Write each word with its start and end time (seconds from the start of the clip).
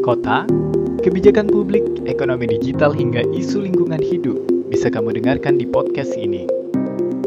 kota, 0.00 0.48
kebijakan 1.04 1.46
publik, 1.52 1.84
ekonomi 2.08 2.48
digital 2.48 2.88
hingga 2.90 3.20
isu 3.36 3.68
lingkungan 3.68 4.00
hidup 4.00 4.40
bisa 4.72 4.88
kamu 4.88 5.12
dengarkan 5.12 5.60
di 5.60 5.68
podcast 5.68 6.16
ini. 6.16 6.48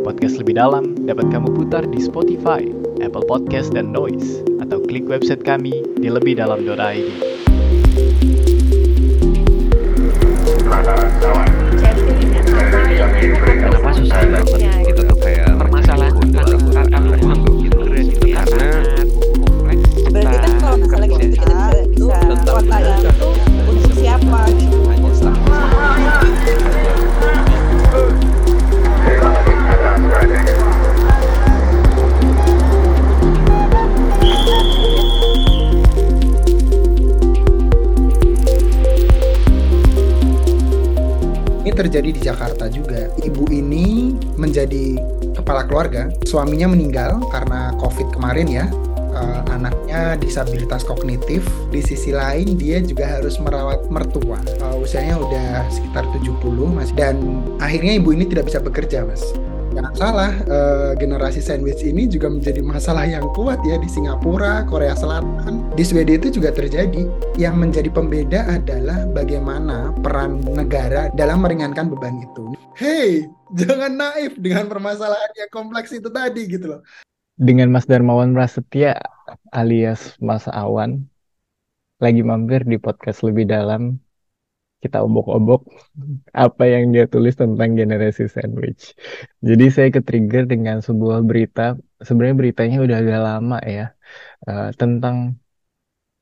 Podcast 0.01 0.41
lebih 0.41 0.57
dalam 0.57 0.97
dapat 1.05 1.29
kamu 1.29 1.53
putar 1.53 1.85
di 1.87 2.01
Spotify, 2.01 2.65
Apple 2.99 3.23
Podcast, 3.29 3.71
dan 3.71 3.93
Noise, 3.93 4.41
atau 4.59 4.81
klik 4.83 5.05
website 5.05 5.45
kami 5.45 5.85
di 6.01 6.09
lebihdalam.id. 6.09 7.07
Kenapa 13.63 13.89
susah 13.95 14.21
banget 14.27 14.92
terjadi 41.83 42.09
di 42.15 42.21
Jakarta 42.23 42.71
juga. 42.71 43.11
Ibu 43.19 43.51
ini 43.51 44.15
menjadi 44.39 44.95
kepala 45.35 45.67
keluarga. 45.67 46.07
Suaminya 46.23 46.71
meninggal 46.71 47.19
karena 47.27 47.75
COVID 47.83 48.15
kemarin 48.15 48.47
ya. 48.47 48.65
Eh, 49.13 49.41
anaknya 49.53 50.17
disabilitas 50.17 50.81
kognitif. 50.87 51.45
Di 51.69 51.83
sisi 51.83 52.09
lain 52.09 52.57
dia 52.57 52.81
juga 52.81 53.19
harus 53.19 53.37
merawat 53.37 53.85
mertua. 53.91 54.39
Eh, 54.47 54.75
usianya 54.79 55.19
udah 55.19 55.67
sekitar 55.69 56.07
70 56.15 56.71
Mas. 56.71 56.89
Dan 56.95 57.43
akhirnya 57.59 57.99
ibu 57.99 58.15
ini 58.15 58.25
tidak 58.25 58.49
bisa 58.49 58.63
bekerja 58.63 59.05
Mas. 59.05 59.21
Jangan 59.73 59.95
salah, 59.97 60.33
eh, 60.45 60.91
generasi 61.01 61.41
sandwich 61.41 61.81
ini 61.81 62.05
juga 62.05 62.29
menjadi 62.29 62.61
masalah 62.61 63.09
yang 63.09 63.25
kuat 63.33 63.57
ya 63.65 63.81
di 63.81 63.89
Singapura, 63.89 64.61
Korea 64.69 64.93
Selatan, 64.93 65.65
di 65.73 65.81
Swedia 65.81 66.21
itu 66.21 66.29
juga 66.37 66.53
terjadi. 66.53 67.09
Yang 67.41 67.55
menjadi 67.57 67.89
pembeda 67.89 68.45
adalah 68.53 69.09
bagaimana 69.09 69.89
peran 70.05 70.45
negara 70.45 71.09
dalam 71.17 71.41
meringankan 71.41 71.89
beban 71.89 72.21
itu. 72.21 72.53
Hey, 72.77 73.25
jangan 73.57 73.97
naif 73.97 74.37
dengan 74.37 74.69
permasalahan 74.69 75.33
yang 75.41 75.49
kompleks 75.49 75.89
itu 75.89 76.13
tadi 76.13 76.45
gitu 76.45 76.77
loh. 76.77 76.81
Dengan 77.33 77.73
Mas 77.73 77.89
Darmawan 77.89 78.37
Prasetya 78.37 78.93
alias 79.57 80.21
Mas 80.21 80.45
Awan 80.53 81.09
lagi 81.97 82.21
mampir 82.21 82.61
di 82.61 82.77
podcast 82.77 83.25
lebih 83.25 83.49
dalam 83.49 83.97
kita 84.83 84.97
obok-obok 85.07 85.61
apa 86.43 86.63
yang 86.73 86.83
dia 86.93 87.05
tulis 87.13 87.35
tentang 87.41 87.69
generasi 87.79 88.23
sandwich. 88.35 88.83
Jadi 89.47 89.65
saya 89.75 89.89
ke-trigger 89.95 90.43
dengan 90.53 90.77
sebuah 90.87 91.19
berita, 91.29 91.61
sebenarnya 92.07 92.37
beritanya 92.41 92.77
udah 92.85 92.97
agak 93.01 93.19
lama 93.27 93.57
ya, 93.75 93.83
eh, 94.49 94.67
tentang 94.81 95.17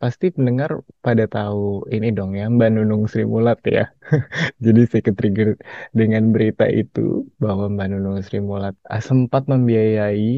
pasti 0.01 0.25
pendengar 0.35 0.71
pada 1.05 1.23
tahu 1.35 1.59
ini 1.95 2.07
dong 2.17 2.31
ya, 2.39 2.43
Mbak 2.55 2.69
Nunung 2.73 3.03
Sri 3.11 3.23
Mulat 3.33 3.59
ya. 3.75 3.81
Jadi 4.65 4.79
saya 4.89 5.01
ke-trigger 5.07 5.49
dengan 5.99 6.23
berita 6.33 6.65
itu 6.81 6.99
bahwa 7.43 7.65
Mbak 7.73 7.87
Nunung 7.91 8.17
Sri 8.25 8.39
Mulat 8.49 8.75
ah, 8.93 9.01
sempat 9.09 9.43
membiayai 9.51 10.29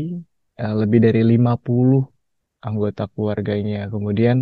eh, 0.62 0.74
lebih 0.82 1.00
dari 1.06 1.22
50 1.32 2.02
anggota 2.68 3.02
keluarganya. 3.14 3.78
Kemudian 3.94 4.38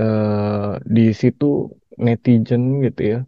eh, 0.00 0.72
di 0.96 1.02
situ 1.20 1.44
netizen 1.98 2.62
gitu 2.84 3.00
ya 3.12 3.18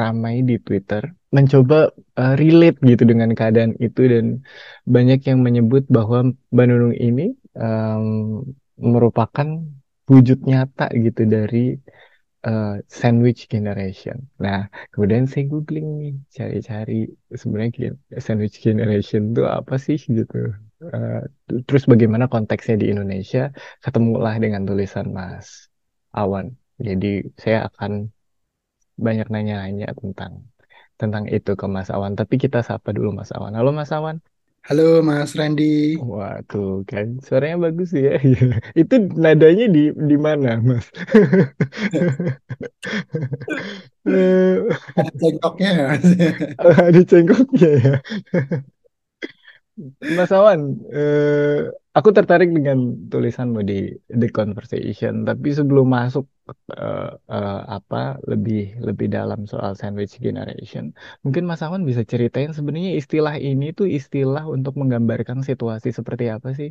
ramai 0.00 0.42
di 0.48 0.58
Twitter 0.66 1.02
mencoba 1.36 1.92
eh, 2.18 2.34
relate 2.40 2.78
gitu 2.90 3.02
dengan 3.10 3.30
keadaan 3.38 3.72
itu 3.78 4.00
dan 4.12 4.26
banyak 4.94 5.20
yang 5.28 5.38
menyebut 5.46 5.84
bahwa 5.96 6.18
Mbak 6.52 6.64
Nunung 6.68 6.96
ini 6.96 7.22
em, 7.58 8.04
merupakan 8.78 9.48
wujud 10.08 10.38
nyata 10.48 10.88
gitu 11.04 11.22
dari 11.28 11.76
eh, 12.46 12.74
sandwich 13.00 13.40
generation. 13.52 14.18
Nah, 14.44 14.58
kemudian 14.92 15.24
saya 15.30 15.44
googling 15.52 15.88
nih, 16.00 16.12
cari-cari 16.36 16.94
sebenarnya 17.40 17.94
sandwich 18.26 18.56
generation 18.66 19.22
itu 19.34 19.42
apa 19.58 19.74
sih 19.86 19.98
gitu. 20.18 20.36
Eh, 20.94 21.20
terus 21.66 21.84
bagaimana 21.92 22.26
konteksnya 22.32 22.76
di 22.82 22.86
Indonesia, 22.92 23.50
ketemulah 23.84 24.34
dengan 24.44 24.62
tulisan 24.68 25.06
Mas 25.16 25.48
Awan. 26.14 26.46
Jadi 26.86 27.06
saya 27.42 27.58
akan 27.68 27.92
banyak 28.98 29.26
nanya-nanya 29.30 29.94
tentang 29.98 30.32
tentang 30.98 31.24
itu 31.30 31.54
ke 31.54 31.66
Mas 31.70 31.90
Awan. 31.94 32.14
Tapi 32.18 32.34
kita 32.42 32.58
sapa 32.66 32.90
dulu 32.90 33.14
Mas 33.14 33.30
Awan. 33.34 33.54
Halo 33.54 33.70
Mas 33.70 33.90
Awan. 33.94 34.18
Halo 34.66 35.00
Mas 35.00 35.32
Randy. 35.38 35.96
Wah 35.96 36.38
tuh 36.50 36.84
kan 36.90 37.06
suaranya 37.24 37.56
bagus 37.70 37.90
ya. 37.94 38.18
Itu 38.80 38.94
nadanya 39.16 39.64
di 39.70 39.90
di 39.94 40.16
mana 40.18 40.58
Mas? 40.60 40.86
Ada 44.98 45.10
cengkoknya 45.20 45.70
ya. 45.78 45.86
Ada 46.88 47.00
cengkoknya 47.06 47.70
ya. 47.80 47.94
Mas 50.02 50.30
Awan, 50.34 50.60
eh, 50.90 51.70
aku 51.98 52.10
tertarik 52.18 52.48
dengan 52.56 52.78
tulisanmu 53.12 53.60
di 53.70 53.74
The 54.20 54.26
Conversation. 54.38 55.12
Tapi 55.28 55.48
sebelum 55.58 55.86
masuk 55.96 56.24
eh, 56.82 57.08
eh, 57.34 57.58
apa 57.76 57.96
lebih 58.30 58.58
lebih 58.86 59.06
dalam 59.16 59.40
soal 59.52 59.72
sandwich 59.80 60.14
generation, 60.26 60.84
mungkin 61.24 61.42
Mas 61.48 61.62
Awan 61.66 61.82
bisa 61.90 62.02
ceritain 62.12 62.50
sebenarnya 62.58 62.92
istilah 63.00 63.34
ini 63.48 63.64
tuh 63.78 63.86
istilah 63.98 64.42
untuk 64.54 64.72
menggambarkan 64.80 65.38
situasi 65.48 65.88
seperti 65.98 66.24
apa 66.36 66.48
sih? 66.60 66.70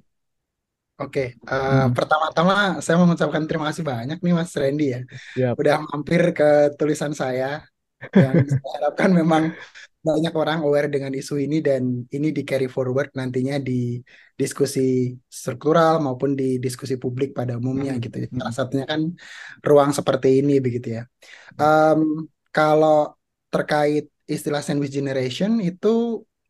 Oke, 1.01 1.19
eh, 1.51 1.73
Hmm, 1.73 1.93
pertama-tama 1.95 2.53
saya 2.83 2.97
mengucapkan 3.01 3.43
terima 3.47 3.65
kasih 3.69 3.85
banyak 3.91 4.17
nih 4.25 4.33
Mas 4.37 4.51
Randy 4.61 4.83
ya. 4.95 4.99
siap. 5.33 5.59
Udah 5.59 5.75
mampir 5.89 6.21
ke 6.37 6.45
tulisan 6.79 7.13
saya 7.21 7.45
yang 8.21 8.37
saya 8.61 8.71
harapkan 8.77 9.11
memang 9.19 9.43
banyak 10.09 10.33
orang 10.41 10.59
aware 10.65 10.87
dengan 10.93 11.11
isu 11.19 11.33
ini 11.45 11.55
dan 11.67 11.83
ini 12.15 12.27
di 12.37 12.41
carry 12.49 12.67
forward 12.75 13.07
nantinya 13.19 13.55
di 13.67 13.73
diskusi 14.41 14.79
struktural 15.39 15.93
maupun 16.05 16.31
di 16.39 16.45
diskusi 16.65 16.95
publik 17.03 17.29
pada 17.39 17.53
umumnya 17.61 17.91
Hmm, 17.91 18.03
gitu. 18.03 18.15
hmm, 18.31 18.39
Salah 18.39 18.53
satunya 18.57 18.85
kan 18.91 19.01
ruang 19.67 19.91
seperti 19.97 20.27
ini 20.41 20.53
begitu 20.65 20.87
ya. 20.97 21.01
Em, 21.61 22.01
kalau 22.55 22.95
terkait 23.53 24.03
istilah 24.35 24.61
sandwich 24.67 24.93
generation 24.97 25.51
itu 25.69 25.87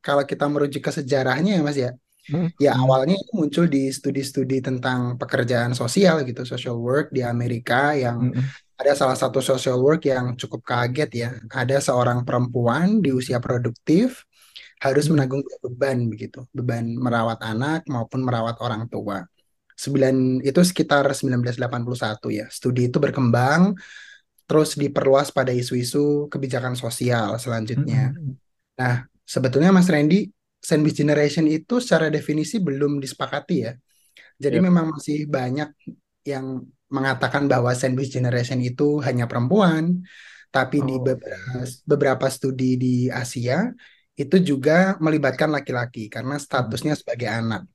kalau 0.06 0.24
kita 0.32 0.46
merujuk 0.54 0.82
ke 0.88 0.92
sejarahnya 1.00 1.52
ya 1.58 1.62
Mas 1.68 1.78
ya, 1.86 1.92
hmm, 2.30 2.48
ya 2.66 2.72
hmm, 2.72 2.82
awalnya 2.82 3.16
itu 3.22 3.32
muncul 3.40 3.66
di 3.76 3.80
studi-studi 3.98 4.56
tentang 4.68 5.00
pekerjaan 5.22 5.72
sosial 5.82 6.16
gitu, 6.30 6.42
social 6.52 6.76
work 6.88 7.06
di 7.16 7.22
Amerika 7.34 7.76
yang 8.04 8.20
hmm, 8.20 8.52
ada 8.78 8.94
salah 8.94 9.18
satu 9.18 9.40
social 9.42 9.78
work 9.82 10.06
yang 10.06 10.38
cukup 10.38 10.62
kaget 10.66 11.10
ya. 11.14 11.30
Ada 11.50 11.82
seorang 11.82 12.22
perempuan 12.28 13.02
di 13.02 13.10
usia 13.14 13.42
produktif 13.42 14.26
harus 14.82 15.06
hmm, 15.06 15.14
menanggung 15.14 15.42
beban 15.66 15.98
begitu, 16.12 16.46
beban 16.54 16.86
merawat 16.98 17.40
anak 17.42 17.86
maupun 17.90 18.22
merawat 18.22 18.62
orang 18.62 18.86
tua. 18.90 19.26
Sembilan 19.78 20.42
itu 20.46 20.62
sekitar 20.62 21.06
1981 21.14 22.30
ya. 22.34 22.46
Studi 22.50 22.90
itu 22.90 22.98
berkembang 23.02 23.74
terus 24.48 24.80
diperluas 24.80 25.30
pada 25.36 25.52
isu-isu 25.52 26.32
kebijakan 26.32 26.74
sosial 26.78 27.36
selanjutnya. 27.42 28.16
hmm, 28.16 28.38
Nah, 28.80 29.06
sebetulnya 29.28 29.72
Mas 29.76 29.90
Randy, 29.92 30.30
sandwich 30.62 30.98
generation 30.98 31.46
itu 31.50 31.82
secara 31.84 32.08
definisi 32.14 32.58
belum 32.62 33.00
disepakati 33.04 33.56
ya. 33.66 33.74
Jadi 34.38 34.58
Yap. 34.58 34.64
memang 34.64 34.94
masih 34.96 35.26
banyak 35.30 35.70
yang 36.28 36.62
mengatakan 36.88 37.46
bahwa 37.52 37.72
sandwich 37.76 38.12
generation 38.16 38.60
itu 38.64 39.04
hanya 39.04 39.28
perempuan, 39.28 40.04
tapi 40.52 40.82
di 40.82 40.96
Oh, 40.96 41.02
beberapa, 41.02 41.68
beberapa 41.84 42.28
studi 42.32 42.80
di 42.80 42.96
Asia 43.12 43.68
itu 44.18 44.36
juga 44.42 44.98
melibatkan 44.98 45.52
laki-laki 45.54 46.10
karena 46.10 46.42
hmm, 46.58 46.76
statusnya 46.76 46.98
sebagai 46.98 47.30
anak. 47.30 47.68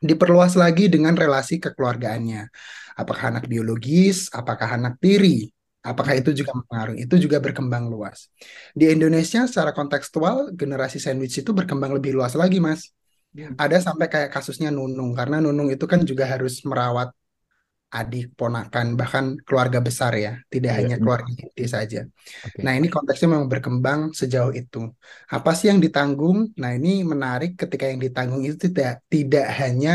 Diperluas 0.00 0.56
lagi 0.56 0.88
dengan 0.88 1.12
relasi 1.12 1.60
kekeluargaannya. 1.60 2.48
Apakah 2.96 3.36
anak 3.36 3.44
biologis, 3.46 4.32
apakah 4.32 4.80
anak 4.80 4.96
tiri, 4.96 5.52
apakah 5.84 6.16
hmm, 6.16 6.20
itu 6.20 6.30
juga 6.40 6.56
mempengaruhi, 6.56 6.98
itu 7.04 7.14
juga 7.20 7.36
berkembang 7.40 7.88
luas. 7.92 8.32
Di 8.72 8.88
Indonesia 8.88 9.44
secara 9.44 9.76
kontekstual 9.76 10.56
generasi 10.56 10.96
sandwich 10.96 11.36
itu 11.44 11.52
berkembang 11.52 11.92
lebih 11.92 12.16
luas 12.16 12.32
lagi, 12.32 12.58
Mas. 12.60 12.92
hmm. 13.34 13.56
Ada 13.60 13.78
sampai 13.84 14.08
kayak 14.08 14.30
kasusnya 14.32 14.72
Nunung, 14.72 15.12
karena 15.12 15.38
Nunung 15.44 15.68
itu 15.68 15.84
kan 15.84 16.00
juga 16.02 16.24
harus 16.26 16.64
merawat 16.64 17.12
adik, 17.98 18.24
ponakan, 18.38 18.86
bahkan 19.00 19.24
keluarga 19.46 19.78
besar 19.88 20.12
ya, 20.24 20.30
tidak 20.52 20.72
Iya, 20.72 20.78
hanya 20.78 20.96
iya. 20.96 21.02
keluarga 21.02 21.30
inti 21.42 21.64
saja. 21.76 21.98
Oke. 22.44 22.64
Nah, 22.64 22.72
ini 22.78 22.86
konteksnya 22.94 23.28
memang 23.34 23.48
berkembang 23.52 24.00
sejauh 24.20 24.52
itu. 24.60 24.78
Apa 25.34 25.50
sih 25.58 25.66
yang 25.70 25.80
ditanggung? 25.86 26.38
Nah, 26.60 26.70
ini 26.78 26.90
menarik 27.12 27.50
ketika 27.62 27.84
yang 27.90 28.00
ditanggung 28.06 28.42
itu 28.46 28.56
tidak 28.68 29.02
tidak 29.14 29.46
hanya 29.60 29.90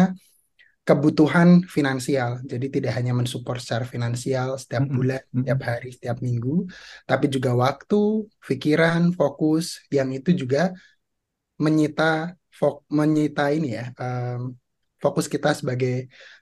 kebutuhan 0.87 1.65
finansial. 1.65 2.41
Jadi 2.51 2.65
tidak 2.75 2.93
hanya 2.97 3.13
mensupport 3.17 3.57
secara 3.63 3.85
finansial 3.89 4.49
setiap 4.61 4.85
bulan, 4.93 5.21
setiap 5.41 5.59
Mm-mm. 5.59 5.69
hari, 5.69 5.87
setiap 5.95 6.17
minggu, 6.21 6.69
tapi 7.09 7.25
juga 7.35 7.51
waktu, 7.57 8.29
pikiran, 8.45 9.01
fokus 9.17 9.81
yang 9.89 10.09
itu 10.13 10.29
juga 10.37 10.73
menyita 11.63 12.35
fok, 12.57 12.75
menyita 12.97 13.43
ini 13.55 13.67
ya 13.79 13.85
em, 14.03 14.41
fokus 15.05 15.25
kita 15.33 15.49
sebagai 15.59 15.91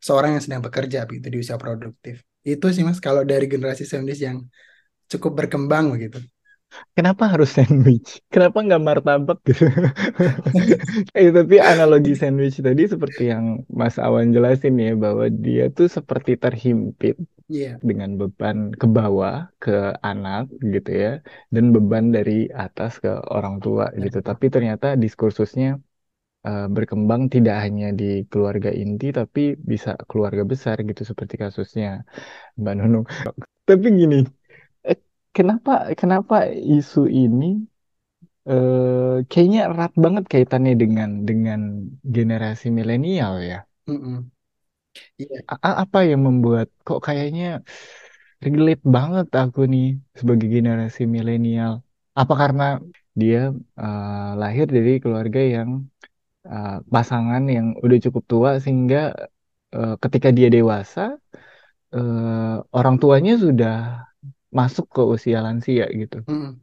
seorang 0.07 0.29
yang 0.35 0.43
sedang 0.45 0.61
bekerja 0.67 0.99
begitu 1.09 1.27
di 1.33 1.37
usia 1.43 1.57
produktif. 1.63 2.15
Itu 2.51 2.65
sih 2.75 2.83
Mas 2.87 2.99
kalau 3.07 3.21
dari 3.31 3.45
generasi 3.53 3.83
sandwich 3.91 4.21
yang 4.27 4.37
cukup 5.11 5.31
berkembang 5.39 5.85
begitu. 5.95 6.19
Kenapa 6.97 7.23
harus 7.31 7.49
sandwich? 7.53 8.21
Kenapa 8.33 8.57
nggak 8.65 8.81
martabak 8.87 9.37
gitu? 9.45 9.65
Eh, 11.17 11.29
tapi 11.37 11.55
analogi 11.61 12.13
sandwich 12.21 12.57
tadi 12.67 12.83
seperti 12.93 13.21
yang 13.33 13.45
Mas 13.79 13.95
Awan 14.05 14.27
jelasin 14.35 14.75
ya 14.85 14.91
bahwa 15.03 15.25
dia 15.45 15.63
tuh 15.77 15.87
seperti 15.97 16.31
terhimpit 16.43 17.15
Iya. 17.49 17.83
dengan 17.89 18.11
beban 18.21 18.57
ke 18.81 18.87
bawah 18.97 19.35
ke 19.63 19.71
anak 20.09 20.43
gitu 20.73 20.89
ya 21.03 21.09
dan 21.53 21.65
beban 21.75 22.05
dari 22.15 22.33
atas 22.63 22.91
ke 23.03 23.09
orang 23.35 23.55
tua 23.63 23.85
gitu. 24.03 24.17
Tapi 24.29 24.45
ternyata 24.55 24.87
diskursusnya 25.03 25.67
eh, 26.47 26.63
berkembang 26.75 27.21
tidak 27.33 27.55
hanya 27.63 27.85
di 27.99 28.05
keluarga 28.31 28.69
inti 28.81 29.05
tapi 29.19 29.41
bisa 29.71 29.89
keluarga 30.09 30.43
besar 30.51 30.75
gitu 30.89 31.01
seperti 31.11 31.35
kasusnya 31.43 31.87
Mbak 32.61 32.73
Nunung. 32.79 33.05
Tapi 33.69 33.87
gini, 34.01 34.17
eh, 34.89 34.99
kenapa 35.37 35.71
kenapa 36.01 36.35
isu 36.77 36.99
ini 37.23 37.45
eh, 38.49 39.15
kayaknya 39.29 39.59
erat 39.69 39.91
banget 40.03 40.23
kaitannya 40.31 40.73
dengan 40.81 41.09
dengan 41.29 41.59
generasi 42.15 42.65
milenial 42.77 43.33
ya? 43.51 43.57
A- 45.65 45.77
apa 45.83 45.97
yang 46.09 46.21
membuat 46.27 46.67
kok 46.85 46.99
kayaknya 47.07 47.45
relate 48.45 48.83
banget 48.95 49.27
aku 49.41 49.59
nih 49.73 49.85
sebagai 50.19 50.47
generasi 50.55 51.01
milenial? 51.15 51.73
Apa 52.19 52.33
karena 52.41 52.63
dia 53.21 53.37
eh, 53.81 54.29
lahir 54.41 54.65
dari 54.75 54.91
keluarga 55.03 55.39
yang 55.55 55.69
eh, 56.51 56.71
pasangan 56.93 57.43
yang 57.55 57.67
udah 57.85 57.97
cukup 58.05 58.23
tua 58.31 58.51
sehingga 58.63 58.97
eh, 59.75 59.93
ketika 60.03 60.29
dia 60.37 60.47
dewasa 60.55 61.01
eh, 61.95 62.55
orang 62.77 62.95
tuanya 63.01 63.33
sudah 63.45 63.73
masuk 64.57 64.85
ke 64.95 65.01
usia 65.15 65.39
lansia 65.45 65.85
gitu. 66.01 66.17
Mm-mm. 66.29 66.59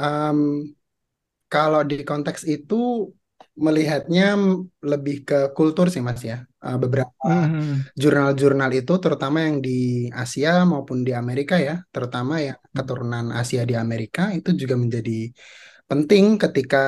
Em, 0.00 0.38
kalau 1.52 1.80
di 1.90 1.94
konteks 2.10 2.42
itu 2.54 2.74
melihatnya 3.66 4.22
lebih 4.90 5.16
ke 5.28 5.34
kultur 5.56 5.86
sih 5.94 6.02
Mas 6.06 6.20
ya. 6.30 6.36
Eh, 6.66 6.76
beberapa 6.82 7.12
Mhm. 7.24 7.90
jurnal-jurnal 8.02 8.70
itu 8.80 8.92
terutama 9.04 9.38
yang 9.46 9.58
di 9.66 9.70
Asia 10.22 10.50
maupun 10.72 10.98
di 11.06 11.12
Amerika 11.22 11.54
ya, 11.68 11.74
terutama 11.94 12.34
yang 12.46 12.58
keturunan 12.76 13.26
Asia 13.40 13.62
di 13.70 13.74
Amerika 13.84 14.22
itu 14.38 14.50
juga 14.60 14.74
menjadi 14.82 15.12
penting 15.90 16.24
ketika 16.42 16.78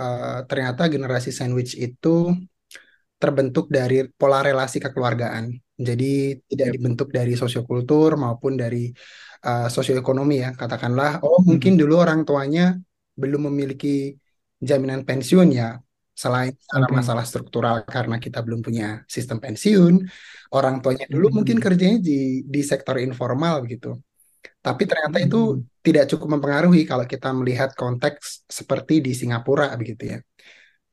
eh, 0.00 0.38
ternyata 0.48 0.82
generasi 0.94 1.30
sandwich 1.38 1.72
itu 1.86 2.08
terbentuk 3.20 3.66
dari 3.76 4.04
pola 4.18 4.38
relasi 4.44 4.76
kekeluargaan. 4.84 5.44
Jadi 5.88 6.04
tidak 6.50 6.68
Yep. 6.68 6.74
dibentuk 6.74 7.08
dari 7.10 7.32
sosiokultur 7.34 8.10
maupun 8.20 8.52
dari 8.62 8.90
uh, 9.46 9.66
sosioekonomi 9.74 10.36
ya. 10.44 10.50
Katakanlah, 10.60 11.10
oh 11.24 11.40
mungkin 11.48 11.72
Mhm. 11.74 11.80
dulu 11.80 11.94
orang 12.04 12.20
tuanya 12.28 12.62
belum 13.20 13.50
memiliki 13.50 14.14
jaminan 14.68 15.02
pensiun 15.08 15.48
ya. 15.60 15.78
Selain 16.14 16.54
secara 16.54 16.86
Oke. 16.86 16.94
masalah 16.98 17.24
struktural 17.26 17.76
karena 17.94 18.16
kita 18.22 18.38
belum 18.46 18.60
punya 18.66 19.02
sistem 19.10 19.38
pensiun, 19.42 19.94
orang 20.54 20.74
tuanya 20.82 21.06
dulu 21.10 21.26
mungkin 21.42 21.56
Mhm. 21.56 21.64
kerjanya 21.64 21.98
di 22.08 22.46
di 22.54 22.60
sektor 22.62 22.96
informal 23.02 23.54
begitu. 23.66 23.88
Tapi 24.64 24.82
ternyata 24.90 25.18
itu 25.26 25.36
Mhm. 25.36 25.66
tidak 25.86 26.04
cukup 26.10 26.28
mempengaruhi 26.40 26.82
kalau 26.90 27.04
kita 27.12 27.28
melihat 27.38 27.70
konteks 27.76 28.48
seperti 28.58 28.94
di 29.06 29.12
Singapura 29.20 29.66
begitu 29.80 30.02
ya. 30.16 30.18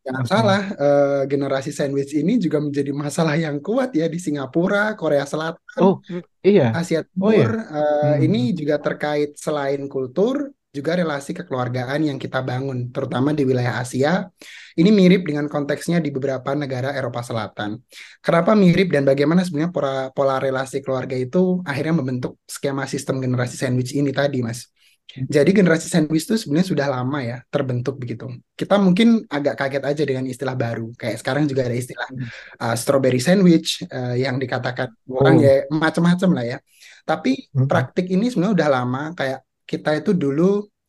Jangan 0.06 0.26
Oke. 0.26 0.34
salah, 0.34 0.62
eh, 0.84 1.22
generasi 1.32 1.70
sandwich 1.80 2.12
ini 2.22 2.34
juga 2.46 2.58
menjadi 2.66 2.92
masalah 3.04 3.36
yang 3.46 3.58
kuat 3.66 3.90
ya 4.00 4.06
di 4.14 4.18
Singapura, 4.26 4.98
Korea 5.00 5.26
Selatan, 5.30 5.86
Oh, 5.86 6.04
iya. 6.44 6.80
Asia 6.80 7.02
Oh 7.20 7.32
iya. 7.34 7.48
Timur. 7.48 7.52
Eh, 7.60 8.16
ini 8.26 8.40
Mhm. 8.40 8.56
juga 8.60 8.76
terkait 8.86 9.36
selain 9.46 9.82
kultur, 9.92 10.38
juga 10.72 10.96
relasi 10.96 11.36
kekeluargaan 11.36 12.08
yang 12.08 12.16
kita 12.16 12.40
bangun, 12.40 12.96
terutama 12.96 13.36
di 13.36 13.44
wilayah 13.44 13.84
Asia. 13.84 14.24
Ini 14.72 14.88
mirip 14.88 15.28
dengan 15.28 15.52
konteksnya 15.52 16.00
di 16.00 16.16
beberapa 16.16 16.56
negara 16.56 16.96
Eropa 16.96 17.20
Selatan. 17.20 17.76
Kenapa 18.24 18.56
mirip 18.56 18.88
dan 18.96 19.04
bagaimana 19.04 19.44
sebenarnya 19.44 19.72
pola, 19.76 19.96
pola 20.16 20.40
relasi 20.40 20.80
keluarga 20.80 21.20
itu 21.20 21.60
akhirnya 21.68 22.00
membentuk 22.00 22.40
skema 22.48 22.88
sistem 22.88 23.20
generasi 23.20 23.60
sandwich 23.60 23.92
ini 23.92 24.16
tadi, 24.16 24.40
Mas. 24.40 24.72
Jadi 25.12 25.52
generasi 25.52 25.92
sandwich 25.92 26.24
itu 26.24 26.40
sebenarnya 26.40 26.68
sudah 26.72 26.88
lama 26.88 27.20
ya 27.20 27.44
terbentuk 27.52 28.00
begitu. 28.00 28.32
Kita 28.56 28.80
mungkin 28.80 29.28
agak 29.28 29.60
kaget 29.60 29.84
aja 29.84 30.04
dengan 30.08 30.24
istilah 30.24 30.56
baru. 30.56 30.96
Kayak 30.96 31.20
sekarang 31.20 31.52
juga 31.52 31.68
ada 31.68 31.76
istilah 31.76 32.08
Mhm. 32.08 32.28
uh, 32.64 32.76
strawberry 32.80 33.20
sandwich 33.20 33.84
uh, 33.92 34.16
yang 34.16 34.40
dikatakan 34.40 34.88
orang 35.12 35.36
Oh. 35.36 35.44
ya 35.44 35.68
macam-macam 35.68 36.30
lah 36.32 36.46
ya. 36.56 36.58
Tapi 37.04 37.52
Mhm. 37.52 37.68
praktik 37.68 38.08
ini 38.08 38.32
sebenarnya 38.32 38.56
udah 38.56 38.70
lama. 38.72 39.04
Kayak 39.12 39.44
kita 39.70 39.90
itu 40.00 40.12
dulu 40.24 40.44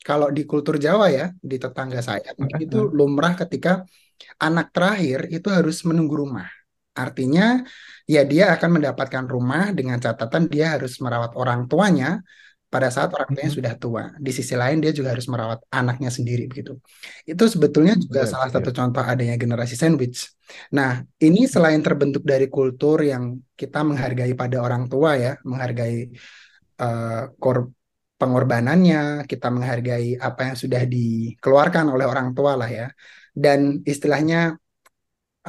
kalau 0.08 0.28
di 0.36 0.42
kultur 0.50 0.76
Jawa 0.84 1.06
ya 1.18 1.24
di 1.50 1.56
tetangga 1.62 2.00
saya 2.08 2.30
itu 2.64 2.76
lumrah 2.98 3.32
ketika 3.40 3.70
anak 4.46 4.66
terakhir 4.74 5.20
itu 5.36 5.48
harus 5.56 5.76
menunggu 5.88 6.14
rumah. 6.24 6.48
Artinya 7.02 7.42
ya 8.14 8.20
dia 8.30 8.44
akan 8.54 8.70
mendapatkan 8.80 9.24
rumah 9.34 9.62
dengan 9.78 9.96
catatan 10.04 10.44
dia 10.52 10.66
harus 10.76 10.92
merawat 11.04 11.32
orang 11.40 11.60
tuanya 11.70 12.20
pada 12.72 12.88
saat 12.94 13.10
orang 13.16 13.28
tuanya 13.36 13.52
Mhm. 13.52 13.56
sudah 13.58 13.72
tua. 13.82 14.04
Di 14.24 14.30
sisi 14.38 14.54
lain 14.56 14.80
dia 14.84 14.92
juga 14.96 15.08
harus 15.14 15.28
merawat 15.32 15.60
anaknya 15.72 16.08
sendiri 16.16 16.42
begitu. 16.50 16.72
Itu 17.28 17.44
sebetulnya 17.54 17.94
juga 18.04 18.20
Yep, 18.20 18.28
salah 18.32 18.48
yep. 18.54 18.54
satu 18.54 18.70
contoh 18.78 19.04
adanya 19.04 19.36
generasi 19.42 19.74
sandwich. 19.76 20.18
Nah, 20.76 20.90
ini 21.24 21.40
selain 21.48 21.80
terbentuk 21.86 22.22
dari 22.24 22.46
kultur 22.48 22.98
yang 23.04 23.24
kita 23.60 23.80
menghargai 23.88 24.32
pada 24.36 24.56
orang 24.64 24.84
tua 24.92 25.10
ya, 25.20 25.32
menghargai 25.44 25.96
eh, 26.82 27.22
kor- 27.42 27.70
pengorbanannya, 28.22 28.98
kita 29.30 29.46
menghargai 29.54 30.08
apa 30.26 30.40
yang 30.48 30.56
sudah 30.62 30.82
dikeluarkan 30.94 31.86
oleh 31.94 32.06
orang 32.12 32.28
tua 32.36 32.52
lah 32.60 32.70
ya. 32.78 32.86
Dan 33.42 33.60
istilahnya 33.92 34.36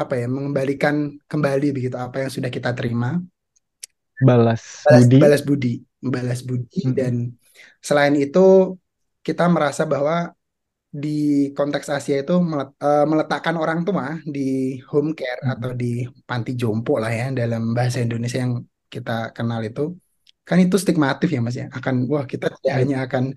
apa 0.02 0.14
ya, 0.22 0.25
mengembalikan 0.36 0.96
kembali 1.31 1.68
begitu 1.75 1.98
apa 2.06 2.25
yang 2.25 2.31
sudah 2.36 2.50
kita 2.50 2.74
terima 2.78 3.22
Balas 4.20 4.64
balas 4.84 5.06
budi. 5.10 5.22
balas 5.22 5.42
budi 5.48 5.70
balas 6.14 6.40
budi 6.50 6.81
Mhm. 6.84 6.94
dan 7.00 7.14
selain 7.88 8.15
itu 8.20 8.39
kita 9.27 9.44
merasa 9.56 9.84
bahwa 9.94 10.15
di 11.03 11.10
konteks 11.58 11.88
Asia 11.98 12.15
itu 12.24 12.34
eh, 12.86 13.06
meletakkan 13.12 13.56
orang 13.63 13.80
tua 13.88 14.06
di 14.36 14.42
home 14.92 15.12
care 15.20 15.42
Mhm. 15.44 15.51
atau 15.53 15.72
di 15.82 15.86
panti 16.30 16.51
jompo 16.62 16.94
lah 17.03 17.12
ya 17.20 17.25
dalam 17.39 17.62
bahasa 17.77 18.00
Indonesia 18.06 18.39
yang 18.46 18.56
kita 18.94 19.12
kenal 19.38 19.62
itu 19.70 19.82
kan 20.43 20.57
itu 20.59 20.75
stigmatif 20.75 21.29
ya 21.31 21.39
Mas 21.39 21.55
ya 21.55 21.67
akan 21.71 22.07
wah 22.12 22.27
kita 22.27 22.51
tidak 22.59 22.73
hanya 22.79 23.07
akan 23.07 23.31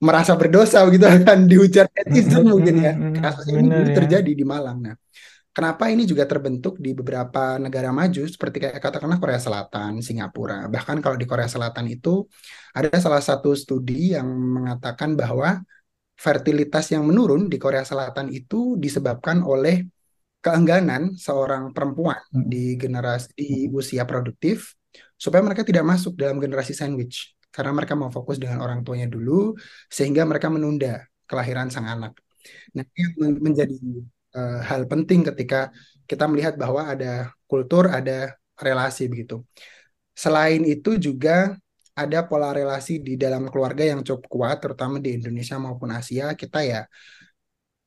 merasa 0.00 0.32
berdosa 0.40 0.84
begitu 0.88 1.04
akan 1.16 1.38
dihujat 1.44 1.86
netizen 1.92 2.44
mungkin 2.48 2.74
ya 2.80 2.92
kasus 3.20 3.46
ini 3.52 3.68
dulu 3.68 3.88
ya. 3.92 3.94
terjadi 4.02 4.30
di 4.32 4.44
Malang 4.44 4.78
nah 4.80 4.96
Kenapa 5.58 5.90
ini 5.90 6.06
juga 6.06 6.22
terbentuk 6.22 6.78
di 6.78 6.94
beberapa 6.94 7.58
negara 7.58 7.90
maju 7.90 8.22
seperti 8.30 8.62
kayak 8.62 8.78
katakanlah 8.78 9.18
Korea 9.18 9.42
Selatan, 9.42 9.98
Singapura. 9.98 10.70
Bahkan 10.70 11.02
kalau 11.02 11.18
di 11.18 11.26
Korea 11.26 11.50
Selatan 11.50 11.90
itu 11.90 12.22
ada 12.70 12.94
salah 13.02 13.18
satu 13.18 13.58
studi 13.58 14.14
yang 14.14 14.30
mengatakan 14.30 15.18
bahwa 15.18 15.58
fertilitas 16.14 16.94
yang 16.94 17.02
menurun 17.02 17.50
di 17.50 17.58
Korea 17.58 17.82
Selatan 17.82 18.30
itu 18.30 18.78
disebabkan 18.78 19.42
oleh 19.42 19.82
keengganan 20.38 21.18
seorang 21.18 21.74
perempuan 21.74 22.22
di 22.30 22.78
generasi 22.78 23.34
di 23.34 23.66
usia 23.74 24.06
produktif 24.06 24.77
supaya 25.18 25.42
mereka 25.46 25.62
tidak 25.66 25.84
masuk 25.84 26.12
dalam 26.22 26.38
generasi 26.44 26.72
sandwich 26.80 27.34
karena 27.54 27.72
mereka 27.74 27.94
mau 27.98 28.10
fokus 28.16 28.36
dengan 28.42 28.58
orang 28.64 28.80
tuanya 28.86 29.08
dulu 29.10 29.56
sehingga 29.90 30.22
mereka 30.30 30.48
menunda 30.54 31.04
kelahiran 31.28 31.68
sang 31.74 31.86
anak. 31.90 32.12
Nah, 32.76 32.84
ini 32.96 33.36
menjadi 33.46 33.76
eh, 34.36 34.58
hal 34.68 34.82
penting 34.90 35.20
ketika 35.28 35.70
kita 36.10 36.24
melihat 36.30 36.54
bahwa 36.62 36.82
ada 36.92 37.32
kultur, 37.50 37.90
ada 37.92 38.32
relasi 38.58 39.02
begitu. 39.12 39.44
Selain 40.16 40.62
itu 40.66 40.98
juga 40.98 41.54
ada 41.98 42.18
pola 42.26 42.50
relasi 42.54 43.02
di 43.02 43.14
dalam 43.18 43.50
keluarga 43.50 43.82
yang 43.86 44.00
cukup 44.06 44.26
kuat, 44.30 44.56
terutama 44.62 44.96
di 45.02 45.18
Indonesia 45.18 45.56
maupun 45.58 45.90
Asia. 45.94 46.34
Kita 46.38 46.62
ya 46.62 46.86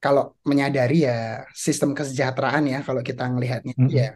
kalau 0.04 0.24
menyadari 0.50 1.06
ya 1.08 1.46
sistem 1.54 1.90
kesejahteraan 1.98 2.64
ya 2.74 2.78
kalau 2.88 3.02
kita 3.10 3.24
ngelihatnya 3.32 3.74
itu 3.78 3.90
Mhm. 3.94 3.98
ya. 4.02 4.08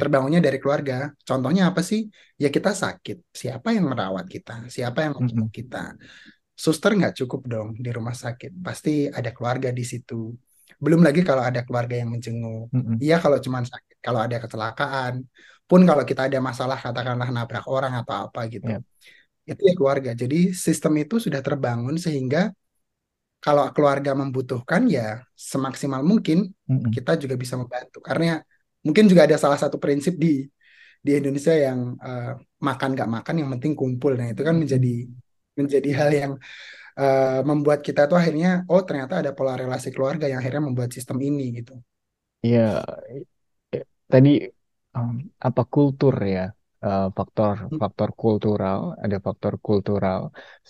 Terbangunnya 0.00 0.40
dari 0.46 0.58
keluarga. 0.62 1.10
Contohnya 1.28 1.62
apa 1.70 1.80
sih? 1.90 2.00
Ya 2.42 2.48
kita 2.56 2.70
sakit. 2.82 3.16
Siapa 3.40 3.68
yang 3.76 3.84
merawat 3.92 4.26
kita? 4.28 4.52
Siapa 4.68 4.98
yang 5.04 5.14
Mhm. 5.16 5.48
kita? 5.56 5.96
Suster 6.64 6.90
nggak 6.98 7.14
cukup 7.20 7.40
dong 7.52 7.68
di 7.84 7.90
rumah 7.96 8.14
sakit. 8.14 8.50
Pasti 8.66 8.90
ada 9.18 9.30
keluarga 9.36 9.68
di 9.72 9.82
situ. 9.82 10.14
Belum 10.82 11.00
lagi 11.06 11.20
kalau 11.28 11.42
ada 11.42 11.60
keluarga 11.66 11.94
yang 12.00 12.10
menjenguk. 12.14 12.68
Iya 13.02 13.16
kalau 13.24 13.38
cuma 13.44 13.58
sakit. 13.64 13.96
Kalau 14.04 14.20
ada 14.26 14.36
kecelakaan, 14.42 15.14
pun 15.68 15.80
kalau 15.88 16.04
kita 16.04 16.28
ada 16.28 16.38
masalah 16.42 16.76
katakanlah 16.84 17.28
nabrak 17.32 17.64
orang 17.70 17.92
atau 18.04 18.28
apa 18.28 18.40
gitu 18.52 18.68
Yap. 18.68 18.82
itu 19.50 19.62
ya 19.68 19.74
keluarga 19.78 20.10
jadi 20.22 20.54
sistem 20.54 20.92
itu 21.02 21.16
sudah 21.18 21.40
terbangun 21.42 21.96
sehingga 21.98 22.52
kalau 23.42 23.66
keluarga 23.74 24.14
membutuhkan 24.14 24.86
ya 24.86 25.24
semaksimal 25.34 26.00
mungkin 26.06 26.52
Mm-mm. 26.70 26.92
kita 26.94 27.18
juga 27.18 27.34
bisa 27.34 27.54
membantu 27.58 27.98
karena 27.98 28.38
mungkin 28.86 29.04
juga 29.10 29.22
ada 29.26 29.36
salah 29.44 29.58
satu 29.62 29.76
prinsip 29.84 30.14
di 30.24 30.28
di 31.06 31.10
Indonesia 31.18 31.54
yang 31.66 31.80
eh, 32.06 32.32
makan 32.68 32.88
nggak 32.96 33.10
makan 33.16 33.34
yang 33.40 33.48
penting 33.58 33.72
kumpul. 33.80 34.12
Nah 34.20 34.28
itu 34.34 34.42
kan 34.48 34.56
menjadi 34.62 34.88
menjadi 35.58 35.90
hal 35.98 36.10
yang 36.22 36.32
eh, 37.00 37.40
membuat 37.50 37.80
kita 37.86 38.02
tuh 38.10 38.16
akhirnya 38.20 38.48
oh 38.72 38.82
ternyata 38.88 39.14
ada 39.22 39.32
pola 39.38 39.54
relasi 39.62 39.88
keluarga 39.94 40.26
yang 40.30 40.40
akhirnya 40.42 40.62
membuat 40.68 40.90
sistem 40.96 41.18
ini 41.28 41.44
gitu. 41.62 41.74
Ya, 42.52 42.60
eh, 43.74 43.84
tadi 44.12 44.28
um, 44.96 45.10
apa 45.46 45.62
kultur 45.72 46.14
ya? 46.34 46.40
Eh, 46.86 47.04
faktor 47.18 47.54
Hmm. 47.70 47.78
faktor 47.80 48.08
kultural 48.20 48.80
ada 49.04 49.16
faktor 49.26 49.52
kultural 49.66 50.20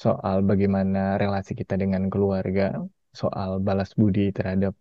soal 0.05 0.37
bagaimana 0.51 0.99
relasi 1.23 1.53
kita 1.61 1.75
dengan 1.83 2.03
keluarga 2.13 2.63
soal 3.21 3.51
balas 3.67 3.91
budi 4.01 4.23
terhadap 4.37 4.75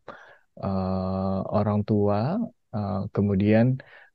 eh, 0.63 1.37
orang 1.57 1.79
tua 1.89 2.17
eh, 2.75 2.93
kemudian 3.15 3.65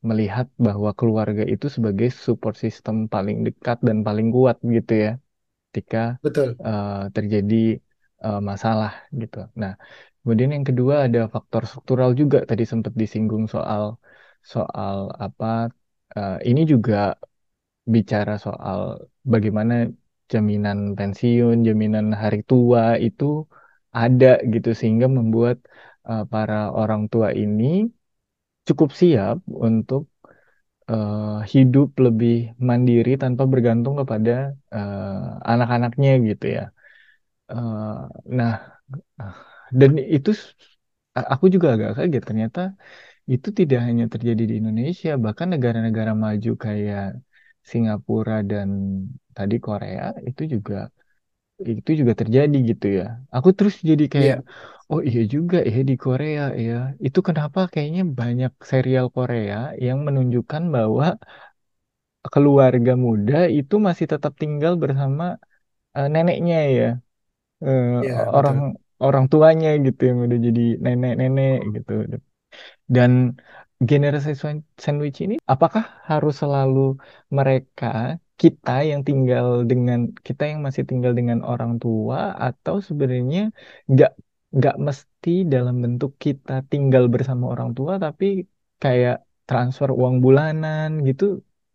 melihat 0.08 0.46
bahwa 0.66 0.90
keluarga 0.98 1.42
itu 1.54 1.66
sebagai 1.76 2.08
support 2.26 2.54
system 2.64 2.96
paling 3.14 3.36
dekat 3.46 3.76
dan 3.88 3.98
paling 4.06 4.28
kuat 4.36 4.56
gitu 4.76 4.92
ya 5.04 5.10
ketika 5.68 5.98
betul 6.22 6.48
eh, 6.66 6.88
terjadi 7.16 7.54
eh, 8.24 8.38
masalah 8.50 8.90
gitu. 9.22 9.36
Nah, 9.62 9.72
kemudian 10.20 10.50
yang 10.56 10.66
kedua 10.68 10.94
ada 11.06 11.20
faktor 11.34 11.62
struktural 11.70 12.10
juga 12.20 12.38
tadi 12.50 12.64
sempat 12.72 12.92
disinggung 13.02 13.44
soal 13.54 13.84
soal 14.54 14.96
apa 15.24 15.46
eh, 16.16 16.34
ini 16.50 16.60
juga 16.72 16.94
bicara 17.94 18.32
soal 18.46 18.80
bagaimana 19.32 19.74
jaminan 20.32 20.78
pensiun, 20.98 21.56
jaminan 21.68 22.06
hari 22.22 22.38
tua 22.50 22.82
itu 23.06 23.24
ada 24.00 24.26
gitu 24.54 24.68
sehingga 24.80 25.06
membuat 25.18 25.56
eh, 26.10 26.22
para 26.32 26.54
orang 26.80 27.02
tua 27.12 27.28
ini 27.42 27.64
cukup 28.68 28.88
siap 29.00 29.36
untuk 29.66 30.02
eh, 30.90 31.18
hidup 31.54 31.88
lebih 32.06 32.32
mandiri 32.68 33.10
tanpa 33.22 33.42
bergantung 33.52 33.94
kepada 34.00 34.30
eh, 34.76 35.50
anak-anaknya 35.52 36.10
gitu 36.28 36.44
ya. 36.56 36.62
Eh, 37.52 37.82
nah, 38.38 38.52
ah, 39.22 39.34
dan 39.80 39.90
itu 40.16 40.30
aku 41.32 41.44
juga 41.54 41.66
agak 41.74 41.90
kaget 41.98 42.22
ternyata 42.28 42.60
itu 43.32 43.48
tidak 43.60 43.80
hanya 43.88 44.04
terjadi 44.14 44.42
di 44.50 44.54
Indonesia, 44.62 45.10
bahkan 45.24 45.48
negara-negara 45.54 46.12
maju 46.24 46.50
kayak 46.64 47.02
Singapura 47.70 48.34
dan 48.50 48.68
tadi 49.36 49.56
Korea 49.66 50.02
itu 50.28 50.42
juga 50.54 50.74
itu 51.72 51.90
juga 52.00 52.12
terjadi 52.20 52.56
gitu 52.70 52.86
ya. 53.00 53.04
Aku 53.36 53.48
terus 53.58 53.74
jadi 53.90 54.04
kayak, 54.14 54.36
Iya. 54.36 54.44
Oh 54.92 55.00
iya 55.08 55.20
juga 55.34 55.56
ya 55.72 55.78
di 55.88 55.94
Korea 56.04 56.40
ya. 56.66 56.72
Itu 57.06 57.18
kenapa 57.28 57.58
kayaknya 57.72 58.02
banyak 58.18 58.50
serial 58.70 59.06
Korea 59.16 59.54
yang 59.86 59.98
menunjukkan 60.06 60.62
bahwa 60.74 61.06
keluarga 62.32 62.92
muda 63.06 63.34
itu 63.58 63.74
masih 63.86 64.06
tetap 64.12 64.32
tinggal 64.42 64.72
bersama 64.82 65.22
eh, 65.96 66.06
neneknya 66.14 66.56
ya. 66.78 66.84
Eh, 67.66 67.86
Iya, 68.00 68.14
orang 68.38 68.58
betul. 68.58 68.58
orang 69.04 69.24
tuanya 69.32 69.68
gitu 69.86 70.00
yang 70.10 70.18
udah 70.26 70.38
jadi 70.48 70.62
nenek-nenek 70.84 71.54
gitu. 71.76 71.92
Dan 72.96 73.12
generasi 73.90 74.30
swan- 74.40 74.66
sandwich 74.84 75.18
ini, 75.24 75.34
apakah 75.52 75.84
harus 76.10 76.34
selalu 76.42 76.80
mereka, 77.38 77.86
kita 78.42 78.70
yang 78.90 79.00
tinggal 79.08 79.46
dengan, 79.70 79.98
kita 80.26 80.42
yang 80.50 80.60
masih 80.66 80.84
tinggal 80.90 81.12
dengan 81.18 81.38
orang 81.50 81.72
tua, 81.82 82.18
atau 82.46 82.76
sebenarnya 82.88 83.40
nggak 83.92 84.10
nggak 84.56 84.74
mesti 84.86 85.30
dalam 85.52 85.74
bentuk 85.84 86.10
kita 86.24 86.50
tinggal 86.70 87.04
bersama 87.14 87.44
orang 87.52 87.70
tua, 87.76 87.92
tapi 88.04 88.24
kayak 88.82 89.14
transfer 89.48 89.88
uang 90.00 90.16
bulanan 90.24 90.88
gitu, 91.08 91.24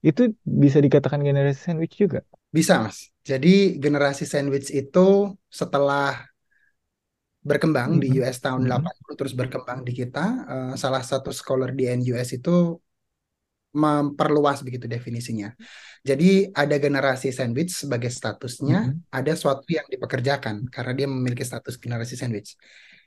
itu 0.08 0.22
bisa 0.64 0.78
dikatakan 0.86 1.22
generasi 1.28 1.60
sandwich 1.68 1.96
juga. 2.04 2.20
Bisa, 2.56 2.74
Mas. 2.84 2.98
Jadi 3.30 3.80
generasi 3.84 4.24
sandwich 4.28 4.68
itu 4.76 5.00
setelah 5.60 6.26
berkembang 7.50 7.92
di 8.02 8.08
Mm-mm. 8.08 8.22
US 8.22 8.38
tahun 8.46 8.64
Mm-mm. 8.64 8.72
80 8.72 9.16
terus 9.20 9.34
berkembang 9.40 9.80
di 9.88 9.92
kita, 10.00 10.20
eh, 10.52 10.72
salah 10.84 11.02
satu 11.12 11.30
scholar 11.40 11.70
di 11.80 11.84
NUS 11.90 12.30
itu 12.38 12.52
memperluas 13.72 14.64
begitu 14.64 14.86
definisinya. 14.88 15.56
Jadi 16.04 16.50
ada 16.52 16.76
generasi 16.76 17.32
sandwich 17.32 17.72
sebagai 17.86 18.10
statusnya, 18.12 18.90
Mm-mm. 18.92 19.08
ada 19.14 19.34
suatu 19.38 19.70
yang 19.70 19.86
dipekerjakan 19.88 20.68
karena 20.68 20.92
dia 20.98 21.08
memiliki 21.08 21.46
status 21.46 21.78
generasi 21.78 22.20
sandwich. 22.20 22.58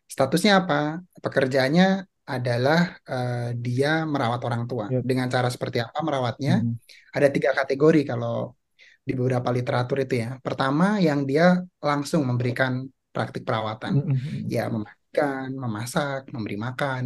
Statusnya 0.08 0.64
apa? 0.64 1.00
Pekerjaannya 1.20 2.06
adalah 2.24 2.96
eh, 3.04 3.50
dia 3.58 4.08
merawat 4.08 4.40
orang 4.48 4.64
tua. 4.64 4.88
Yep. 4.88 5.02
Dengan 5.04 5.26
cara 5.28 5.48
seperti 5.52 5.84
apa 5.84 5.98
merawatnya? 6.00 6.64
Mm-mm. 6.64 6.80
Ada 7.12 7.28
tiga 7.28 7.50
kategori 7.52 8.00
kalau 8.08 8.56
di 9.04 9.12
beberapa 9.12 9.52
literatur 9.52 10.00
itu 10.00 10.24
ya. 10.24 10.40
Pertama 10.40 10.96
yang 10.96 11.28
dia 11.28 11.60
langsung 11.84 12.24
memberikan 12.24 12.88
praktik 13.12 13.44
perawatan, 13.44 14.00
Mm-mm. 14.00 14.48
ya 14.48 14.66
memandikan, 14.72 15.52
memasak, 15.52 16.32
memberi 16.32 16.56
makan, 16.56 17.04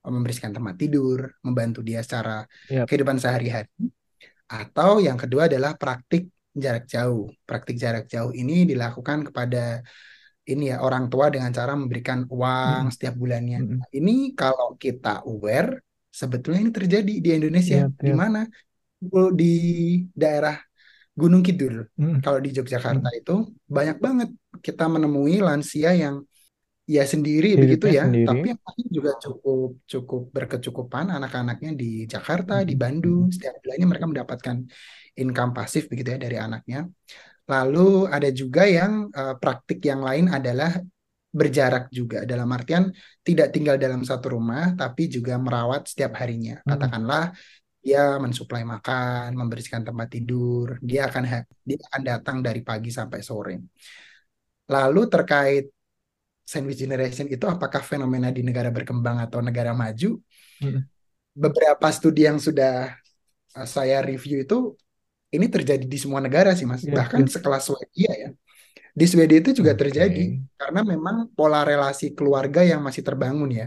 membersihkan 0.00 0.52
tempat 0.56 0.74
tidur, 0.80 1.28
membantu 1.44 1.84
dia 1.84 2.00
secara 2.00 2.44
Yap. 2.72 2.88
kehidupan 2.88 3.20
sehari-hari. 3.20 3.68
Atau 4.50 4.98
yang 4.98 5.20
kedua 5.20 5.46
adalah 5.46 5.76
praktik 5.76 6.32
jarak 6.50 6.88
jauh. 6.90 7.30
Praktik 7.46 7.76
jarak 7.78 8.10
jauh 8.10 8.34
ini 8.34 8.66
dilakukan 8.66 9.30
kepada 9.30 9.84
ini 10.50 10.74
ya 10.74 10.82
orang 10.82 11.06
tua 11.06 11.30
dengan 11.30 11.54
cara 11.54 11.78
memberikan 11.78 12.26
uang 12.26 12.90
Mm-mm. 12.90 12.94
setiap 12.96 13.14
bulannya. 13.14 13.58
Mm-mm. 13.62 13.80
Ini 13.94 14.34
kalau 14.34 14.74
kita 14.74 15.22
aware, 15.22 15.78
sebetulnya 16.10 16.66
ini 16.66 16.72
terjadi 16.74 17.12
di 17.22 17.30
Indonesia. 17.30 17.86
Yap, 17.86 17.94
Di 18.02 18.12
mana? 18.16 18.42
Di 19.36 19.54
daerah 20.10 20.58
Gunung 21.14 21.44
Kidul. 21.44 21.86
Mm-mm. 21.94 22.18
Kalau 22.24 22.42
di 22.42 22.50
Yogyakarta 22.50 23.08
Mm. 23.14 23.20
itu 23.20 23.34
banyak 23.68 23.98
banget 24.02 24.28
kita 24.64 24.90
menemui 24.90 25.38
lansia 25.38 25.94
yang 25.94 26.24
ya 26.94 27.02
sendiri 27.12 27.48
begitu 27.62 27.86
Hidupnya 27.86 27.92
ya, 27.98 28.02
sendiri. 28.02 28.26
tapi 28.26 28.46
anaknya 28.56 28.86
juga 28.96 29.10
cukup 29.24 29.68
cukup 29.92 30.20
berkecukupan 30.36 31.06
anak-anaknya 31.16 31.70
di 31.80 31.86
Jakarta, 32.12 32.52
di 32.68 32.74
Mm-mm. 32.74 32.82
Bandung, 32.82 33.22
Mm-mm. 33.22 33.30
setiap 33.34 33.54
bulannya 33.62 33.86
mereka 33.90 34.06
mendapatkan 34.12 34.56
income 35.20 35.52
pasif 35.58 35.82
begitu 35.90 36.08
ya 36.14 36.18
dari 36.24 36.36
anaknya. 36.46 36.78
Lalu 37.52 37.80
ada 38.16 38.28
juga 38.40 38.62
yang 38.78 38.92
eh, 39.18 39.34
praktik 39.42 39.78
yang 39.90 40.00
lain 40.08 40.26
adalah 40.38 40.70
berjarak 41.30 41.84
juga 41.98 42.18
dalam 42.30 42.48
artian 42.56 42.84
tidak 43.26 43.48
tinggal 43.54 43.76
dalam 43.84 44.02
satu 44.02 44.26
rumah 44.36 44.74
tapi 44.80 45.02
juga 45.16 45.34
merawat 45.44 45.82
setiap 45.90 46.12
harinya. 46.20 46.54
Mm-mm. 46.66 47.00
Katakanlah 47.00 47.24
dia 47.84 48.18
mensuplai 48.24 48.62
makan, 48.72 49.28
membersihkan 49.40 49.84
tempat 49.88 50.08
tidur, 50.14 50.66
dia 50.82 51.00
akan 51.10 51.24
dia 51.68 51.78
akan 51.88 52.02
datang 52.10 52.36
dari 52.46 52.60
pagi 52.68 52.90
sampai 52.98 53.20
sore. 53.28 53.54
Lalu 54.70 55.00
terkait 55.10 55.64
sandwich 56.52 56.80
generation 56.82 57.26
itu 57.34 57.44
apakah 57.54 57.82
fenomena 57.90 58.28
di 58.36 58.42
negara 58.48 58.70
berkembang 58.76 59.16
atau 59.24 59.38
negara 59.48 59.72
maju? 59.82 60.08
Mm-mm. 60.62 60.88
Beberapa 61.30 61.86
studi 61.94 62.26
yang 62.26 62.38
sudah 62.42 62.90
uh, 63.58 63.68
saya 63.68 64.02
review 64.02 64.42
itu 64.44 64.74
ini 65.36 65.46
terjadi 65.46 65.86
di 65.86 65.98
semua 66.02 66.20
negara 66.22 66.54
sih 66.58 66.66
Mas. 66.66 66.82
Yap, 66.82 66.94
Bahkan 66.98 67.22
yap. 67.22 67.30
sekelas 67.30 67.62
Swedia 67.70 68.10
ya. 68.22 68.28
Di 68.94 69.06
Swedia 69.10 69.38
itu 69.42 69.52
juga 69.54 69.72
Oke. 69.72 69.80
terjadi 69.80 70.40
karena 70.60 70.80
memang 70.82 71.16
pola 71.36 71.62
relasi 71.66 72.12
keluarga 72.18 72.60
yang 72.66 72.80
masih 72.86 73.02
terbangun 73.06 73.50
ya. 73.50 73.66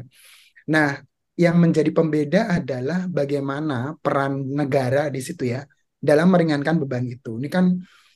Nah, 0.73 1.01
yang 1.39 1.57
menjadi 1.63 1.91
pembeda 1.91 2.41
adalah 2.61 3.09
bagaimana 3.09 3.97
peran 4.03 4.33
negara 4.59 5.09
di 5.09 5.21
situ 5.23 5.43
ya 5.55 5.65
dalam 5.97 6.27
meringankan 6.33 6.75
beban 6.81 7.05
itu. 7.09 7.39
Ini 7.41 7.49
kan 7.49 7.65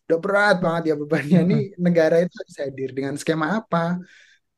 udah 0.08 0.20
berat 0.24 0.56
banget 0.66 0.84
ya 0.92 0.96
bebannya. 1.02 1.40
Ini 1.48 1.56
Mm-mm. 1.56 1.78
negara 1.86 2.16
itu 2.24 2.34
harus 2.42 2.56
hadir 2.64 2.90
dengan 2.98 3.14
skema 3.22 3.48
apa? 3.60 3.98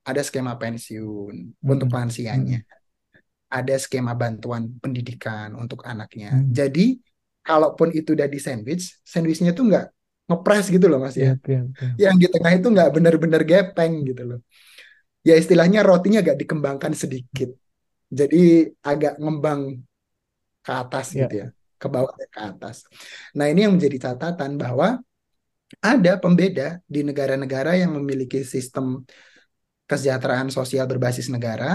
Ada 0.10 0.22
skema 0.26 0.54
pensiun 0.58 1.36
untuk 1.62 1.88
Mm-mm. 1.90 1.98
lansianya, 1.98 2.60
Mm-mm. 2.60 3.54
ada 3.60 3.76
skema 3.78 4.14
bantuan 4.18 4.64
pendidikan 4.82 5.54
untuk 5.54 5.86
anaknya. 5.86 6.34
Mm. 6.34 6.50
Jadi, 6.50 6.86
kalaupun 7.46 7.94
itu 7.94 8.18
udah 8.18 8.26
di 8.26 8.40
sandwich, 8.42 8.84
sandwichnya 9.06 9.52
tuh 9.58 9.70
nggak 9.70 9.86
ngepres 10.30 10.66
gitu 10.74 10.86
loh 10.90 11.00
Mas 11.02 11.18
ya. 11.18 11.34
Yap, 11.34 11.46
yap, 11.50 11.68
yap. 11.82 11.94
Yang 11.98 12.16
di 12.22 12.28
tengah 12.34 12.52
itu 12.58 12.68
nggak 12.74 12.90
benar-benar 12.96 13.42
gepeng 13.46 13.94
gitu 14.10 14.22
loh. 14.30 14.40
Ya 15.28 15.36
istilahnya 15.36 15.80
rotinya 15.86 16.20
agak 16.24 16.38
dikembangkan 16.42 16.94
sedikit. 16.98 17.50
Jadi 18.10 18.74
agak 18.82 19.22
ngembang 19.22 19.62
ke 20.66 20.72
atas 20.72 21.06
Ya. 21.14 21.26
gitu 21.26 21.34
ya, 21.46 21.48
ke 21.82 21.88
bawah 21.90 22.14
dan 22.18 22.30
ke 22.36 22.42
atas. 22.42 22.76
Nah, 23.38 23.46
ini 23.52 23.66
yang 23.66 23.74
menjadi 23.78 23.98
catatan 24.10 24.58
bahwa 24.58 25.00
ada 25.80 26.14
pembeda 26.18 26.82
di 26.90 27.06
negara-negara 27.06 27.78
yang 27.78 27.94
memiliki 27.98 28.42
sistem 28.42 29.06
kesejahteraan 29.90 30.50
sosial 30.58 30.86
berbasis 30.92 31.28
negara, 31.36 31.66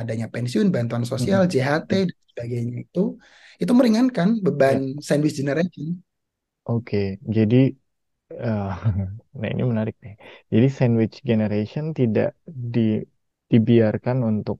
adanya 0.00 0.26
pensiun, 0.34 0.66
bantuan 0.74 1.04
sosial, 1.12 1.40
Mm-mm. 1.40 1.52
JHT, 1.52 1.90
dan 2.08 2.16
sebagainya 2.32 2.74
itu, 2.84 3.00
itu 3.62 3.72
meringankan 3.78 4.28
beban 4.44 4.78
sandwich 5.08 5.36
generation. 5.40 5.86
oke. 6.68 6.96
Jadi, 7.36 7.56
eh, 8.44 8.64
nah 9.40 9.48
ini 9.54 9.62
menarik 9.72 9.96
nih. 10.04 10.14
Jadi 10.52 10.66
sandwich 10.78 11.16
generation 11.30 11.86
tidak 12.00 12.26
di, 12.74 12.80
dibiarkan 13.52 14.18
untuk 14.30 14.58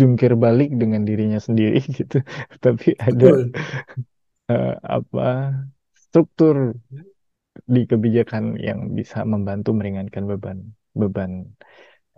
jungkir 0.00 0.32
balik 0.44 0.68
dengan 0.82 1.02
dirinya 1.08 1.40
sendiri 1.48 1.76
gitu, 1.98 2.16
tapi 2.64 2.88
ada 3.08 3.26
Betul. 3.26 3.52
eh, 4.50 4.74
apa 4.96 5.22
struktur 5.94 6.56
di 7.74 7.80
kebijakan 7.90 8.44
yang 8.58 8.80
bisa 8.98 9.18
membantu 9.32 9.70
meringankan 9.78 10.24
beban 10.30 10.58
beban 11.00 11.32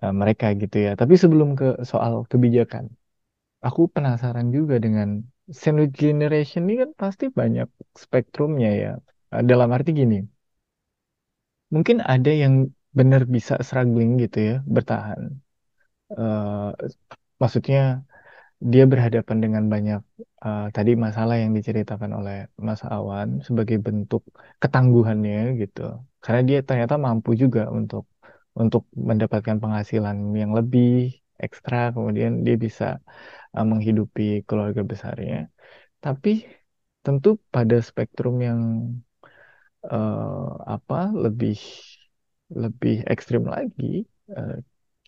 eh, 0.02 0.12
mereka 0.20 0.46
gitu 0.62 0.76
ya. 0.86 0.90
Tapi 1.00 1.14
sebelum 1.22 1.48
ke 1.60 1.66
soal 1.90 2.12
kebijakan, 2.32 2.84
aku 3.66 3.82
penasaran 3.94 4.48
juga 4.56 4.74
dengan 4.86 5.08
sandwich 5.62 5.94
generation 6.02 6.62
ini 6.66 6.74
kan 6.82 6.90
pasti 7.02 7.24
banyak 7.40 7.68
spektrumnya 8.04 8.68
ya. 8.82 8.88
Eh, 9.34 9.42
Dalam 9.50 9.68
arti 9.76 9.90
gini, 10.00 10.16
mungkin 11.74 11.96
ada 12.12 12.30
yang 12.42 12.54
benar 12.98 13.22
bisa 13.34 13.54
struggling 13.66 14.10
gitu 14.22 14.38
ya, 14.48 14.54
bertahan. 14.74 15.20
Eh, 16.18 16.68
maksudnya 17.42 17.80
dia 18.72 18.84
berhadapan 18.92 19.38
dengan 19.44 19.64
banyak 19.74 20.00
eh, 20.46 20.62
tadi 20.76 20.92
masalah 21.06 21.36
yang 21.42 21.52
diceritakan 21.58 22.12
oleh 22.18 22.34
Mas 22.68 22.82
Awan 22.94 23.28
sebagai 23.48 23.76
bentuk 23.86 24.22
ketangguhannya 24.62 25.36
gitu. 25.62 25.80
Karena 26.24 26.40
dia 26.48 26.58
ternyata 26.68 26.96
mampu 27.06 27.30
juga 27.42 27.60
untuk 27.78 28.02
untuk 28.62 28.82
mendapatkan 29.10 29.56
penghasilan 29.62 30.16
yang 30.42 30.52
lebih 30.58 30.88
ekstra, 31.44 31.76
kemudian 31.94 32.32
dia 32.46 32.56
bisa 32.66 32.84
eh, 33.56 33.66
menghidupi 33.70 34.22
keluarga 34.48 34.82
besarnya. 34.92 35.36
Tapi 36.04 36.30
tentu 37.04 37.28
pada 37.54 37.76
spektrum 37.88 38.34
yang 38.48 38.60
eh, 39.92 40.48
apa 40.74 40.96
lebih 41.24 41.56
lebih 42.62 42.94
ekstrim 43.12 43.42
lagi, 43.54 43.84
eh, 44.36 44.54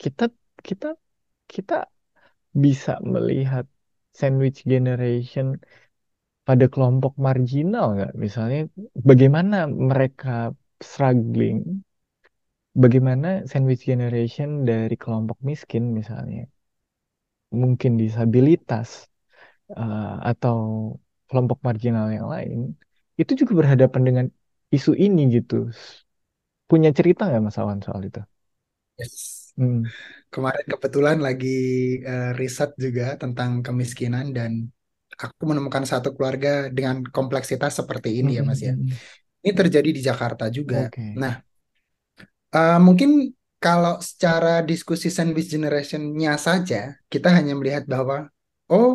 kita 0.03 0.25
kita 0.69 0.87
kita 1.53 1.75
bisa 2.65 2.93
melihat 3.15 3.67
sandwich 4.21 4.61
generation 4.73 5.47
pada 6.49 6.65
kelompok 6.73 7.13
marginal 7.27 7.85
nggak? 7.97 8.13
Misalnya 8.25 8.59
bagaimana 9.11 9.57
mereka 9.91 10.31
struggling, 10.91 11.57
bagaimana 12.83 13.29
sandwich 13.51 13.83
generation 13.91 14.49
dari 14.71 14.95
kelompok 15.03 15.39
miskin 15.51 15.85
misalnya, 15.99 16.43
mungkin 17.63 17.93
disabilitas 18.03 18.89
eh, 19.79 20.03
atau 20.31 20.59
kelompok 21.29 21.59
marginal 21.69 22.07
yang 22.19 22.29
lain, 22.35 22.59
itu 23.21 23.33
juga 23.41 23.53
berhadapan 23.61 24.03
dengan 24.09 24.27
isu 24.77 24.93
ini 25.07 25.21
gitu. 25.37 25.55
Punya 26.71 26.91
cerita 26.99 27.23
nggak 27.29 27.43
Mas 27.47 27.59
Awan 27.63 27.81
soal 27.87 28.03
itu? 28.09 28.21
Yes. 28.99 29.53
Hmm, 29.57 29.91
Kemarin 30.35 30.67
kebetulan 30.73 31.19
lagi 31.27 31.49
eh, 32.11 32.31
riset 32.41 32.71
juga 32.85 33.05
tentang 33.23 33.51
kemiskinan 33.67 34.27
dan 34.37 34.53
aku 35.23 35.43
menemukan 35.51 35.85
satu 35.93 36.09
keluarga 36.17 36.69
dengan 36.77 36.97
kompleksitas 37.17 37.73
seperti 37.81 38.11
ini 38.21 38.31
hmm, 38.31 38.39
ya 38.39 38.43
hmm, 38.43 38.49
Mas 38.49 38.61
ya. 38.69 38.75
hmm, 38.75 38.83
hmm. 38.83 38.99
Ini 39.45 39.53
terjadi 39.61 39.91
di 39.97 40.01
Jakarta 40.09 40.45
juga. 40.59 40.77
Oke. 40.81 41.07
Nah, 41.23 41.35
eh, 42.57 42.79
mungkin 42.87 43.11
kalau 43.65 43.95
secara 44.09 44.49
diskusi 44.71 45.09
sandwich 45.17 45.49
generation-nya 45.55 46.33
saja, 46.47 46.77
kita 47.13 47.29
hanya 47.37 47.53
melihat 47.59 47.85
bahwa, 47.93 48.17
oh 48.73 48.91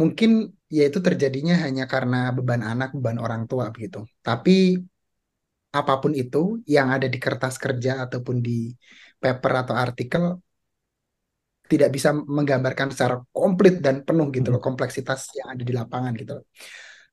mungkin 0.00 0.30
ya 0.76 0.82
itu 0.88 0.98
terjadinya 1.06 1.54
hanya 1.64 1.84
karena 1.92 2.16
beban 2.36 2.62
anak, 2.70 2.88
beban 2.96 3.18
orang 3.24 3.42
tua 3.50 3.64
begitu. 3.74 3.98
Tapi 4.26 4.50
apa 5.78 5.92
pun 6.02 6.12
itu 6.22 6.38
yang 6.74 6.88
ada 6.94 7.06
di 7.14 7.18
kertas 7.24 7.54
kerja 7.64 7.90
ataupun 8.04 8.36
di 8.46 8.52
paper 9.22 9.52
atau 9.62 9.74
artikel 9.84 10.24
tidak 11.64 11.90
bisa 11.96 12.12
menggambarkan 12.12 12.92
secara 12.92 13.24
komplit 13.32 13.80
dan 13.80 14.04
penuh 14.06 14.28
gitu 14.36 14.48
loh 14.52 14.60
Hmm, 14.60 14.66
kompleksitas 14.68 15.20
yang 15.38 15.48
ada 15.56 15.62
di 15.64 15.72
lapangan 15.72 16.12
gitu 16.20 16.32
loh. 16.40 16.44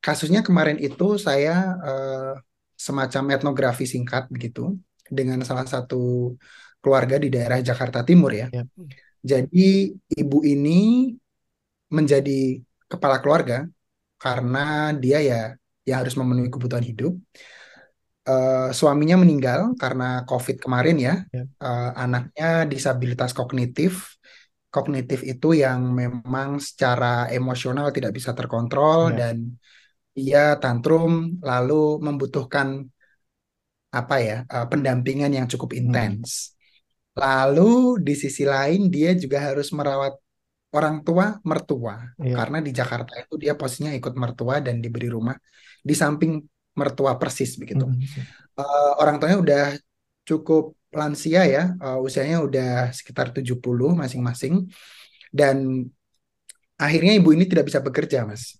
Kasusnya 0.03 0.41
kemarin 0.47 0.77
itu 0.81 1.05
saya 1.27 1.51
eh, 1.87 2.33
semacam 2.75 3.23
etnografi 3.37 3.85
singkat 3.87 4.23
begitu 4.33 4.75
dengan 5.17 5.43
salah 5.43 5.67
satu 5.67 6.31
keluarga 6.81 7.15
di 7.19 7.27
daerah 7.29 7.59
Jakarta 7.59 8.01
Timur 8.07 8.31
ya. 8.31 8.47
ya, 8.49 8.63
Jadi 9.21 9.91
ibu 10.17 10.37
ini 10.41 11.11
menjadi 11.91 12.63
kepala 12.87 13.19
keluarga 13.19 13.67
karena 14.17 14.95
dia 14.95 15.19
ya 15.21 15.41
ya 15.85 15.93
harus 15.99 16.15
memenuhi 16.15 16.49
kebutuhan 16.49 16.85
hidup. 16.85 17.13
Eh, 18.21 18.69
suaminya 18.71 19.17
meninggal 19.17 19.73
karena 19.81 20.21
COVID 20.29 20.57
kemarin 20.61 20.97
ya. 20.97 21.13
ya, 21.33 21.43
Eh, 21.61 21.91
anaknya 21.97 22.65
disabilitas 22.65 23.33
kognitif. 23.37 24.17
Kognitif 24.71 25.19
itu 25.27 25.51
yang 25.51 25.91
memang 25.91 26.61
secara 26.63 27.27
emosional 27.27 27.91
tidak 27.91 28.15
bisa 28.15 28.31
terkontrol 28.31 29.11
ya, 29.11 29.17
dan 29.19 29.35
dia 30.15 30.55
tantrum 30.63 31.39
lalu 31.43 31.99
membutuhkan 31.99 32.87
apa 33.91 34.15
ya 34.23 34.37
eh, 34.47 34.65
pendampingan 34.71 35.31
yang 35.37 35.45
cukup 35.51 35.75
hmm, 35.75 35.79
intens. 35.79 36.55
Lalu 37.15 37.99
di 38.07 38.13
sisi 38.15 38.47
lain 38.47 38.87
dia 38.87 39.11
juga 39.13 39.51
harus 39.51 39.67
merawat 39.75 40.15
orang 40.71 41.03
tua 41.03 41.35
mertua 41.43 42.15
ya, 42.15 42.39
karena 42.39 42.63
di 42.63 42.71
Jakarta 42.71 43.19
itu 43.19 43.35
dia 43.35 43.53
posisinya 43.59 43.91
ikut 43.91 44.15
mertua 44.15 44.63
dan 44.63 44.79
diberi 44.79 45.11
rumah 45.11 45.35
di 45.83 45.91
samping 45.91 46.39
mertua 46.79 47.19
persis 47.19 47.59
begitu. 47.59 47.83
hmm, 47.83 47.99
hmm, 47.99 48.25
Eh, 48.59 48.91
orang 49.01 49.15
tuanya 49.19 49.37
udah 49.43 49.63
cukup 50.27 50.75
lansia 50.91 51.41
ya, 51.47 51.63
eh, 51.75 51.99
usianya 51.99 52.37
udah 52.47 52.91
sekitar 52.95 53.31
70 53.35 53.95
masing-masing 53.95 54.67
dan 55.31 55.87
akhirnya 56.79 57.13
ibu 57.19 57.29
ini 57.35 57.45
tidak 57.47 57.67
bisa 57.69 57.79
bekerja, 57.83 58.27
Mas. 58.27 58.59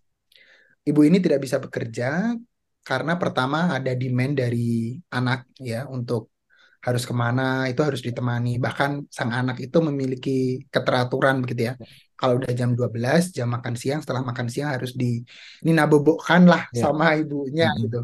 Ibu 0.88 1.06
ini 1.06 1.22
tidak 1.22 1.40
bisa 1.46 1.58
bekerja 1.62 2.34
karena 2.82 3.14
pertama 3.22 3.78
ada 3.78 3.94
demand 3.94 4.34
dari 4.34 4.98
anak 5.14 5.46
ya 5.62 5.86
untuk 5.86 6.34
harus 6.82 7.06
ke 7.06 7.14
mana 7.14 7.70
itu 7.70 7.82
harus 7.86 8.02
ditemani. 8.02 8.58
Bahkan 8.58 9.14
sang 9.14 9.30
anak 9.30 9.62
itu 9.62 9.78
memiliki 9.86 10.66
keteraturan 10.74 11.46
begitu 11.46 11.70
ya. 11.70 11.74
Kalau 12.18 12.42
udah 12.42 12.54
jam 12.54 12.74
12, 12.74 13.34
jam 13.34 13.50
makan 13.50 13.74
siang, 13.78 14.02
setelah 14.02 14.22
makan 14.26 14.50
siang 14.50 14.70
harus 14.74 14.94
di 14.94 15.22
ninabobokkan 15.66 16.46
lah 16.46 16.70
ya, 16.74 16.90
sama 16.90 17.18
ibunya 17.18 17.70
hmm, 17.70 17.82
gitu. 17.86 18.00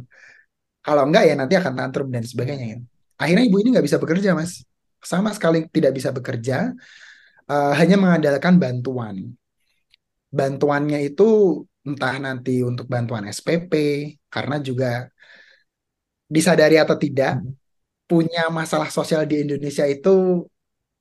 Kalau 0.81 1.03
enggak 1.09 1.23
ya 1.29 1.33
nanti 1.37 1.53
akan 1.57 1.73
tantrum 1.73 2.07
dan 2.13 2.25
sebagainya 2.25 2.65
ya. 2.65 2.79
Akhirnya 3.17 3.43
ibu 3.49 3.57
ini 3.61 3.73
nggak 3.73 3.85
bisa 3.85 3.97
bekerja, 3.97 4.37
Mas. 4.37 4.61
Sama 5.01 5.33
sekali 5.33 5.65
tidak 5.69 5.97
bisa 5.97 6.09
bekerja, 6.13 6.73
eh, 7.49 7.73
hanya 7.77 7.97
mengandalkan 7.97 8.61
bantuan. 8.61 9.33
Bantuannya 10.29 11.01
itu 11.01 11.61
entah 11.87 12.15
nanti 12.19 12.59
untuk 12.69 12.85
bantuan 12.91 13.23
SPP, 13.31 13.71
karena 14.27 14.55
juga 14.59 15.07
disadari 16.27 16.75
atau 16.75 16.99
tidak, 16.99 17.39
hmm, 17.39 17.53
punya 18.07 18.51
masalah 18.51 18.91
sosial 18.91 19.23
di 19.23 19.43
Indonesia 19.43 19.87
itu 19.87 20.43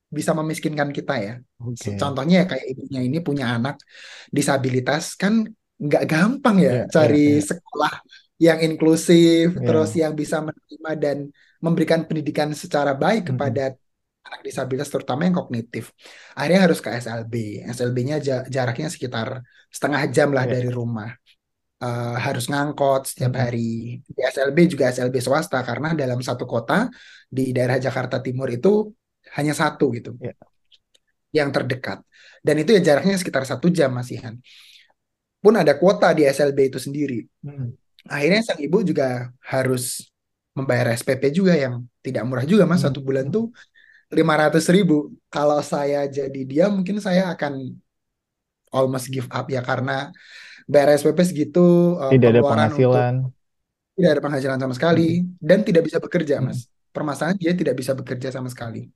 bisa 0.06 0.30
memiskinkan 0.38 0.94
kita 0.94 1.14
ya. 1.18 1.34
oke, 1.58 1.98
Contohnya 1.98 2.36
ya 2.42 2.46
kayak 2.46 2.66
ibunya 2.70 3.00
ini 3.02 3.18
punya 3.18 3.58
anak 3.58 3.82
disabilitas 4.30 5.18
kan 5.18 5.42
nggak 5.76 6.04
gampang 6.08 6.56
ya 6.62 6.66
ya, 6.66 6.72
ya, 6.78 6.84
cari 6.88 7.26
ya, 7.36 7.46
sekolah 7.52 7.94
yang 8.36 8.58
inklusif, 8.62 9.56
terus 9.60 9.90
ya, 9.96 10.08
yang 10.08 10.14
bisa 10.14 10.40
menerima 10.44 10.90
dan 10.96 11.18
memberikan 11.58 12.04
pendidikan 12.04 12.52
secara 12.52 12.92
baik 12.92 13.26
hmm, 13.26 13.30
kepada 13.34 13.64
anak 14.26 14.40
disabilitas 14.42 14.90
terutama 14.90 15.24
yang 15.26 15.36
kognitif. 15.38 15.94
Akhirnya 16.34 16.60
harus 16.66 16.78
ke 16.82 16.90
SLB. 16.90 17.34
SLB-nya 17.66 18.16
jaraknya 18.50 18.88
sekitar 18.90 19.40
setengah 19.70 20.02
jam 20.10 20.34
lah 20.34 20.44
ya, 20.46 20.58
dari 20.58 20.68
rumah. 20.70 21.10
Eh, 21.76 22.16
harus 22.16 22.48
ngangkot 22.48 23.12
setiap 23.12 23.36
hmm, 23.36 23.42
hari. 23.42 24.00
Di 24.00 24.20
SLB 24.24 24.58
juga 24.64 24.88
SLB 24.88 25.20
swasta 25.20 25.60
karena 25.60 25.92
dalam 25.92 26.18
satu 26.24 26.48
kota 26.48 26.88
di 27.28 27.52
daerah 27.52 27.76
Jakarta 27.76 28.16
Timur 28.24 28.48
itu 28.48 28.88
hanya 29.36 29.52
satu 29.52 29.92
gitu 29.92 30.16
ya, 30.16 30.32
yang 31.36 31.52
terdekat. 31.52 32.00
Dan 32.40 32.64
itu 32.64 32.72
ya 32.72 32.80
jaraknya 32.80 33.20
sekitar 33.20 33.44
satu 33.44 33.68
jam 33.68 33.92
masihan. 33.92 34.34
Pun 35.44 35.54
ada 35.54 35.76
kuota 35.76 36.16
di 36.16 36.24
SLB 36.24 36.72
itu 36.72 36.80
sendiri. 36.80 37.28
hmm, 37.44 37.68
Akhirnya 38.08 38.40
sang 38.40 38.60
ibu 38.62 38.80
juga 38.80 39.28
harus 39.44 40.08
membayar 40.56 40.96
SPP 40.96 41.28
juga 41.28 41.52
yang 41.52 41.84
tidak 42.00 42.24
murah 42.24 42.48
juga 42.48 42.64
mas. 42.64 42.80
hmm, 42.80 42.88
Satu 42.88 43.04
bulan 43.04 43.28
tuh 43.28 43.52
500 44.12 44.74
ribu. 44.74 45.12
Kalau 45.30 45.58
saya 45.60 46.06
jadi 46.06 46.40
dia 46.46 46.66
mungkin 46.70 47.02
saya 47.02 47.32
akan 47.34 47.74
almost 48.70 49.10
give 49.10 49.26
up 49.30 49.46
ya 49.50 49.62
karena 49.62 50.10
bayar 50.66 50.98
SPP 50.98 51.18
segitu 51.22 51.96
eh, 51.98 52.12
tidak 52.18 52.28
ada 52.34 52.40
pengeluaran 52.42 52.70
untuk 52.70 52.78
penghasilan, 52.90 53.14
tidak 53.96 54.10
ada 54.10 54.22
penghasilan 54.22 54.58
sama 54.58 54.66
hmm, 54.66 54.78
sekali 54.78 55.08
dan 55.38 55.58
tidak 55.62 55.82
bisa 55.86 55.98
bekerja 55.98 56.36
hmm, 56.38 56.46
mas. 56.46 56.60
Permasalahan 56.90 57.36
dia 57.36 57.52
tidak 57.52 57.74
bisa 57.76 57.92
bekerja 57.92 58.28
sama 58.32 58.48
sekali 58.48 58.88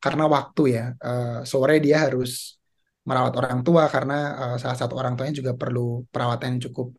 karena 0.00 0.24
waktu 0.26 0.62
ya. 0.72 0.84
Eh, 0.96 1.40
sore 1.44 1.76
dia 1.80 2.04
harus 2.04 2.60
merawat 3.04 3.36
orang 3.36 3.60
tua 3.60 3.84
karena 3.92 4.16
uh, 4.32 4.56
salah 4.56 4.78
satu 4.80 4.96
orang 4.96 5.12
tuanya 5.12 5.36
juga 5.36 5.52
perlu 5.52 6.08
perawatan 6.08 6.56
yang 6.56 6.62
cukup 6.72 6.96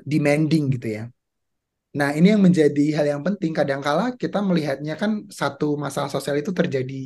demanding 0.00 0.72
gitu 0.72 0.88
ya. 0.88 1.04
Nah, 1.98 2.10
ini 2.18 2.26
yang 2.32 2.42
menjadi 2.46 2.84
hal 2.96 3.06
yang 3.12 3.22
penting. 3.26 3.50
Kadangkala 3.58 4.04
kita 4.22 4.38
melihatnya 4.48 4.94
kan 5.02 5.10
satu 5.40 5.74
masalah 5.84 6.10
sosial 6.14 6.36
itu 6.42 6.50
terjadi 6.60 7.00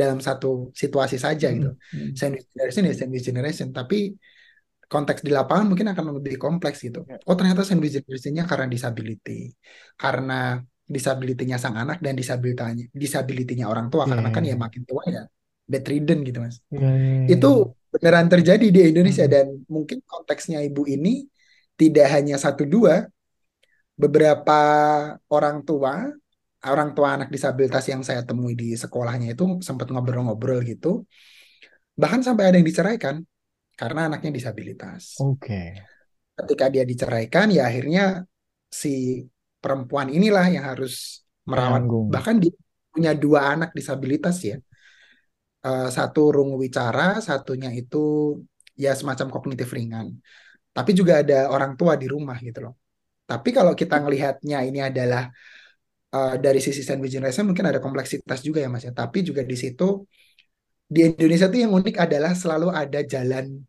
dalam 0.00 0.18
satu 0.26 0.70
situasi 0.82 1.16
saja 1.24 1.46
gitu. 1.56 1.70
Hmm. 1.92 2.10
Sandwich 2.18 2.46
generation 2.52 2.82
ya 2.88 2.92
sandwich 3.00 3.26
generation, 3.28 3.68
tapi 3.78 3.96
konteks 4.90 5.20
di 5.26 5.30
lapangan 5.30 5.66
mungkin 5.70 5.88
akan 5.92 6.04
lebih 6.18 6.34
kompleks 6.44 6.78
gitu. 6.86 7.06
Ya. 7.06 7.18
Oh, 7.28 7.34
ternyata 7.38 7.62
sandwich 7.62 7.94
generation-nya 7.98 8.44
karena 8.50 8.66
disability. 8.74 9.54
Karena 9.94 10.58
disability-nya 10.90 11.56
sang 11.62 11.78
anak 11.78 12.02
dan 12.02 12.18
disabilitanya 12.18 12.84
disability-nya 12.90 13.70
orang 13.70 13.86
tua 13.92 14.10
Ya, 14.10 14.10
karena 14.10 14.28
kan 14.34 14.42
ya, 14.42 14.50
ya 14.50 14.54
ya. 14.58 14.62
makin 14.64 14.82
tua 14.90 15.02
ya 15.06 15.22
bedridden 15.70 16.18
gitu, 16.26 16.38
Mas. 16.42 16.56
Ya, 16.74 16.82
ya, 16.82 17.30
ya, 17.30 17.30
Itu 17.38 17.50
beneran 17.94 18.26
terjadi 18.26 18.66
di 18.74 18.80
Indonesia 18.90 19.24
Hmm. 19.26 19.34
dan 19.34 19.46
mungkin 19.70 19.98
konteksnya 20.02 20.58
ibu 20.66 20.82
ini 20.90 21.30
tidak 21.78 22.06
hanya 22.14 22.36
satu 22.42 22.66
dua, 22.66 23.06
beberapa 24.00 24.60
orang 25.28 25.60
tua, 25.68 26.08
orang 26.64 26.90
tua 26.96 27.08
anak 27.20 27.28
disabilitas 27.28 27.84
yang 27.92 28.00
saya 28.00 28.24
temui 28.24 28.56
di 28.56 28.72
sekolahnya 28.72 29.36
itu 29.36 29.60
sempat 29.60 29.92
ngobrol-ngobrol 29.92 30.64
gitu, 30.64 31.04
bahkan 31.92 32.24
sampai 32.24 32.48
ada 32.48 32.56
yang 32.56 32.64
diceraikan 32.64 33.20
karena 33.76 34.08
anaknya 34.08 34.32
disabilitas. 34.32 35.20
Oke. 35.20 35.76
Ketika 36.36 36.72
dia 36.72 36.84
diceraikan, 36.88 37.52
ya 37.52 37.68
akhirnya 37.68 38.24
si 38.72 39.24
perempuan 39.60 40.08
inilah 40.08 40.48
yang 40.48 40.64
harus 40.64 41.20
merawat, 41.44 41.84
Menanggung. 41.84 42.06
bahkan 42.08 42.40
dia 42.40 42.52
punya 42.88 43.12
dua 43.12 43.52
anak 43.52 43.76
disabilitas 43.76 44.40
ya. 44.40 44.56
Eh, 45.60 45.88
satu 45.92 46.32
rungu 46.32 46.56
wicara, 46.56 47.20
satunya 47.20 47.68
itu 47.76 48.40
ya 48.80 48.96
semacam 48.96 49.28
kognitif 49.28 49.68
ringan. 49.76 50.16
Tapi 50.72 50.90
juga 50.96 51.20
ada 51.20 51.52
orang 51.52 51.76
tua 51.76 52.00
di 52.00 52.08
rumah 52.08 52.40
gitu 52.40 52.64
loh. 52.64 52.79
Tapi 53.30 53.48
kalau 53.56 53.72
kita 53.80 53.96
ngelihatnya 54.02 54.58
ini 54.68 54.80
adalah 54.90 55.22
eh, 56.16 56.34
dari 56.44 56.60
sisi 56.66 56.82
sandwich 56.82 57.14
generation 57.14 57.46
mungkin 57.48 57.66
ada 57.70 57.80
kompleksitas 57.84 58.38
juga 58.46 58.58
ya 58.64 58.68
Mas 58.72 58.84
ya. 58.88 58.92
Tapi 58.92 59.18
juga 59.28 59.42
di 59.46 59.56
situ 59.62 60.04
di 60.90 61.00
Indonesia 61.06 61.46
tuh 61.46 61.60
yang 61.62 61.72
unik 61.72 61.96
adalah 62.02 62.32
selalu 62.34 62.68
ada 62.74 63.00
jalan 63.06 63.62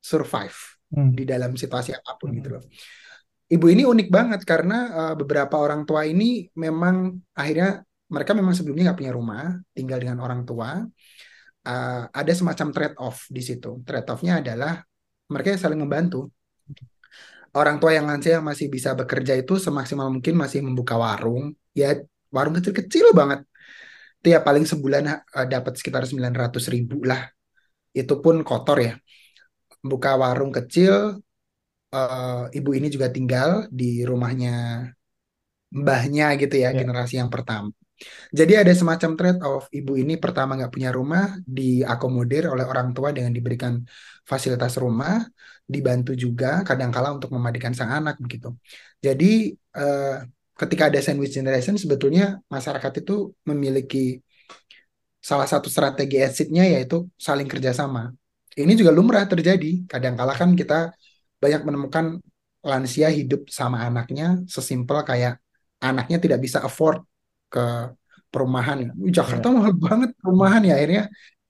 survive 0.00 0.56
Hmm. 0.94 1.10
di 1.16 1.24
dalam 1.26 1.52
situasi 1.58 1.90
apa 1.96 2.16
pun 2.20 2.30
Hmm. 2.30 2.38
gitu 2.40 2.48
loh. 2.58 2.62
Ibu 3.50 3.66
ini 3.70 3.82
unik 3.84 4.08
banget 4.08 4.40
karena 4.48 4.76
eh, 5.00 5.14
beberapa 5.20 5.56
orang 5.60 5.84
tua 5.88 6.02
ini 6.08 6.48
memang 6.56 7.20
akhirnya 7.36 7.84
mereka 8.08 8.32
memang 8.36 8.54
sebelumnya 8.56 8.92
nggak 8.92 9.00
punya 9.00 9.14
rumah, 9.14 9.44
tinggal 9.76 9.98
dengan 10.00 10.18
orang 10.24 10.42
tua. 10.48 10.84
Eh, 11.64 12.02
ada 12.20 12.32
semacam 12.36 12.68
trade 12.76 12.96
off 13.00 13.18
di 13.32 13.40
situ. 13.40 13.80
Trade 13.86 14.08
off-nya 14.12 14.44
adalah 14.44 14.84
mereka 15.32 15.56
saling 15.56 15.80
membantu. 15.80 16.28
Orang 17.58 17.76
tua 17.80 17.90
yang 17.96 18.06
lansia 18.10 18.32
yang 18.38 18.46
masih 18.50 18.66
bisa 18.74 18.90
bekerja 18.98 19.32
itu 19.40 19.52
semaksimal 19.66 20.08
mungkin 20.14 20.34
masih 20.42 20.60
membuka 20.66 20.94
warung, 21.04 21.54
ya 21.80 21.86
warung 22.34 22.54
kecil-kecil 22.58 23.06
banget. 23.18 23.40
Itu 24.20 24.28
ya 24.34 24.40
paling 24.46 24.64
sebulan 24.72 25.02
eh, 25.10 25.46
dapat 25.54 25.72
sekitar 25.78 26.02
900 26.10 26.64
ribu 26.74 26.96
lah. 27.10 27.20
Itu 28.00 28.14
pun 28.24 28.36
kotor 28.48 28.78
ya. 28.86 28.92
Buka 29.90 30.10
warung 30.22 30.52
kecil, 30.58 30.94
eh, 31.94 32.42
ibu 32.58 32.70
ini 32.78 32.86
juga 32.94 33.08
tinggal 33.16 33.50
di 33.78 33.84
rumahnya 34.10 34.50
mbahnya 35.80 36.24
gitu 36.40 36.54
ya, 36.64 36.68
Ya. 36.70 36.78
generasi 36.80 37.14
yang 37.20 37.30
pertama. 37.34 37.68
Jadi 38.38 38.52
ada 38.62 38.72
semacam 38.80 39.10
trade 39.18 39.40
off. 39.48 39.64
Ibu 39.78 39.92
ini 40.02 40.14
pertama 40.24 40.50
nggak 40.58 40.72
punya 40.74 40.90
rumah, 40.98 41.24
diakomodir 41.58 42.44
oleh 42.52 42.66
orang 42.72 42.88
tua 42.96 43.10
dengan 43.16 43.32
diberikan 43.38 43.74
fasilitas 44.30 44.74
rumah, 44.82 45.14
dibantu 45.64 46.12
juga 46.12 46.60
kadangkala 46.68 47.16
untuk 47.16 47.32
memandikan 47.32 47.72
sang 47.72 47.90
anak 47.90 48.20
begitu. 48.20 48.52
Jadi 49.00 49.56
eh, 49.56 50.16
ketika 50.54 50.92
ada 50.92 51.00
sandwich 51.00 51.34
generation, 51.34 51.74
sebetulnya 51.80 52.38
masyarakat 52.52 52.92
itu 53.02 53.32
memiliki 53.48 54.20
salah 55.24 55.48
satu 55.48 55.72
strategi 55.72 56.20
exit-nya 56.20 56.68
yaitu 56.68 57.08
saling 57.16 57.48
kerjasama. 57.48 58.12
Ini 58.54 58.72
juga 58.76 58.92
lumrah 58.94 59.24
terjadi. 59.24 59.88
Kadangkala 59.88 60.36
kan 60.36 60.52
kita 60.54 60.94
banyak 61.42 61.62
menemukan 61.64 62.20
lansia 62.64 63.08
hidup 63.12 63.48
sama 63.52 63.84
anaknya 63.84 64.40
sesimpel 64.48 65.04
kayak 65.04 65.40
anaknya 65.80 66.16
tidak 66.16 66.38
bisa 66.44 66.64
afford 66.64 67.04
ke 67.52 67.92
perumahan. 68.32 68.94
Wih, 68.96 69.12
Jakarta 69.12 69.52
mahal 69.52 69.74
banget 69.76 70.10
perumahan 70.16 70.62
ya 70.64 70.74
akhirnya 70.78 71.02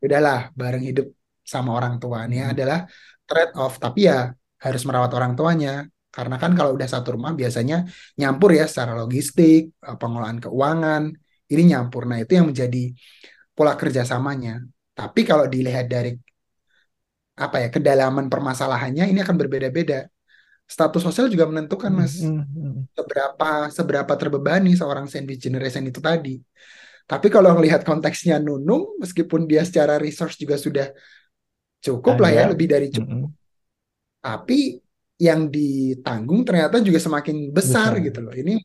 udahlah 0.05 0.39
bareng 0.59 0.85
hidup 0.85 1.07
sama 1.53 1.71
orang 1.79 1.95
tua. 2.03 2.19
Ini 2.29 2.37
Hmm. 2.45 2.53
adalah 2.53 2.79
trade 3.29 3.53
off 3.61 3.75
tapi 3.85 4.01
ya 4.11 4.33
harus 4.65 4.83
merawat 4.89 5.13
orang 5.19 5.33
tuanya 5.39 5.71
karena 6.15 6.37
kan 6.43 6.53
kalau 6.59 6.71
udah 6.77 6.89
satu 6.95 7.09
rumah 7.19 7.33
biasanya 7.41 7.77
nyampur 8.21 8.51
ya 8.59 8.65
secara 8.71 8.93
logistik, 9.01 9.61
eh, 9.87 9.97
pengelolaan 10.01 10.39
keuangan, 10.45 11.03
ini 11.53 11.63
nyampur. 11.75 12.03
Nah, 12.11 12.19
itu 12.23 12.33
yang 12.39 12.47
menjadi 12.51 12.79
pola 13.57 13.75
kerjasamanya. 13.81 14.63
Tapi 14.99 15.21
kalau 15.27 15.47
dilihat 15.51 15.87
dari 15.91 16.11
apa 17.35 17.57
ya 17.67 17.69
kedalaman 17.75 18.27
permasalahannya 18.31 19.11
ini 19.11 19.19
akan 19.25 19.37
berbeda-beda. 19.41 20.07
Status 20.65 21.03
sosial 21.05 21.27
juga 21.29 21.47
menentukan, 21.51 21.93
Hmm, 21.93 21.99
Mas 21.99 22.15
hmm, 22.23 22.43
hmm. 22.55 22.73
seberapa 22.97 23.51
seberapa 23.71 24.15
terbebani 24.17 24.73
seorang 24.79 25.07
sandwich 25.11 25.43
generation 25.43 25.85
itu 25.87 26.01
tadi. 26.01 26.41
Tapi 27.05 27.29
kalau 27.29 27.53
melihat 27.59 27.85
konteksnya 27.85 28.41
Nunung, 28.41 28.97
meskipun 29.03 29.45
dia 29.51 29.63
secara 29.69 30.01
resource 30.01 30.41
juga 30.41 30.57
sudah 30.57 30.89
cukup 31.85 32.17
lah 32.17 32.31
ya, 32.33 32.45
lebih 32.49 32.67
dari 32.73 32.89
cukup. 32.89 33.29
hmm. 33.29 34.25
Tapi 34.25 34.81
yang 35.21 35.53
ditanggung 35.53 36.43
ternyata 36.43 36.81
juga 36.81 36.97
semakin 36.97 37.53
besar 37.53 37.95
Besar. 37.95 38.07
gitu 38.09 38.19
loh. 38.25 38.33
Ini 38.33 38.57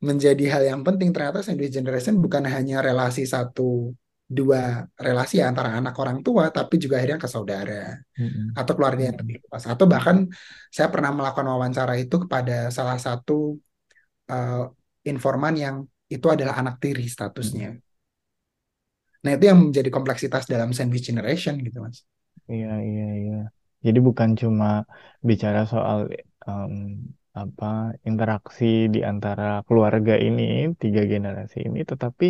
menjadi, 0.00 0.44
hal 0.48 0.62
yang 0.64 0.80
penting. 0.80 1.12
Ternyata 1.12 1.44
sandwich 1.44 1.76
generation 1.76 2.16
bukan 2.16 2.48
hanya 2.48 2.80
relasi 2.80 3.28
satu 3.28 3.92
dua 4.30 4.86
relasi 4.94 5.42
ya 5.42 5.50
antara 5.50 5.74
anak 5.74 5.92
orang 5.98 6.22
tua, 6.22 6.54
tapi 6.54 6.78
juga 6.78 7.02
akhirnya 7.02 7.18
ke 7.18 7.26
saudara 7.26 7.98
Hmm, 8.14 8.30
hmm. 8.30 8.46
atau 8.54 8.72
keluarga 8.78 9.02
yang 9.10 9.18
lebih 9.18 9.42
luas. 9.44 9.66
Atau 9.66 9.90
bahkan 9.90 10.24
saya 10.70 10.86
pernah 10.88 11.10
melakukan 11.10 11.46
wawancara 11.50 11.98
itu 11.98 12.16
kepada 12.24 12.70
salah 12.70 12.96
satu 12.96 13.58
eh, 14.30 14.64
informan 15.04 15.54
yang 15.58 15.76
itu 16.10 16.26
adalah 16.30 16.58
anak 16.62 16.78
tiri 16.78 17.06
statusnya. 17.06 17.78
Nah, 19.24 19.30
itu 19.36 19.44
yang 19.50 19.58
menjadi 19.68 19.90
kompleksitas 19.96 20.44
dalam 20.52 20.70
sandwich 20.76 21.04
generation 21.10 21.54
gitu, 21.66 21.78
Mas. 21.84 21.98
Iya, 22.52 22.68
iya, 22.88 23.02
iya. 23.20 23.34
Jadi 23.86 23.98
bukan 24.08 24.30
cuma 24.42 24.66
bicara 25.28 25.60
soal 25.72 25.98
em, 26.48 26.74
apa 27.40 27.64
interaksi 28.08 28.64
di 28.94 28.98
antara 29.10 29.42
keluarga 29.66 30.12
ini, 30.26 30.42
tiga 30.82 31.00
generasi 31.12 31.56
ini, 31.68 31.78
tetapi 31.90 32.24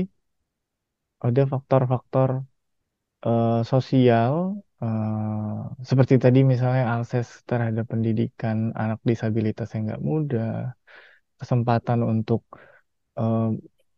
ada 1.27 1.43
faktor-faktor 1.53 2.31
eh, 3.27 3.51
sosial 3.73 4.35
eh, 4.83 5.85
seperti 5.91 6.15
tadi 6.25 6.39
misalnya 6.53 6.85
akses 6.97 7.29
terhadap 7.51 7.85
pendidikan 7.93 8.59
anak 8.83 9.01
disabilitas 9.11 9.69
yang 9.75 9.83
nggak 9.89 10.05
mudah, 10.11 10.49
kesempatan 11.41 12.01
untuk 12.13 12.43
eh, 13.21 13.43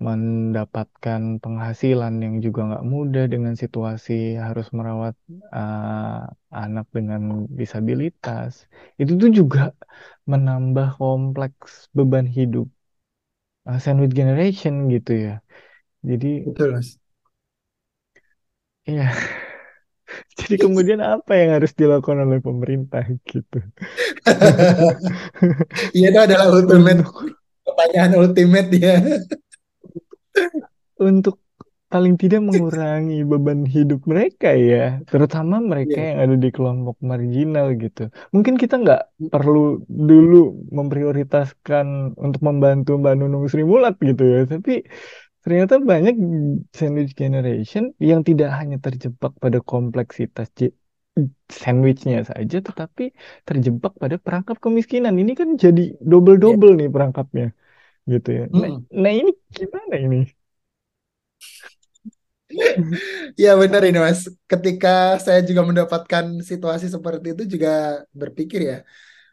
mendapatkan 0.06 1.22
penghasilan 1.42 2.12
yang 2.24 2.34
juga 2.44 2.60
nggak 2.68 2.84
mudah 2.94 3.24
dengan 3.32 3.54
situasi 3.62 4.12
harus 4.46 4.66
merawat 4.76 5.14
eh, 5.56 6.20
anak 6.62 6.86
dengan 6.96 7.22
disabilitas. 7.60 8.52
Itu 9.00 9.12
tuh 9.22 9.30
juga 9.40 9.60
menambah 10.32 10.86
kompleks 11.00 11.70
beban 11.96 12.26
hidup 12.38 12.66
eh, 13.68 13.78
sandwich 13.84 14.14
generation 14.20 14.74
gitu 14.94 15.10
ya. 15.26 15.32
Jadi 16.10 16.26
Betul, 16.46 16.68
Mas. 16.74 16.88
Iya. 18.88 19.12
Jadi 20.38 20.54
kemudian 20.60 21.00
apa 21.00 21.32
yang 21.40 21.50
harus 21.60 21.72
dilakukan 21.76 22.18
oleh 22.26 22.40
pemerintah 22.42 23.02
gitu? 23.28 23.58
Iya, 25.96 26.06
itu 26.12 26.20
adalah 26.20 26.46
ultimate 26.52 27.00
pertanyaan 27.66 28.12
ultimate 28.18 28.68
ya. 28.76 28.94
Untuk 31.08 31.34
paling 31.92 32.16
tidak 32.16 32.40
mengurangi 32.48 33.20
beban 33.30 33.68
hidup 33.68 34.00
mereka 34.08 34.48
ya, 34.56 34.76
terutama 35.10 35.60
mereka 35.60 35.98
Iya. 36.00 36.06
yang 36.08 36.18
ada 36.24 36.36
di 36.44 36.48
kelompok 36.56 36.96
marginal 37.10 37.66
gitu. 37.76 38.00
Mungkin 38.34 38.54
kita 38.56 38.74
nggak 38.80 39.00
perlu 39.28 39.84
dulu 40.08 40.36
memprioritaskan 40.72 42.16
untuk 42.16 42.40
membantu 42.48 42.96
Mbak 42.96 43.14
Nunung 43.20 43.44
Sri 43.52 43.62
Mulat 43.70 43.94
gitu 44.00 44.22
ya, 44.24 44.40
tapi 44.48 44.72
ternyata 45.44 45.74
banyak 45.90 46.14
sandwich 46.72 47.12
generation 47.12 47.92
yang 48.00 48.20
tidak 48.28 48.48
hanya 48.58 48.76
terjebak 48.80 49.32
pada 49.42 49.58
kompleksitas 49.60 50.48
sandwichnya 51.52 52.24
saja, 52.24 52.56
tetapi 52.64 53.12
terjebak 53.44 53.92
pada 54.00 54.16
perangkap 54.16 54.56
kemiskinan. 54.64 55.12
Ini 55.20 55.32
kan 55.36 55.48
jadi 55.60 55.92
double-double 56.00 56.72
nih 56.80 56.88
perangkapnya 56.88 57.52
gitu 58.12 58.28
ya. 58.38 58.42
Nah, 58.60 58.70
Mm-mm. 58.70 58.86
nah 59.02 59.12
ini 59.18 59.30
gimana 59.56 59.94
ini? 60.04 60.18
Ya 63.44 63.50
benar 63.60 63.82
ini 63.88 63.98
Mas. 64.06 64.20
Ketika 64.50 64.88
saya 65.24 65.40
juga 65.48 65.62
mendapatkan 65.68 66.24
situasi 66.50 66.86
seperti 66.94 67.26
itu 67.36 67.42
juga 67.58 68.02
berpikir 68.20 68.60
ya, 68.70 68.76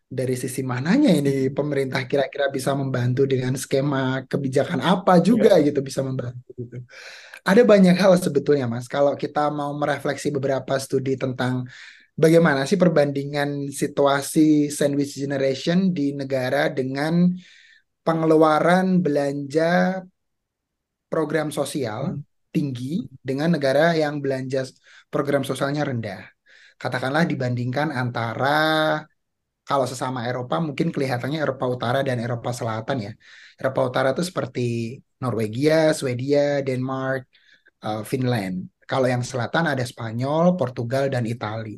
dari 0.09 0.35
sisi 0.39 0.61
mananya 0.65 1.09
ini 1.13 1.49
pemerintah 1.57 2.01
kira-kira 2.09 2.47
bisa 2.53 2.71
membantu 2.77 3.21
dengan 3.31 3.53
skema 3.57 4.25
kebijakan 4.31 4.79
apa 4.83 5.13
juga 5.23 5.51
Ya. 5.51 5.65
gitu 5.65 5.79
bisa 5.83 6.01
membantu 6.07 6.49
gitu. 6.59 6.77
Ada 7.47 7.61
banyak 7.65 7.95
hal 8.01 8.13
sebetulnya 8.21 8.65
Mas. 8.71 8.87
Kalau 8.91 9.13
kita 9.17 9.49
mau 9.53 9.71
merefleksi 9.77 10.29
beberapa 10.35 10.73
studi 10.81 11.15
tentang 11.19 11.65
bagaimana 12.17 12.65
sih 12.69 12.77
perbandingan 12.81 13.71
situasi 13.73 14.69
sandwich 14.73 15.15
generation 15.19 15.91
di 15.97 16.13
negara 16.17 16.69
dengan 16.73 17.31
pengeluaran 18.09 19.05
belanja 19.05 20.01
program 21.13 21.53
sosial 21.53 22.01
Hmm. 22.17 22.25
tinggi 22.49 23.05
dengan 23.21 23.53
negara 23.53 23.93
yang 23.93 24.17
belanja 24.23 24.65
program 25.13 25.45
sosialnya 25.45 25.85
rendah. 25.85 26.25
Katakanlah 26.81 27.29
dibandingkan 27.29 27.93
antara 27.93 28.57
kalau 29.69 29.85
sesama 29.85 30.25
Eropa 30.25 30.57
mungkin 30.57 30.89
kelihatannya 30.89 31.39
Eropa 31.45 31.69
Utara 31.69 31.99
dan 32.01 32.17
Eropa 32.17 32.49
Selatan 32.49 32.97
ya. 33.05 33.11
Eropa 33.61 33.79
Utara 33.85 34.07
itu 34.17 34.25
seperti 34.25 34.97
Norwegia, 35.21 35.93
Swedia, 35.93 36.65
Denmark, 36.65 37.21
eh, 37.85 38.01
Finland. 38.09 38.55
Kalau 38.89 39.05
yang 39.05 39.21
selatan 39.21 39.69
ada 39.69 39.85
Spanyol, 39.85 40.57
Portugal, 40.57 41.13
dan 41.13 41.29
Italia. 41.29 41.77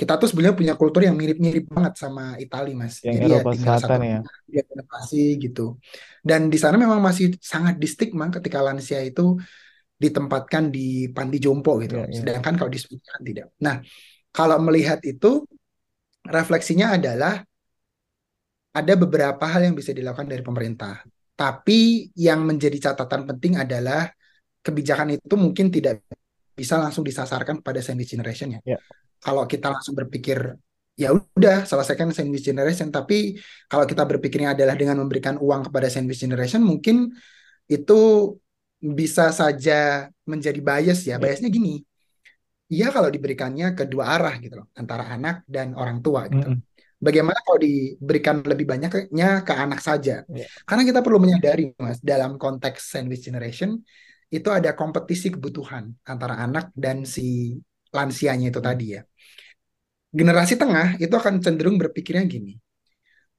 Kita 0.00 0.16
tuh 0.16 0.32
sebenarnya 0.32 0.56
punya 0.56 0.74
kultur 0.80 1.04
yang 1.04 1.12
mirip-mirip 1.12 1.68
banget 1.68 2.00
sama 2.00 2.40
Italia, 2.40 2.72
Mas. 2.72 3.04
Yang 3.04 3.20
Jadi 3.20 3.26
ya 3.28 3.36
Eropa 3.36 3.50
tinggal 3.52 3.76
Selatan 3.76 4.00
satu 4.00 4.48
ya. 4.48 4.62
inovasi 4.72 5.24
gitu. 5.36 5.66
Dan 6.24 6.40
di 6.48 6.56
sana 6.56 6.80
memang 6.80 7.04
masih 7.04 7.36
sangat 7.36 7.76
distigma 7.76 8.32
ketika 8.32 8.64
lansia 8.64 9.04
itu 9.04 9.36
ditempatkan 10.00 10.72
di 10.72 11.12
panti 11.12 11.36
jompo 11.36 11.76
gitu. 11.84 12.00
Ya, 12.00 12.08
ya. 12.08 12.16
Sedangkan 12.16 12.56
kalau 12.56 12.72
di 12.72 12.80
Swedia 12.80 13.20
tidak. 13.20 13.52
Nah, 13.60 13.84
kalau 14.32 14.56
melihat 14.64 15.04
itu 15.04 15.44
refleksinya 16.24 16.96
adalah 16.96 17.44
ada 18.72 18.94
beberapa 18.96 19.44
hal 19.44 19.68
yang 19.68 19.76
bisa 19.76 19.92
dilakukan 19.92 20.32
dari 20.32 20.40
pemerintah. 20.40 21.04
Tapi 21.36 22.08
yang 22.16 22.48
menjadi 22.48 22.88
catatan 22.88 23.28
penting 23.28 23.60
adalah 23.60 24.08
kebijakan 24.64 25.20
itu 25.20 25.34
mungkin 25.36 25.68
tidak 25.68 26.00
bisa 26.56 26.80
langsung 26.80 27.04
disasarkan 27.04 27.60
pada 27.60 27.84
sandwich 27.84 28.16
generation 28.16 28.56
ya. 28.56 28.60
Ya. 28.64 28.80
Kalau 29.20 29.44
kita 29.44 29.68
langsung 29.68 29.94
berpikir 29.94 30.56
ya 30.96 31.16
udah 31.16 31.64
selesaikan 31.64 32.12
sandwich 32.12 32.44
generation, 32.44 32.92
tapi 32.92 33.36
kalau 33.68 33.88
kita 33.88 34.04
berpikirnya 34.04 34.52
adalah 34.52 34.76
dengan 34.76 35.00
memberikan 35.00 35.40
uang 35.40 35.68
kepada 35.68 35.88
sandwich 35.88 36.20
generation 36.20 36.60
mungkin 36.60 37.12
itu 37.68 38.00
bisa 38.80 39.28
saja 39.30 40.08
menjadi 40.24 40.60
bias 40.60 41.04
ya. 41.04 41.16
Ya. 41.16 41.16
Biasnya 41.20 41.48
gini. 41.52 41.84
Iya 42.70 42.94
kalau 42.94 43.10
diberikannya 43.10 43.74
kedua 43.74 44.14
arah 44.14 44.34
gitu 44.38 44.62
loh, 44.62 44.66
antara 44.78 45.04
anak 45.10 45.42
dan 45.44 45.74
orang 45.74 46.00
tua 46.00 46.30
gitu. 46.30 46.54
Mm-mm. 46.54 46.62
Bagaimana 47.00 47.40
kalau 47.40 47.58
diberikan 47.64 48.44
lebih 48.44 48.68
banyaknya 48.68 49.40
ke 49.40 49.52
anak 49.56 49.80
saja? 49.80 50.20
Ya. 50.28 50.46
Karena 50.68 50.84
kita 50.84 51.00
perlu 51.00 51.16
menyadari, 51.16 51.72
Mas, 51.80 51.96
dalam 52.04 52.36
konteks 52.36 52.92
sandwich 52.92 53.24
generation 53.24 53.80
itu 54.30 54.46
ada 54.52 54.76
kompetisi 54.76 55.32
kebutuhan 55.32 55.90
antara 56.06 56.38
anak 56.38 56.70
dan 56.76 57.02
si 57.02 57.56
lansianya 57.96 58.46
itu 58.52 58.60
Hmm. 58.60 58.68
tadi 58.68 58.84
ya. 58.96 59.00
Generasi 60.18 60.54
tengah 60.58 60.98
itu 60.98 61.14
akan 61.20 61.34
cenderung 61.44 61.76
berpikirnya 61.82 62.24
gini. 62.26 62.52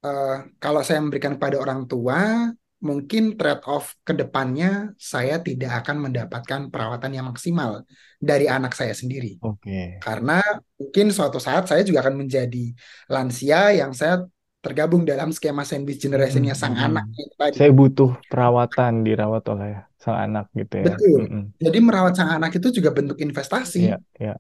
eh, 0.06 0.36
kalau 0.64 0.82
saya 0.88 1.00
memberikan 1.04 1.38
kepada 1.38 1.58
orang 1.64 1.82
tua, 1.92 2.50
mungkin 2.82 3.38
trade-off 3.38 3.86
ke 4.08 4.14
depannya 4.18 4.98
saya 4.98 5.38
tidak 5.48 5.72
akan 5.86 5.98
mendapatkan 6.10 6.62
perawatan 6.74 7.12
yang 7.18 7.26
maksimal 7.32 7.86
dari 8.18 8.46
anak 8.50 8.74
saya 8.80 8.94
sendiri. 8.98 9.38
Oke. 9.42 10.02
Karena 10.02 10.42
mungkin 10.80 11.06
suatu 11.14 11.38
saat 11.38 11.64
saya 11.70 11.82
juga 11.88 12.02
akan 12.06 12.26
menjadi 12.26 12.74
lansia 13.14 13.78
yang 13.80 13.92
saya 13.94 14.26
tergabung 14.62 15.02
dalam 15.04 15.34
skema 15.34 15.65
sandwich 15.65 15.97
generation-nya 15.97 16.54
sang 16.54 16.78
Mm-mm. 16.78 16.86
anak 16.93 17.06
tadi. 17.34 17.58
Saya 17.58 17.71
butuh 17.74 18.10
perawatan 18.30 19.02
dirawat 19.02 19.43
oleh 19.50 19.71
sang 19.97 20.17
anak 20.17 20.45
gitu 20.54 20.76
ya. 20.78 20.86
Betul. 20.93 21.19
Mm-mm. 21.26 21.43
Jadi 21.58 21.78
merawat 21.82 22.13
sang 22.17 22.30
anak 22.38 22.52
itu 22.58 22.67
juga 22.78 22.89
bentuk 22.93 23.17
investasi. 23.21 23.89
Iya, 23.89 23.97
iya. 24.21 24.34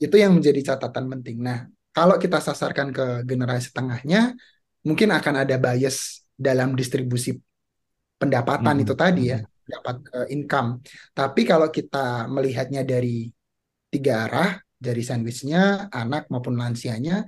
Itu 0.00 0.16
yang 0.16 0.32
menjadi 0.36 0.72
catatan 0.72 1.06
penting. 1.12 1.36
Nah, 1.44 1.68
kalau 1.92 2.16
kita 2.16 2.38
sasarkan 2.40 2.88
ke 2.94 3.06
generasi 3.28 3.68
tengahnya, 3.74 4.32
mungkin 4.86 5.10
akan 5.12 5.34
ada 5.44 5.56
bias 5.60 6.24
dalam 6.38 6.72
distribusi 6.78 7.36
pendapatan 8.16 8.76
Mm-mm, 8.76 8.84
itu 8.84 8.94
tadi 8.96 9.22
ya, 9.32 9.38
dapat 9.68 9.96
eh, 10.14 10.26
income. 10.36 10.80
Tapi 11.12 11.40
kalau 11.44 11.68
kita 11.68 12.30
melihatnya 12.30 12.82
dari 12.86 13.28
tiga 13.92 14.28
arah, 14.28 14.50
dari 14.78 15.02
sandwichnya, 15.02 15.90
anak 15.90 16.28
maupun 16.32 16.54
lansianya, 16.60 17.24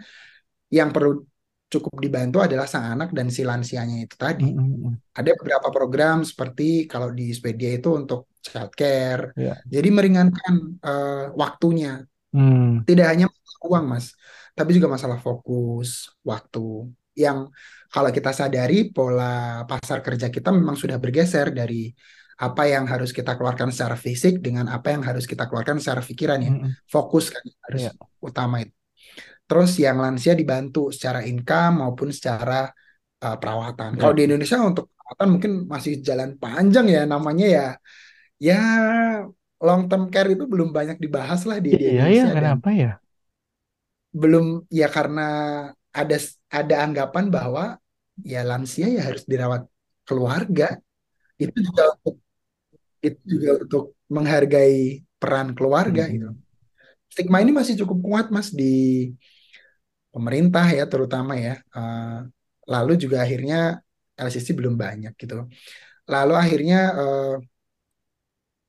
yang 0.70 0.94
perlu 0.94 1.26
cukup 1.70 1.94
dibantu 2.02 2.42
adalah 2.42 2.66
sang 2.66 2.98
anak 2.98 3.14
dan 3.14 3.30
si 3.30 3.46
lansianya 3.46 4.02
itu 4.04 4.18
tadi. 4.18 4.50
Mm-mm. 4.50 5.14
Ada 5.14 5.30
beberapa 5.38 5.68
program 5.70 6.26
seperti 6.26 6.90
kalau 6.90 7.14
di 7.14 7.30
Swedia 7.30 7.70
itu 7.78 7.94
untuk 7.94 8.26
childcare, 8.42 9.30
Iya. 9.38 9.54
jadi 9.70 9.88
meringankan 9.94 10.54
eh, 10.82 11.26
waktunya. 11.38 12.02
Hmm. 12.34 12.82
Tidak 12.86 13.06
hanya 13.06 13.26
uang, 13.66 13.84
Mas, 13.90 14.14
tapi 14.54 14.70
juga 14.74 14.86
masalah 14.90 15.18
fokus, 15.22 16.10
waktu. 16.26 16.90
Yang 17.14 17.50
kalau 17.90 18.10
kita 18.14 18.30
sadari 18.30 18.90
pola 18.94 19.66
pasar 19.66 19.98
kerja 20.00 20.30
kita 20.30 20.50
memang 20.54 20.74
sudah 20.78 20.96
bergeser 21.02 21.50
dari 21.50 21.90
apa 22.40 22.64
yang 22.64 22.88
harus 22.88 23.12
kita 23.12 23.36
keluarkan 23.36 23.68
secara 23.68 24.00
fisik 24.00 24.40
dengan 24.40 24.64
apa 24.72 24.96
yang 24.96 25.04
harus 25.04 25.28
kita 25.28 25.44
keluarkan 25.44 25.76
secara 25.76 26.00
pikiran 26.00 26.38
ya. 26.40 26.50
Mm-mm. 26.56 26.70
Fokus 26.88 27.28
kan 27.28 27.44
harus 27.68 27.82
Iya. 27.86 27.92
utama 28.24 28.64
itu. 28.64 28.72
Terus 29.50 29.70
yang 29.82 29.98
lansia 29.98 30.32
dibantu 30.38 30.94
secara 30.94 31.26
income 31.26 31.82
maupun 31.82 32.14
secara 32.14 32.70
uh, 33.26 33.36
perawatan. 33.42 33.98
Kalau 33.98 34.14
Iya. 34.14 34.18
di 34.18 34.22
Indonesia 34.30 34.56
untuk 34.62 34.86
perawatan 34.94 35.28
mungkin 35.34 35.52
masih 35.66 35.92
jalan 36.06 36.38
panjang 36.38 36.86
ya 36.86 37.02
namanya 37.02 37.46
ya. 37.50 37.66
Ya 38.38 38.60
long 39.58 39.90
term 39.90 40.06
care 40.14 40.38
itu 40.38 40.46
belum 40.46 40.70
banyak 40.70 41.02
dibahas 41.02 41.42
lah 41.50 41.58
di, 41.58 41.74
di 41.74 41.82
Iya 41.82 42.06
ya, 42.14 42.22
Indonesia 42.22 42.30
dan 42.30 42.36
kenapa 42.38 42.68
ya? 42.70 42.92
belum 44.10 44.46
ya 44.70 44.86
karena 44.90 45.26
ada 45.90 46.16
ada 46.50 46.74
anggapan 46.86 47.24
bahwa 47.30 47.64
ya 48.22 48.40
lansia 48.46 48.86
ya 48.86 49.02
harus 49.02 49.26
dirawat 49.26 49.66
keluarga. 50.06 50.78
Itu 51.42 51.58
juga 51.58 51.82
untuk 51.98 52.14
itu 53.00 53.20
juga 53.26 53.50
untuk 53.64 53.84
menghargai 54.14 55.02
peran 55.20 55.48
keluarga 55.58 56.06
gitu. 56.06 56.30
Mm-mm. 56.30 56.48
Stigma 57.10 57.42
ini 57.42 57.50
masih 57.50 57.74
cukup 57.82 57.98
kuat 58.06 58.26
Mas 58.30 58.54
di 58.54 59.10
pemerintah 60.14 60.64
ya 60.78 60.82
terutama 60.92 61.32
ya. 61.46 61.52
Eh, 61.76 62.04
lalu 62.72 62.90
juga 63.02 63.16
akhirnya 63.24 63.56
LCC 64.24 64.48
belum 64.58 64.74
banyak 64.84 65.12
gitu. 65.22 65.34
Lalu 66.12 66.32
akhirnya 66.42 66.76
eh, 67.00 67.26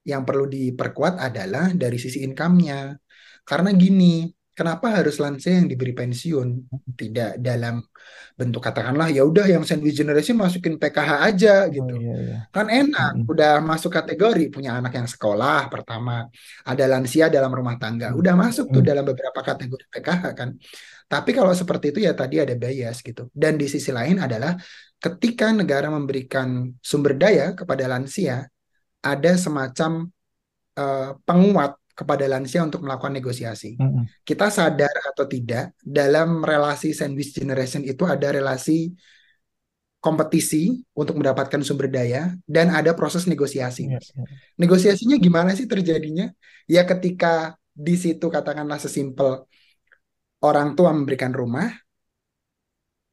yang 0.01 0.25
perlu 0.25 0.45
diperkuat 0.49 1.21
adalah 1.21 1.65
dari 1.77 1.97
sisi 2.01 2.25
income-nya. 2.25 2.97
Karena 3.45 3.69
gini, 3.73 4.25
kenapa 4.58 4.97
harus 5.01 5.15
lansia 5.21 5.62
yang 5.62 5.67
diberi 5.69 5.93
pensiun? 5.93 6.49
Tidak 6.97 7.38
dalam 7.38 7.77
bentuk 8.39 8.62
katakanlah 8.65 9.08
ya 9.13 9.21
udah 9.25 9.45
yang 9.49 9.63
sandwich 9.67 9.97
generation 9.97 10.38
masukin 10.38 10.75
PKH 10.82 11.12
aja 11.30 11.54
Oh 11.80 11.89
gitu. 11.89 11.93
iya 11.99 12.13
iya. 12.23 12.38
Kan 12.56 12.67
enak, 12.69 13.12
Mm-mm. 13.13 13.27
udah 13.32 13.62
masuk 13.69 13.91
kategori 13.97 14.43
punya 14.54 14.71
anak 14.80 14.93
yang 14.99 15.10
sekolah 15.10 15.69
pertama, 15.73 16.27
ada 16.69 16.84
lansia 16.91 17.25
dalam 17.34 17.51
rumah 17.54 17.75
tangga, 17.82 18.13
udah 18.19 18.34
masuk 18.43 18.65
tuh 18.73 18.82
Mm-mm. 18.82 18.89
dalam 18.89 19.04
beberapa 19.10 19.39
kategori 19.41 19.86
PKH 19.93 20.23
kan. 20.39 20.49
Tapi 21.12 21.36
kalau 21.36 21.52
seperti 21.52 21.91
itu 21.91 22.00
ya 22.08 22.15
tadi 22.15 22.39
ada 22.39 22.56
bias 22.56 23.04
gitu. 23.04 23.28
Dan 23.36 23.60
di 23.60 23.67
sisi 23.67 23.91
lain 23.91 24.24
adalah 24.24 24.56
ketika 24.95 25.52
negara 25.52 25.91
memberikan 25.91 26.71
sumber 26.80 27.19
daya 27.19 27.52
kepada 27.52 27.84
lansia, 27.91 28.47
ada 29.04 29.32
semacam 29.36 30.08
eh, 30.80 31.12
penguat 31.28 31.76
kepada 31.91 32.26
lansia 32.32 32.63
untuk 32.63 32.88
melakukan 32.88 33.12
negosiasi. 33.12 33.76
Mm-mm. 33.76 34.08
Kita 34.24 34.47
sadar 34.47 34.95
atau 35.12 35.28
tidak, 35.28 35.76
dalam 35.84 36.39
relasi 36.47 36.95
sandwich 36.95 37.36
generation 37.36 37.84
itu 37.84 38.08
ada 38.08 38.32
relasi 38.32 38.95
kompetisi 40.02 40.82
untuk 40.97 41.21
mendapatkan 41.21 41.62
sumber 41.62 41.86
daya 41.91 42.34
dan 42.50 42.74
ada 42.74 42.97
proses 42.97 43.30
negosiasi. 43.30 43.86
Mas. 43.86 44.10
iya. 44.10 44.26
Negosiasinya 44.58 45.19
gimana 45.21 45.54
sih 45.54 45.69
terjadinya? 45.69 46.32
Ya 46.65 46.88
ketika 46.89 47.54
di 47.69 47.93
situ 48.00 48.26
katakanlah 48.32 48.82
sesimpel 48.82 49.45
orang 50.41 50.73
tua 50.73 50.89
memberikan 50.93 51.32
rumah, 51.32 51.69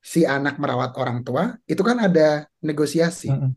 si 0.01 0.25
anak 0.25 0.57
merawat 0.57 0.97
orang 0.97 1.21
tua, 1.21 1.53
itu 1.69 1.83
kan 1.85 2.01
ada 2.01 2.49
negosiasi. 2.65 3.29
Mm-mm. 3.29 3.53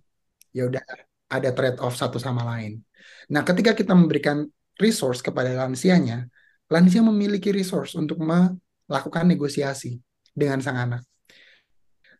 Ya 0.52 0.68
udah 0.68 0.84
ada 1.32 1.50
trade 1.56 1.80
off 1.80 1.96
satu 1.96 2.20
sama 2.20 2.44
lain. 2.44 2.84
Nah, 3.32 3.48
ketika 3.48 3.72
kita 3.72 3.96
memberikan 3.96 4.44
resource 4.76 5.24
kepada 5.24 5.56
lansianya, 5.56 6.28
lansia 6.68 7.00
memiliki 7.00 7.56
resource 7.56 7.96
untuk 7.96 8.20
melakukan 8.20 9.26
negosiasi 9.32 9.96
dengan 10.36 10.60
sang 10.60 10.76
anak. 10.76 11.02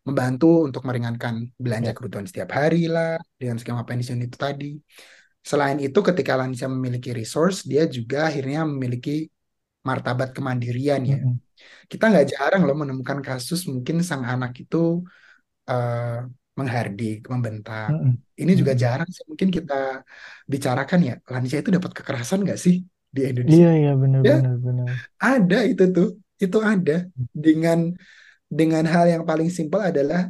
Membantu 0.02 0.66
untuk 0.66 0.82
meringankan 0.82 1.46
belanja 1.60 1.92
Ya. 1.92 1.94
kebutuhan 1.94 2.26
setiap 2.26 2.50
hari 2.56 2.88
lah, 2.88 3.20
dengan 3.36 3.60
skema 3.60 3.84
pensiun 3.84 4.18
itu 4.24 4.34
tadi. 4.34 4.80
Selain 5.44 5.76
itu, 5.78 5.98
ketika 6.00 6.38
lansia 6.38 6.66
memiliki 6.66 7.12
resource, 7.12 7.68
dia 7.68 7.84
juga 7.86 8.32
akhirnya 8.32 8.64
memiliki 8.64 9.28
martabat 9.88 10.28
kemandirian 10.36 11.02
ya. 11.12 11.16
Mm-mm. 11.16 11.40
Kita 11.90 12.04
nggak 12.10 12.26
jarang 12.34 12.62
loh 12.66 12.76
menemukan 12.82 13.20
kasus 13.28 13.60
mungkin 13.72 13.96
sang 14.08 14.24
anak 14.32 14.52
itu 14.62 14.78
eh, 15.70 15.98
menghardik, 16.58 17.16
membentak. 17.32 17.90
Mm-mm. 17.90 18.22
Ini 18.40 18.52
juga 18.60 18.72
jarang 18.82 19.08
sih. 19.16 19.24
Mungkin 19.30 19.48
kita 19.56 19.74
bicarakan 20.52 21.00
ya, 21.08 21.14
lansia 21.32 21.58
itu 21.62 21.70
dapat 21.76 21.92
kekerasan 21.98 22.38
nggak 22.44 22.58
sih 22.64 22.74
di 23.16 23.20
Iya 23.50 23.66
Indonesia? 23.70 23.70
iya 23.78 23.90
benar 24.02 24.22
Ya, 24.26 24.32
benar 24.32 24.54
benar. 24.66 24.92
ada 25.24 25.56
itu 25.70 25.84
tuh. 25.96 26.08
Itu 26.44 26.58
ada. 26.72 26.92
Dengan 27.44 27.78
dengan 28.58 28.84
hal 28.92 29.04
yang 29.14 29.24
paling 29.30 29.48
simpel 29.56 29.80
adalah 29.90 30.20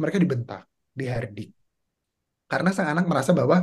mereka 0.00 0.18
dibentak, 0.24 0.60
dihardik. 1.00 1.48
Karena 2.50 2.70
sang 2.74 2.88
anak 2.92 3.06
merasa 3.10 3.30
bahwa 3.38 3.58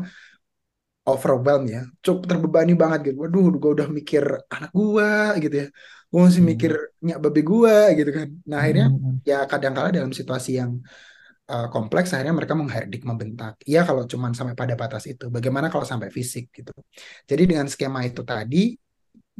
overwhelmed 1.10 1.68
ya, 1.76 1.82
cukup 2.06 2.22
terbebani 2.30 2.72
banget 2.82 3.00
gitu. 3.08 3.18
Waduh, 3.24 3.46
gue 3.62 3.72
udah 3.78 3.88
mikir 3.98 4.24
anak 4.56 4.72
gua 4.80 5.10
gitu 5.44 5.56
ya. 5.62 5.68
Gue 6.12 6.20
masih 6.28 6.44
mikir 6.52 6.72
Mm. 6.72 6.88
nyak 7.06 7.18
babe 7.24 7.42
gua 7.52 7.76
gitu 7.98 8.10
kan. 8.18 8.28
Nah, 8.50 8.58
akhirnya 8.64 8.86
Mm-mm. 8.86 9.22
ya 9.30 9.36
kadang-kala 9.52 9.90
dalam 9.98 10.12
situasi 10.20 10.50
yang 10.62 10.72
uh, 11.52 11.68
kompleks 11.74 12.10
akhirnya 12.14 12.36
mereka 12.40 12.56
menghardik, 12.62 13.02
membentak. 13.10 13.54
Iya 13.70 13.80
kalau 13.88 14.04
cuman 14.12 14.32
sampai 14.40 14.56
pada 14.62 14.76
batas 14.82 15.04
itu. 15.12 15.24
Bagaimana 15.36 15.68
kalau 15.74 15.86
sampai 15.92 16.10
fisik 16.18 16.44
gitu. 16.58 16.72
Jadi 17.30 17.44
dengan 17.52 17.68
skema 17.74 18.02
itu 18.10 18.22
tadi 18.32 18.58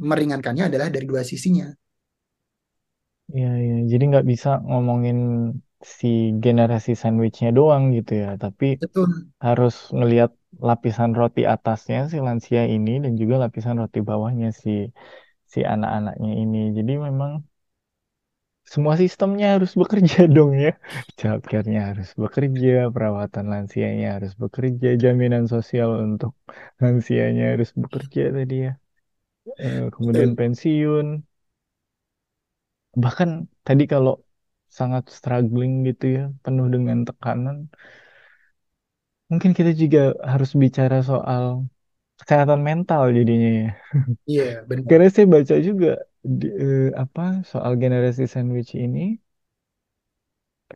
meringankannya 0.10 0.64
adalah 0.70 0.88
dari 0.96 1.06
dua 1.12 1.24
sisinya. 1.32 1.68
Iya 3.34 3.48
iya. 3.64 3.74
Jadi 3.92 4.04
nggak 4.10 4.26
bisa 4.32 4.48
ngomongin 4.70 5.18
si 6.00 6.08
generasi 6.44 6.92
sandwichnya 7.02 7.50
doang 7.58 7.84
gitu 7.98 8.12
ya, 8.24 8.28
tapi 8.44 8.66
Betul. 8.80 9.30
harus 9.46 9.74
ngelihat 9.98 10.32
lapisan 10.70 11.12
roti 11.20 11.42
atasnya 11.54 11.98
si 12.12 12.18
lansia 12.28 12.62
ini 12.76 12.92
dan 13.04 13.14
juga 13.22 13.36
lapisan 13.44 13.76
roti 13.82 14.00
bawahnya 14.10 14.48
si 14.64 14.70
si 15.54 15.60
anak-anaknya 15.74 16.32
ini. 16.44 16.58
Jadi 16.78 16.92
memang 17.08 17.32
semua 18.74 18.96
sistemnya 19.04 19.46
harus 19.56 19.72
bekerja 19.82 20.20
dong 20.36 20.52
ya. 20.66 20.72
Childcare-nya 21.20 21.80
harus 21.90 22.10
bekerja, 22.24 22.70
perawatan 22.94 23.46
lansianya 23.54 24.08
harus 24.16 24.34
bekerja, 24.44 24.88
jaminan 25.04 25.44
sosial 25.54 25.90
untuk 26.06 26.32
lansianya 26.82 27.44
harus 27.54 27.70
bekerja 27.84 28.22
tadi 28.38 28.56
ya. 28.68 28.72
Eh, 29.64 29.82
kemudian 29.96 30.32
pensiun. 30.40 31.08
Bahkan 33.04 33.30
tadi 33.68 33.84
kalau 33.94 34.14
sangat 34.78 35.04
struggling 35.18 35.72
gitu 35.88 36.04
ya, 36.18 36.22
penuh 36.44 36.68
dengan 36.76 36.98
tekanan, 37.08 37.58
mungkin 39.32 39.52
kita 39.58 39.72
juga 39.82 40.00
harus 40.32 40.50
bicara 40.64 40.96
soal 41.10 41.44
kesehatan 42.20 42.62
mental 42.70 43.02
jadinya 43.18 43.50
ya. 43.62 43.68
Iya, 44.28 44.44
benar. 44.70 44.86
Karena 44.90 45.08
saya 45.16 45.28
baca 45.36 45.56
juga 45.68 45.88
di, 46.40 46.46
eh, 46.64 46.80
apa 47.04 47.22
soal 47.52 47.74
generasi 47.84 48.24
sandwich 48.34 48.72
ini, 48.86 49.00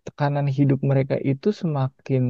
tekanan 0.06 0.48
hidup 0.58 0.80
mereka 0.90 1.16
itu 1.32 1.50
semakin 1.62 2.24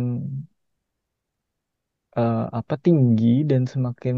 eh, 2.17 2.35
apa 2.59 2.73
tinggi 2.85 3.25
dan 3.49 3.61
semakin 3.73 4.15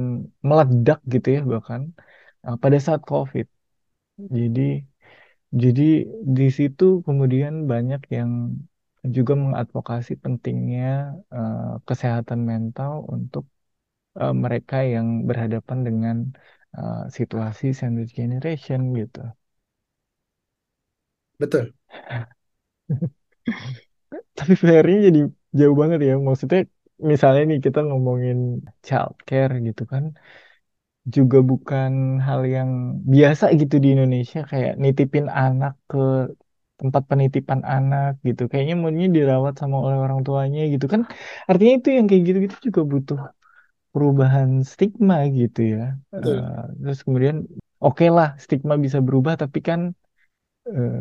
meledak 0.48 0.98
gitu 1.14 1.28
ya 1.36 1.40
bahkan 1.54 1.82
eh, 2.46 2.56
pada 2.64 2.78
saat 2.86 3.02
COVID. 3.12 3.46
Jadi 4.38 4.62
jadi 5.64 5.84
di 6.38 6.44
situ 6.58 6.84
kemudian 7.08 7.54
banyak 7.72 8.02
yang 8.18 8.32
juga 9.18 9.34
mengadvokasi 9.44 10.12
pentingnya 10.24 10.84
eh, 11.36 11.58
kesehatan 11.88 12.40
mental 12.52 12.92
untuk 13.16 13.44
eh, 14.22 14.34
mereka 14.46 14.76
yang 14.94 15.08
berhadapan 15.30 15.80
dengan 15.88 16.18
eh, 16.78 16.96
situasi 17.18 17.66
sandwich 17.80 18.14
generation 18.20 18.82
gitu. 19.00 19.20
Betul. 21.40 21.74
Tapi 24.38 24.54
PR-nya 24.62 25.00
jadi 25.08 25.20
jauh 25.60 25.76
banget 25.82 26.00
ya. 26.08 26.14
Maksudnya 26.28 26.60
misalnya 27.12 27.42
nih 27.50 27.60
kita 27.66 27.80
ngomongin 27.88 28.38
childcare 28.86 29.54
gitu 29.68 29.82
kan, 29.92 30.04
juga 31.16 31.38
bukan 31.50 31.92
hal 32.28 32.42
yang 32.56 32.70
biasa 33.14 33.44
gitu 33.60 33.76
di 33.84 33.88
Indonesia 33.96 34.40
kayak 34.52 34.72
nitipin 34.84 35.28
anak 35.42 35.72
ke 35.90 35.98
tempat 36.80 37.04
penitipan 37.12 37.62
anak 37.74 38.10
gitu. 38.28 38.42
Kayaknya 38.52 38.76
maunya 38.82 39.08
dirawat 39.18 39.54
sama 39.62 39.76
oleh 39.86 39.98
orang 40.06 40.20
tuanya 40.28 40.60
gitu 40.74 40.86
kan. 40.94 41.02
Artinya 41.50 41.74
itu 41.80 41.90
yang 41.98 42.06
kayak 42.10 42.24
gitu-gitu 42.28 42.56
juga 42.68 42.82
butuh 42.94 43.20
perubahan 43.94 44.50
stigma 44.72 45.16
gitu 45.40 45.60
ya. 45.76 45.82
Betul. 46.14 46.38
Eh, 46.42 46.64
terus 46.82 47.00
kemudian 47.06 47.38
oke 47.86 48.06
lah 48.18 48.30
stigma 48.44 48.74
bisa 48.86 49.00
berubah 49.08 49.34
tapi 49.44 49.60
kan 49.70 49.82
eh, 50.70 50.98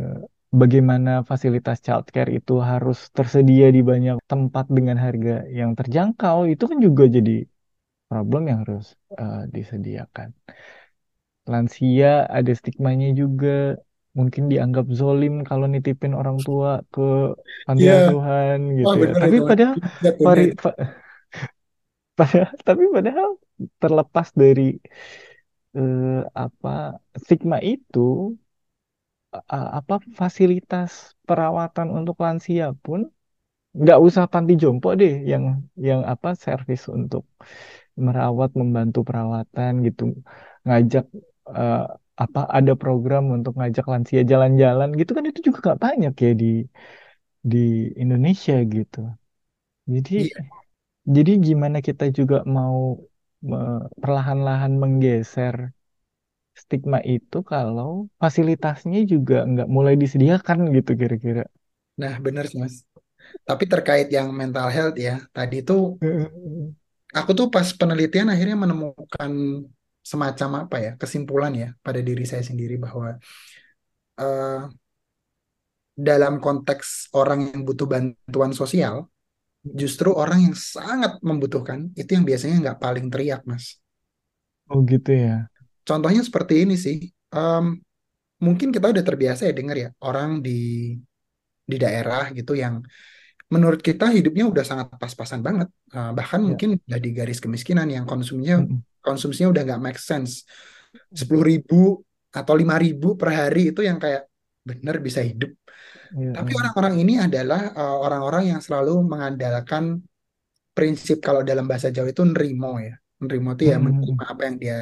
bagaimana 0.60 1.10
fasilitas 1.30 1.78
childcare 1.86 2.30
itu 2.38 2.52
harus 2.70 2.96
tersedia 3.16 3.66
di 3.76 3.80
banyak 3.90 4.16
tempat 4.32 4.64
dengan 4.76 4.96
harga 5.04 5.32
yang 5.58 5.70
terjangkau 5.78 6.38
itu 6.52 6.64
kan 6.70 6.78
juga 6.86 7.04
jadi 7.16 7.32
problem 8.10 8.42
yang 8.50 8.58
harus 8.64 8.84
eh, 9.20 9.40
disediakan. 9.56 10.28
Lansia 11.52 12.12
ada 12.38 12.52
stigmanya 12.60 13.08
juga 13.20 13.48
mungkin 14.18 14.44
dianggap 14.52 14.86
zolim 15.00 15.32
kalau 15.48 15.66
nitipin 15.72 16.12
orang 16.20 16.38
tua 16.46 16.68
ke 16.92 17.00
panti 17.66 17.86
asuhan 17.96 18.58
gitu 18.80 18.96
ya. 19.06 19.10
benar 19.12 19.22
Tapi 19.22 19.36
itu. 19.36 19.40
Padahal 19.48 19.76
pari, 20.24 20.42
pa- 20.62 20.76
tapi 22.66 22.82
padahal 22.94 23.28
terlepas 23.80 24.28
dari 24.36 24.62
eh, 25.76 26.20
apa 26.44 26.68
stigma 27.22 27.56
itu 27.72 28.00
apa 29.78 29.94
fasilitas 30.20 30.90
perawatan 31.26 31.88
untuk 31.98 32.16
lansia 32.24 32.66
pun 32.84 33.00
nggak 33.82 33.98
usah 34.08 34.24
panti 34.32 34.52
jompo 34.62 34.88
deh 35.00 35.12
yang 35.32 35.44
yang 35.88 36.00
apa 36.12 36.28
servis 36.44 36.82
untuk 36.98 37.24
merawat 38.06 38.50
membantu 38.60 38.98
perawatan 39.08 39.72
gitu 39.86 40.02
ngajak 40.66 41.04
eh, 41.60 41.76
apa 42.22 42.40
ada 42.56 42.72
program 42.82 43.22
untuk 43.36 43.52
ngajak 43.58 43.84
lansia 43.92 44.20
jalan-jalan 44.32 44.88
gitu 45.00 45.10
kan 45.16 45.24
itu 45.30 45.40
juga 45.48 45.58
nggak 45.64 45.80
banyak 45.86 46.12
ya 46.24 46.30
di 46.42 46.46
di 47.52 47.58
Indonesia 48.02 48.54
gitu 48.74 48.98
jadi 49.94 50.14
Iya. 50.16 50.52
jadi 51.16 51.30
gimana 51.46 51.78
kita 51.88 52.04
juga 52.18 52.36
mau 52.56 52.78
me- 53.50 53.86
perlahan-lahan 54.02 54.72
menggeser 54.82 55.56
stigma 56.62 56.98
itu 57.14 57.36
kalau 57.52 57.90
fasilitasnya 58.20 58.98
juga 59.12 59.34
nggak 59.50 59.68
mulai 59.76 59.94
disediakan 60.02 60.58
gitu 60.76 60.90
kira-kira. 61.00 61.42
Nah, 62.00 62.14
benar 62.24 62.44
sih, 62.50 62.58
Mas. 62.62 62.74
Tapi 63.48 63.64
terkait 63.72 64.08
yang 64.16 64.28
mental 64.40 64.68
health 64.76 64.96
ya, 65.08 65.14
tadi 65.36 65.56
itu 65.64 65.74
aku 67.18 67.30
tuh 67.38 67.46
pas 67.54 67.68
penelitian 67.80 68.28
akhirnya 68.32 68.56
menemukan 68.64 69.32
semacam 70.10 70.50
apa 70.66 70.76
ya, 70.84 70.90
kesimpulan 71.00 71.52
ya 71.62 71.68
pada 71.86 72.00
diri 72.08 72.24
saya 72.26 72.42
sendiri 72.50 72.74
bahwa 72.84 73.16
eh, 74.16 74.72
dalam 75.92 76.40
konteks 76.40 77.12
orang 77.12 77.52
yang 77.52 77.60
butuh 77.68 77.84
bantuan 77.84 78.52
sosial, 78.56 79.08
justru 79.62 80.10
orang 80.14 80.50
yang 80.50 80.56
sangat 80.56 81.18
membutuhkan 81.22 81.92
itu 81.98 82.10
yang 82.16 82.24
biasanya 82.26 82.56
nggak 82.64 82.78
paling 82.82 83.06
teriak, 83.12 83.42
Mas. 83.48 83.78
Oh 84.72 84.80
gitu 84.90 85.10
ya. 85.24 85.32
Contohnya 85.88 86.22
seperti 86.22 86.54
ini 86.66 86.74
sih. 86.78 86.96
Em, 87.34 87.64
mungkin 88.44 88.68
kita 88.74 88.86
udah 88.92 89.04
terbiasa 89.08 89.42
ya 89.48 89.54
dengar 89.58 89.76
ya 89.78 89.88
orang 90.04 90.30
di 90.46 90.50
di 91.70 91.76
daerah 91.78 92.30
gitu 92.34 92.52
yang 92.58 92.82
menurut 93.54 93.80
kita 93.88 94.04
hidupnya 94.16 94.44
udah 94.52 94.64
sangat 94.70 94.86
pas-pasan 95.02 95.40
banget. 95.46 95.68
Eh, 95.96 96.10
bahkan 96.18 96.40
Ya. 96.40 96.46
mungkin 96.48 96.68
udah 96.88 97.00
di 97.04 97.10
garis 97.18 97.38
kemiskinan 97.44 97.86
yang 97.96 98.04
konsumsinya 98.10 98.56
konsumsinya 99.06 99.48
udah 99.52 99.62
nggak 99.66 99.82
make 99.86 100.00
sense. 100.00 100.32
Sepuluh 101.20 101.44
ribu 101.52 102.00
atau 102.32 102.54
lima 102.56 102.76
ribu 102.80 103.14
per 103.20 103.30
hari 103.36 103.60
itu 103.76 103.80
yang 103.84 103.98
kayak 104.00 104.22
bener 104.68 104.96
bisa 105.06 105.20
hidup. 105.20 105.52
Ya, 106.12 106.32
Tapi 106.36 106.50
ya. 106.52 106.58
orang-orang 106.60 106.94
ini 107.02 107.14
adalah 107.20 107.60
eh, 107.76 107.96
orang-orang 108.06 108.42
yang 108.56 108.60
selalu 108.64 108.92
mengandalkan 109.12 109.84
prinsip 110.72 111.20
kalau 111.20 111.44
dalam 111.44 111.68
bahasa 111.68 111.92
Jawa 111.92 112.08
itu 112.14 112.24
nrimo 112.24 112.80
ya. 112.80 112.94
Nrimo 113.22 113.54
itu 113.54 113.64
ya 113.70 113.76
menerima 113.78 114.24
apa 114.32 114.42
yang 114.48 114.56
dia 114.62 114.78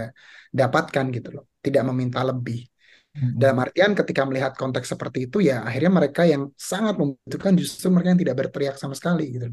dapatkan 0.54 1.04
gitu 1.16 1.28
loh. 1.36 1.44
Tidak 1.60 1.82
meminta 1.88 2.20
lebih. 2.24 2.69
Dalam 3.14 3.58
artian 3.64 3.92
ketika 3.98 4.22
melihat 4.28 4.52
konteks 4.54 4.86
seperti 4.92 5.18
itu 5.26 5.38
ya 5.42 5.64
akhirnya 5.66 5.92
mereka 5.98 6.22
yang 6.28 6.42
sangat 6.56 6.94
membutuhkan 7.00 7.52
justru 7.60 7.86
mereka 7.90 8.08
yang 8.12 8.22
tidak 8.22 8.36
berteriak 8.40 8.76
sama 8.78 8.94
sekali 8.98 9.24
gitu. 9.34 9.48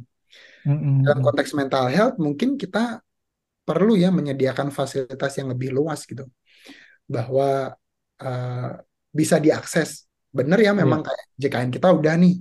Dalam 1.03 1.19
konteks 1.25 1.51
mental 1.55 1.85
health 1.93 2.15
mungkin 2.19 2.57
kita 2.61 2.99
perlu 3.67 3.93
ya 3.99 4.09
menyediakan 4.11 4.69
fasilitas 4.73 5.33
yang 5.39 5.47
lebih 5.53 5.69
luas 5.77 6.03
gitu. 6.09 6.25
Bahwa 7.07 7.73
eh, 8.21 8.69
bisa 9.11 9.37
diakses. 9.39 10.05
Benar 10.37 10.59
ya 10.61 10.71
memang 10.75 11.01
kayak 11.07 11.25
JKN 11.41 11.71
kita 11.75 11.89
udah 11.93 12.13
nih 12.19 12.33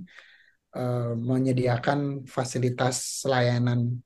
eh, 0.77 1.11
menyediakan 1.15 1.99
fasilitas 2.27 3.25
layanan 3.31 4.01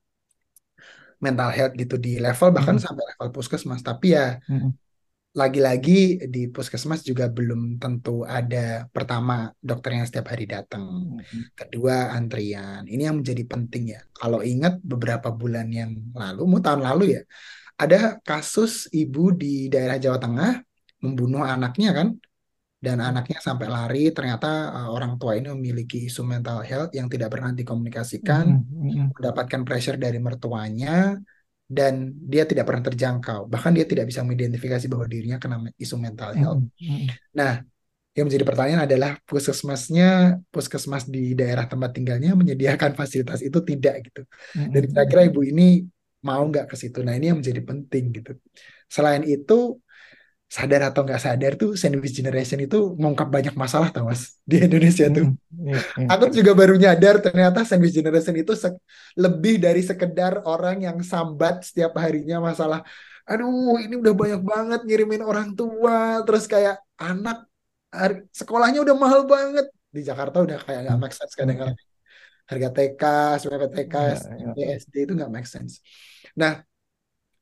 mental 1.25 1.49
health 1.53 1.73
gitu 1.77 1.95
di 2.01 2.17
level 2.25 2.49
bahkan 2.55 2.75
Mm-mm. 2.75 2.85
sampai 2.85 3.03
level 3.13 3.29
puskesmas. 3.35 3.81
Tapi 3.85 4.07
ya 4.17 4.25
Mm-mm. 4.49 4.73
Lagi-lagi 5.31 6.27
di 6.27 6.51
puskesmas 6.51 7.07
juga 7.07 7.31
belum 7.31 7.79
tentu 7.79 8.27
ada 8.27 8.83
pertama 8.91 9.47
dokter 9.63 9.95
yang 9.95 10.03
setiap 10.03 10.27
hari 10.35 10.43
datang, 10.43 11.15
Mm-mm. 11.15 11.55
kedua 11.55 12.11
antrian. 12.11 12.83
Ini 12.83 13.07
yang 13.07 13.23
menjadi 13.23 13.43
penting 13.47 13.95
ya. 13.95 14.03
Kalau 14.11 14.43
ingat 14.43 14.83
beberapa 14.83 15.31
bulan 15.31 15.71
yang 15.71 15.95
lalu, 16.11 16.43
mau 16.51 16.59
tahun 16.59 16.83
lalu 16.83 17.15
ya, 17.15 17.21
ada 17.79 18.19
kasus 18.27 18.91
ibu 18.91 19.31
di 19.31 19.71
daerah 19.71 19.95
Jawa 19.95 20.19
Tengah 20.19 20.51
membunuh 20.99 21.47
anaknya 21.47 21.95
kan, 21.95 22.07
dan 22.83 22.99
anaknya 22.99 23.39
sampai 23.39 23.71
lari. 23.71 24.03
Ternyata 24.11 24.49
uh, 24.75 24.89
orang 24.91 25.15
tua 25.15 25.39
ini 25.39 25.47
memiliki 25.55 26.11
isu 26.11 26.27
mental 26.27 26.59
health 26.67 26.91
yang 26.91 27.07
tidak 27.07 27.31
pernah 27.31 27.55
dikomunikasikan, 27.55 28.45
Mm-mm. 28.51 28.83
Mm-mm. 28.83 29.05
mendapatkan 29.15 29.61
pressure 29.63 29.95
dari 29.95 30.19
mertuanya, 30.19 31.15
dan 31.71 32.11
dia 32.11 32.43
tidak 32.43 32.67
pernah 32.67 32.83
terjangkau. 32.83 33.47
Bahkan 33.47 33.71
dia 33.71 33.87
tidak 33.87 34.11
bisa 34.11 34.19
mengidentifikasi 34.27 34.85
bahwa 34.91 35.07
dirinya 35.07 35.39
kena 35.39 35.55
isu 35.79 35.95
mental 35.95 36.35
health. 36.35 36.59
Mm-mm. 36.59 36.83
Mm-mm. 36.83 37.07
Nah, 37.31 37.63
yang 38.11 38.27
menjadi 38.27 38.43
pertanyaan 38.43 38.83
adalah 38.83 39.15
puskesmasnya, 39.23 40.35
puskesmas 40.51 41.07
di 41.07 41.31
daerah 41.31 41.63
tempat 41.71 41.95
tinggalnya 41.95 42.35
menyediakan 42.35 42.91
fasilitas 42.91 43.39
itu 43.39 43.63
tidak 43.63 44.11
gitu. 44.11 44.27
Dan 44.67 44.83
Mm-mm. 44.83 44.91
kira-kira 44.91 45.21
ibu 45.31 45.41
ini 45.47 45.87
mau 46.27 46.43
nggak 46.43 46.67
ke 46.67 46.75
situ? 46.75 46.99
Nah, 47.07 47.15
ini 47.15 47.31
yang 47.31 47.39
menjadi 47.39 47.63
penting 47.63 48.03
gitu. 48.19 48.31
Selain 48.91 49.23
itu, 49.23 49.79
sadar 50.51 50.91
atau 50.91 51.07
nggak 51.07 51.21
sadar 51.23 51.51
tuh 51.55 51.79
sandwich 51.79 52.11
generation 52.11 52.59
itu 52.59 52.91
mengungkap 52.99 53.31
banyak 53.31 53.55
masalah 53.55 53.87
tau 53.87 54.03
mas 54.03 54.35
di 54.43 54.59
Indonesia 54.67 55.07
tuh. 55.07 55.31
Iya, 55.47 55.79
iya. 55.95 56.07
Aku 56.11 56.27
juga 56.27 56.51
baru 56.51 56.75
nyadar 56.75 57.23
ternyata 57.23 57.63
sandwich 57.63 57.95
generation 57.95 58.35
itu 58.35 58.51
lebih 59.15 59.63
dari 59.63 59.79
sekedar 59.79 60.43
orang 60.43 60.83
yang 60.83 60.97
sambat 60.99 61.63
setiap 61.63 61.95
harinya 62.03 62.43
masalah. 62.43 62.83
Aduh, 63.23 63.79
ini 63.79 63.95
udah 63.95 64.11
banyak 64.11 64.41
banget 64.43 64.79
ngirimin 64.83 65.23
orang 65.23 65.55
tua, 65.55 66.19
terus 66.27 66.43
kayak 66.51 66.83
anak 66.99 67.47
sekolahnya 68.35 68.83
udah 68.83 68.95
mahal 68.99 69.23
banget 69.23 69.71
di 69.87 70.03
Jakarta 70.03 70.43
udah 70.43 70.59
kayak 70.67 70.79
nggak 70.83 70.99
make 70.99 71.15
sense 71.15 71.31
kadang-kadang. 71.31 71.79
Harga 72.51 72.69
TK, 72.75 73.03
SPP 73.39 73.63
TK, 73.71 73.95
Iya, 73.95 74.03
iya. 74.03 74.15
SMP, 74.19 74.57
SD 74.83 74.95
itu 75.07 75.13
nggak 75.15 75.31
make 75.31 75.47
sense. 75.47 75.79
Nah, 76.35 76.59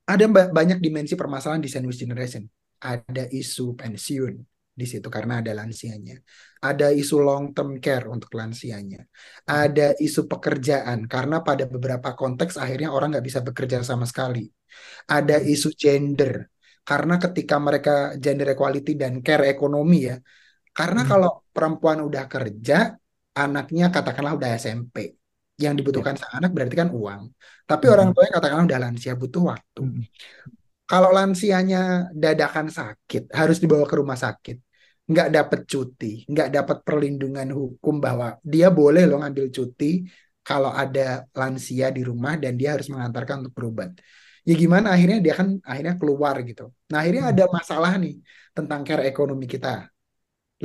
ada 0.06 0.24
ba- 0.30 0.50
banyak 0.54 0.78
dimensi 0.78 1.18
permasalahan 1.18 1.58
di 1.58 1.66
sandwich 1.66 1.98
generation. 1.98 2.46
Ada 2.80 3.28
isu 3.28 3.76
pensiun 3.76 4.34
di 4.80 4.86
situ 4.88 5.08
karena 5.12 5.44
ada 5.44 5.52
lansianya. 5.52 6.16
Ada 6.64 6.88
isu 6.96 7.20
long 7.20 7.52
term 7.52 7.76
care 7.84 8.08
untuk 8.08 8.32
lansianya. 8.32 9.04
Ada 9.44 9.96
isu 10.00 10.24
pekerjaan 10.32 11.04
karena 11.04 11.44
pada 11.44 11.64
beberapa 11.68 12.16
konteks 12.16 12.56
akhirnya 12.56 12.88
orang 12.96 13.12
nggak 13.12 13.26
bisa 13.28 13.40
bekerja 13.44 13.84
sama 13.84 14.08
sekali. 14.08 14.48
Ada 15.10 15.36
isu 15.42 15.68
gender 15.76 16.32
karena 16.88 17.14
ketika 17.24 17.56
mereka 17.60 17.92
gender 18.24 18.48
equality 18.54 18.92
dan 19.02 19.12
care 19.26 19.44
ekonomi 19.54 20.08
ya. 20.10 20.16
Karena 20.76 21.02
Hmm. 21.02 21.10
kalau 21.12 21.30
perempuan 21.54 21.98
udah 22.08 22.24
kerja, 22.32 22.74
anaknya 23.36 23.84
katakanlah 23.94 24.34
udah 24.38 24.50
SMP. 24.62 24.96
Yang 25.64 25.74
dibutuhkan 25.84 26.14
sang 26.20 26.32
anak 26.40 26.50
berarti 26.56 26.76
kan 26.82 26.88
uang. 27.00 27.22
Tapi 27.68 27.84
Hmm. 27.86 27.92
orang 27.94 28.08
tuanya 28.14 28.32
katakanlah 28.38 28.66
udah 28.70 28.80
lansia 28.84 29.12
butuh 29.20 29.42
waktu. 29.52 29.80
Mm-mm. 29.82 30.04
Kalau 30.90 31.10
lansianya 31.18 32.10
dadakan 32.22 32.66
sakit, 32.78 33.22
harus 33.38 33.56
dibawa 33.62 33.84
ke 33.90 33.94
rumah 34.02 34.18
sakit, 34.24 34.56
nggak 35.10 35.28
dapat 35.36 35.60
cuti, 35.72 36.06
nggak 36.30 36.48
dapat 36.56 36.76
perlindungan 36.86 37.48
hukum 37.58 37.94
bahwa 38.06 38.26
dia 38.52 38.66
boleh 38.78 39.02
loh 39.08 39.16
ngambil 39.22 39.46
cuti 39.56 39.86
kalau 40.46 40.70
ada 40.82 41.00
lansia 41.38 41.86
di 41.96 42.02
rumah 42.10 42.34
dan 42.42 42.52
dia 42.58 42.68
harus 42.74 42.88
mengantarkan 42.92 43.36
untuk 43.46 43.54
berobat. 43.58 43.90
Ya 44.48 44.54
gimana 44.62 44.86
akhirnya 44.94 45.18
dia 45.24 45.34
kan 45.40 45.48
akhirnya 45.70 45.94
keluar 46.00 46.34
gitu. 46.48 46.62
Nah 46.90 46.96
akhirnya 47.02 47.24
Hmm. 47.26 47.30
ada 47.30 47.44
masalah 47.56 47.92
nih 48.02 48.14
tentang 48.56 48.80
care 48.86 49.02
ekonomi 49.10 49.44
kita. 49.54 49.68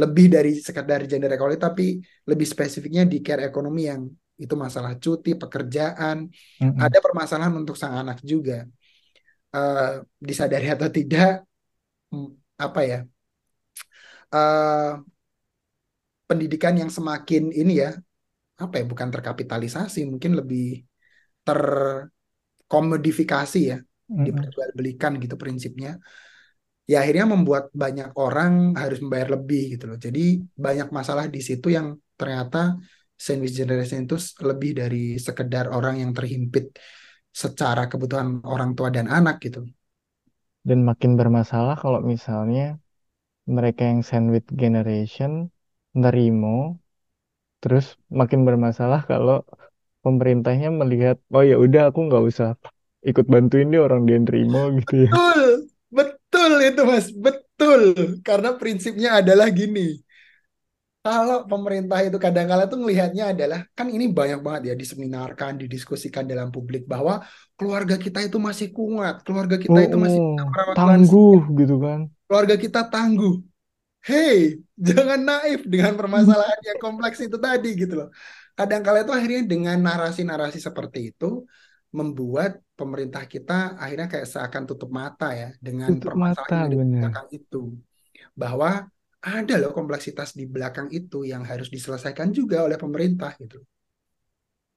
Lebih 0.02 0.26
dari 0.36 0.52
sekedar 0.60 1.00
gender 1.08 1.32
equality, 1.36 1.60
tapi 1.68 1.86
lebih 2.28 2.48
spesifiknya 2.54 3.04
di 3.08 3.18
care 3.24 3.48
ekonomi 3.48 3.82
yang 3.92 4.02
itu 4.44 4.56
masalah 4.60 4.92
cuti, 5.04 5.30
pekerjaan, 5.40 6.18
Mm-mm. 6.62 6.76
ada 6.84 6.98
permasalahan 7.00 7.56
untuk 7.56 7.76
sang 7.80 7.96
anak 8.04 8.20
juga. 8.32 8.68
Eh, 9.56 9.86
disadari 10.30 10.68
atau 10.76 10.90
tidak, 10.98 11.28
mm, 12.14 12.28
apa 12.66 12.80
ya, 12.92 12.98
eh, 14.32 14.98
pendidikan 16.30 16.74
yang 16.82 16.90
semakin 16.98 17.44
ini 17.54 17.74
ya, 17.84 17.90
apa 18.64 18.74
ya, 18.82 18.86
bukan 18.92 19.10
terkapitalisasi, 19.16 20.00
mungkin 20.12 20.32
lebih 20.40 20.64
terkomodifikasi 21.46 23.60
ya, 23.72 23.78
Mm-mm. 24.10 24.26
diperjualbelikan 24.26 25.12
gitu 25.24 25.36
prinsipnya. 25.42 25.90
Ya 26.92 26.96
akhirnya 27.02 27.26
membuat 27.34 27.64
banyak 27.74 28.10
orang 28.14 28.54
harus 28.82 29.00
membayar 29.04 29.30
lebih 29.36 29.62
gitu 29.74 29.84
loh. 29.90 29.98
Jadi 30.06 30.20
banyak 30.66 30.88
masalah 30.98 31.26
di 31.36 31.40
situ 31.42 31.68
yang 31.78 31.88
ternyata 32.20 32.58
sandwich 33.26 33.56
generation 33.60 34.00
itu 34.06 34.16
lebih 34.50 34.72
dari 34.80 34.98
sekedar 35.18 35.66
orang 35.74 35.96
yang 36.04 36.12
terhimpit 36.18 36.66
secara 37.42 37.82
kebutuhan 37.92 38.28
orang 38.54 38.72
tua 38.78 38.90
dan 38.96 39.08
anak 39.18 39.36
gitu. 39.46 39.60
Dan 40.70 40.80
makin 40.90 41.12
bermasalah 41.20 41.76
kalau 41.84 42.00
misalnya 42.12 42.64
mereka 43.56 43.82
yang 43.92 44.02
sandwich 44.10 44.48
generation 44.64 45.32
nerimo, 46.04 46.58
terus 47.62 47.86
makin 48.20 48.42
bermasalah 48.48 49.02
kalau 49.12 49.36
pemerintahnya 50.06 50.70
melihat, 50.82 51.18
oh 51.36 51.44
ya 51.52 51.56
udah 51.66 51.82
aku 51.90 52.00
nggak 52.08 52.24
usah 52.32 52.50
ikut 53.10 53.26
bantuin 53.34 53.68
deh 53.74 53.82
orang 53.88 54.02
dia 54.10 54.18
nerimo 54.26 54.60
gitu 54.80 54.94
ya. 55.08 55.12
Betul, 55.12 55.40
betul 55.98 56.52
itu 56.68 56.82
Mas, 56.86 57.08
betul. 57.26 57.82
Karena 58.28 58.50
prinsipnya 58.60 59.10
adalah 59.22 59.48
gini. 59.50 59.80
Kalau 61.06 61.46
pemerintah 61.52 62.00
itu 62.08 62.18
kadang-kala 62.26 62.64
tuh 62.72 62.82
melihatnya 62.82 63.24
adalah 63.34 63.60
kan 63.78 63.88
ini 63.96 64.06
banyak 64.10 64.40
banget 64.46 64.62
ya 64.70 64.74
diseminarkan, 64.82 65.52
didiskusikan 65.62 66.26
dalam 66.32 66.50
publik 66.56 66.90
bahwa 66.94 67.22
keluarga 67.58 67.96
kita 68.06 68.20
itu 68.28 68.38
masih 68.48 68.68
kuat, 68.78 69.22
keluarga 69.26 69.56
kita 69.66 69.80
itu 69.86 69.98
masih 70.06 70.20
Oh, 70.20 70.36
tangguh 70.74 70.86
lansia, 70.90 71.46
gitu 71.60 71.76
kan. 71.86 72.00
keluarga 72.28 72.56
kita 72.58 72.80
tangguh. 72.94 73.34
Hey, 74.06 74.62
jangan 74.88 75.20
naif 75.30 75.60
dengan 75.74 75.94
permasalahan 76.00 76.62
yang 76.70 76.80
kompleks 76.82 77.20
itu 77.22 77.38
tadi 77.42 77.70
gitu 77.82 77.94
loh. 78.00 78.10
Kadang-kala 78.58 78.98
itu 79.06 79.14
akhirnya 79.18 79.42
dengan 79.54 79.78
narasi-narasi 79.82 80.60
seperti 80.62 81.00
itu 81.14 81.26
membuat 81.94 82.52
pemerintah 82.80 83.24
kita 83.34 83.54
akhirnya 83.82 84.08
kayak 84.12 84.28
seakan 84.34 84.64
tutup 84.70 84.90
mata 84.92 85.26
ya 85.42 85.50
dengan 85.62 85.90
Tutup 85.92 86.12
permasalahan 86.12 86.70
mata 86.72 87.08
yang 87.08 87.28
itu. 87.34 87.58
Bahwa 88.42 88.70
ada 89.34 89.56
loh 89.62 89.72
kompleksitas 89.78 90.30
di 90.40 90.46
belakang 90.54 90.88
itu 91.00 91.20
yang 91.32 91.44
harus 91.50 91.68
diselesaikan 91.76 92.30
juga 92.40 92.58
oleh 92.68 92.78
pemerintah 92.84 93.32
gitu. 93.42 93.60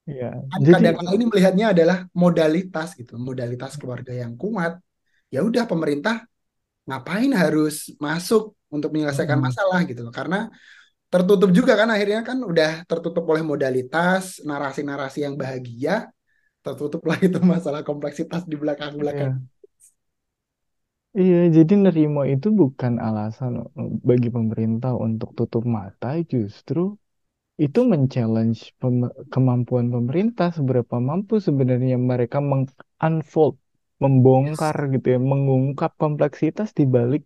Ya, 0.08 0.32
jadi 0.56 0.64
kadang-kala 0.72 1.10
ini 1.12 1.24
melihatnya 1.28 1.66
adalah 1.76 1.98
modalitas 2.16 2.96
gitu, 2.96 3.20
modalitas 3.20 3.76
keluarga 3.76 4.12
yang 4.16 4.32
kuat. 4.40 4.80
Ya 5.28 5.44
udah 5.44 5.68
pemerintah 5.68 6.24
ngapain 6.88 7.32
harus 7.32 7.92
masuk 8.00 8.54
untuk 8.74 8.90
menyelesaikan 8.94 9.40
masalah 9.40 9.84
gitu 9.90 10.02
loh. 10.06 10.14
Karena 10.14 10.48
tertutup 11.12 11.50
juga 11.54 11.74
kan 11.80 11.88
akhirnya 11.94 12.20
kan 12.28 12.38
udah 12.44 12.84
tertutup 12.90 13.24
oleh 13.32 13.44
modalitas, 13.46 14.40
narasi-narasi 14.44 15.24
yang 15.26 15.36
bahagia, 15.40 16.10
tertutuplah 16.64 17.18
itu 17.22 17.38
masalah 17.42 17.82
kompleksitas 17.86 18.42
di 18.50 18.56
Iya. 18.98 19.18
belakang-belakang. 19.18 19.32
Iya, 21.20 21.36
jadi 21.56 21.72
nerimo 21.82 22.20
itu 22.32 22.46
bukan 22.60 22.92
alasan 23.06 23.52
bagi 24.08 24.28
pemerintah 24.36 24.90
untuk 25.06 25.28
tutup 25.38 25.62
mata, 25.76 26.06
justru 26.32 26.78
itu 27.64 27.80
men-challenge 27.92 28.60
pem- 28.80 29.14
kemampuan 29.32 29.86
pemerintah 29.94 30.48
seberapa 30.58 30.96
mampu 31.08 31.34
sebenarnya 31.48 31.96
mereka 32.12 32.38
meng-unfold, 32.50 33.54
membongkar 34.04 34.76
Yes. 34.76 34.82
gitu 34.94 35.06
ya, 35.14 35.18
mengungkap 35.32 35.92
kompleksitas 36.02 36.68
di 36.78 36.84
balik 36.96 37.22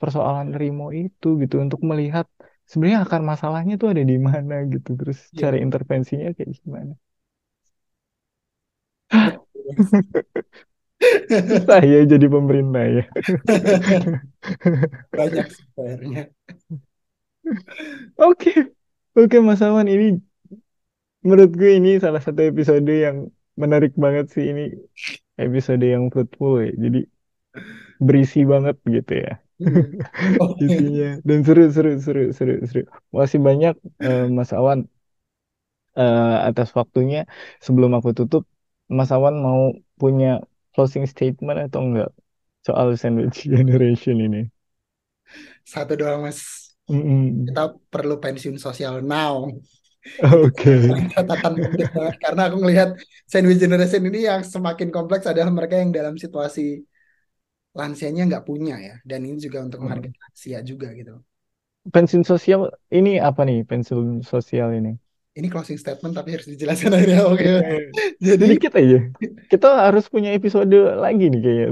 persoalan 0.00 0.46
nerimo 0.52 0.84
itu 1.02 1.26
gitu 1.42 1.54
untuk 1.64 1.80
melihat 1.90 2.26
sebenarnya 2.70 3.00
akar 3.06 3.22
masalahnya 3.32 3.74
tuh 3.82 3.88
ada 3.92 4.02
di 4.12 4.16
mana 4.30 4.54
gitu, 4.74 4.88
terus 5.00 5.18
Iya, 5.32 5.40
cara 5.40 5.56
intervensinya 5.64 6.28
kayak 6.36 6.52
gimana. 6.60 6.92
betul. 9.24 9.46
Susah 11.48 11.80
ya 11.82 12.04
jadi 12.04 12.26
pemerintah 12.28 12.84
ya. 12.86 13.04
Banyak 15.18 15.46
sih 15.54 15.64
PR-nya. 15.74 16.22
Oke, 18.18 18.50
oke 19.18 19.36
Mas 19.46 19.60
Awan 19.66 19.86
ini 19.94 20.06
menurut 21.26 21.50
gue 21.60 21.70
ini 21.78 21.88
salah 22.04 22.20
satu 22.26 22.40
episode 22.50 22.88
yang 23.04 23.16
menarik 23.62 23.92
banget 24.04 24.24
sih 24.34 24.44
ini 24.50 24.62
episode 25.44 25.82
yang 25.94 26.04
fruitful 26.12 26.52
ya. 26.64 26.70
Jadi 26.84 26.98
berisi 28.06 28.38
banget 28.52 28.76
gitu 28.96 29.12
ya 29.26 29.32
Hmm. 29.60 29.84
Isinya 30.64 31.06
dan 31.28 31.38
seru 31.46 31.62
seru 31.76 31.90
seru 32.04 32.22
seru 32.38 32.52
seru. 32.70 32.80
Makasih 33.12 33.40
banyak 33.48 33.74
eh, 34.04 34.20
Mas 34.36 34.50
Awan 34.58 34.78
eh, 35.98 36.22
atas 36.48 36.68
waktunya. 36.78 37.18
Sebelum 37.66 37.90
aku 37.98 38.10
tutup, 38.18 38.42
Mas 38.96 39.10
Awan 39.16 39.34
mau 39.46 39.60
punya 40.00 40.26
closing 40.74 41.04
statement 41.14 41.58
atau 41.66 41.80
enggak 41.86 42.10
soal 42.66 42.88
sandwich 43.02 43.38
generation 43.54 44.16
ini? 44.26 44.40
Satu 45.72 45.92
doang 46.00 46.20
mas, 46.26 46.40
Mm-mm. 46.90 47.48
kita 47.48 47.62
perlu 47.92 48.14
pensiun 48.22 48.56
sosial 48.64 48.94
now. 49.04 49.36
Oke. 50.22 50.70
Catatan 51.14 51.54
banget. 51.62 51.88
Karena 52.22 52.40
aku 52.48 52.56
ngelihat 52.62 52.88
sandwich 53.30 53.60
generation 53.62 54.02
ini 54.08 54.18
yang 54.28 54.40
semakin 54.54 54.88
kompleks 54.94 55.24
adalah 55.30 55.50
mereka 55.52 55.74
yang 55.82 55.90
dalam 55.94 56.14
situasi 56.18 56.82
lansianya 57.78 58.22
nggak 58.28 58.44
punya 58.48 58.74
ya. 58.88 58.94
Dan 59.10 59.20
ini 59.28 59.36
juga 59.46 59.58
untuk 59.66 59.80
Hmm. 59.80 59.90
market 59.90 60.12
lansia 60.22 60.58
juga 60.70 60.86
gitu. 60.98 61.12
Pensiun 61.94 62.24
sosial 62.30 62.60
ini 62.98 63.10
apa 63.28 63.40
nih 63.48 63.58
pensiun 63.70 64.06
sosial 64.32 64.68
ini? 64.78 64.90
Ini 65.30 65.46
closing 65.46 65.78
statement 65.78 66.12
tapi 66.18 66.34
harus 66.34 66.48
dijelaskan 66.50 66.90
akhirnya. 66.96 67.20
Oke. 67.30 67.46
Jadi 68.18 68.46
Sedikit 68.50 68.72
aja. 68.74 68.98
Kita 69.50 69.68
harus 69.86 70.04
punya 70.10 70.30
episode 70.34 70.74
lagi 70.98 71.30
nih 71.30 71.40
kayaknya. 71.40 71.68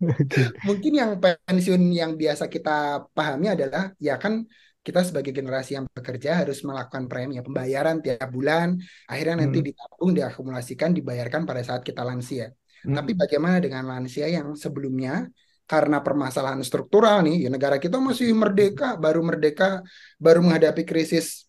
Mungkin 0.66 0.92
yang 1.00 1.10
pensiun 1.22 1.82
yang 1.94 2.12
biasa 2.18 2.44
kita 2.50 2.70
pahami 3.14 3.46
adalah 3.54 3.94
ya 4.02 4.18
kan 4.18 4.42
kita 4.82 4.98
sebagai 5.06 5.30
generasi 5.30 5.78
yang 5.78 5.86
bekerja 5.86 6.42
harus 6.42 6.58
melakukan 6.66 7.06
premi 7.06 7.38
ya, 7.38 7.42
pembayaran 7.46 8.02
tiap 8.02 8.26
bulan, 8.34 8.74
akhirnya 9.06 9.46
nanti 9.46 9.62
Hmm. 9.62 9.66
ditabung, 9.70 10.10
diakumulasikan, 10.18 10.90
dibayarkan 10.90 11.42
pada 11.46 11.62
saat 11.62 11.82
kita 11.86 12.02
lansia. 12.02 12.50
Tapi 12.82 13.14
Hmm. 13.14 13.20
bagaimana 13.22 13.56
dengan 13.62 13.86
lansia 13.86 14.26
yang 14.26 14.58
sebelumnya 14.58 15.30
karena 15.70 16.02
permasalahan 16.02 16.58
struktural 16.66 17.22
nih, 17.22 17.46
ya 17.46 17.48
negara 17.54 17.78
kita 17.78 18.02
masih 18.02 18.34
merdeka, 18.34 18.98
baru 18.98 19.22
merdeka, 19.22 19.86
baru 20.18 20.42
menghadapi 20.42 20.82
krisis 20.82 21.46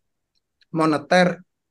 moneter, 0.79 1.27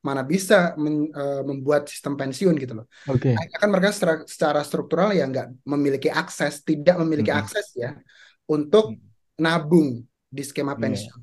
mana 0.06 0.22
bisa 0.26 0.74
men- 0.82 1.10
eh, 1.14 1.42
membuat 1.46 1.86
sistem 1.92 2.14
pensiun 2.18 2.54
gitu 2.62 2.72
loh. 2.78 2.86
Oke. 3.06 3.34
Akhirnya 3.38 3.58
kan 3.62 3.70
mereka 3.70 3.90
secara, 3.94 4.14
secara 4.26 4.60
struktural 4.66 5.08
ya 5.14 5.24
nggak 5.30 5.46
memiliki 5.72 6.08
akses, 6.10 6.62
tidak 6.66 6.96
memiliki 7.02 7.30
Mm-mm. 7.30 7.42
akses 7.42 7.66
ya 7.78 7.90
untuk 8.50 8.84
nabung 9.38 10.02
di 10.26 10.42
skema 10.42 10.74
Iya. 10.74 10.82
pensiun. 10.82 11.20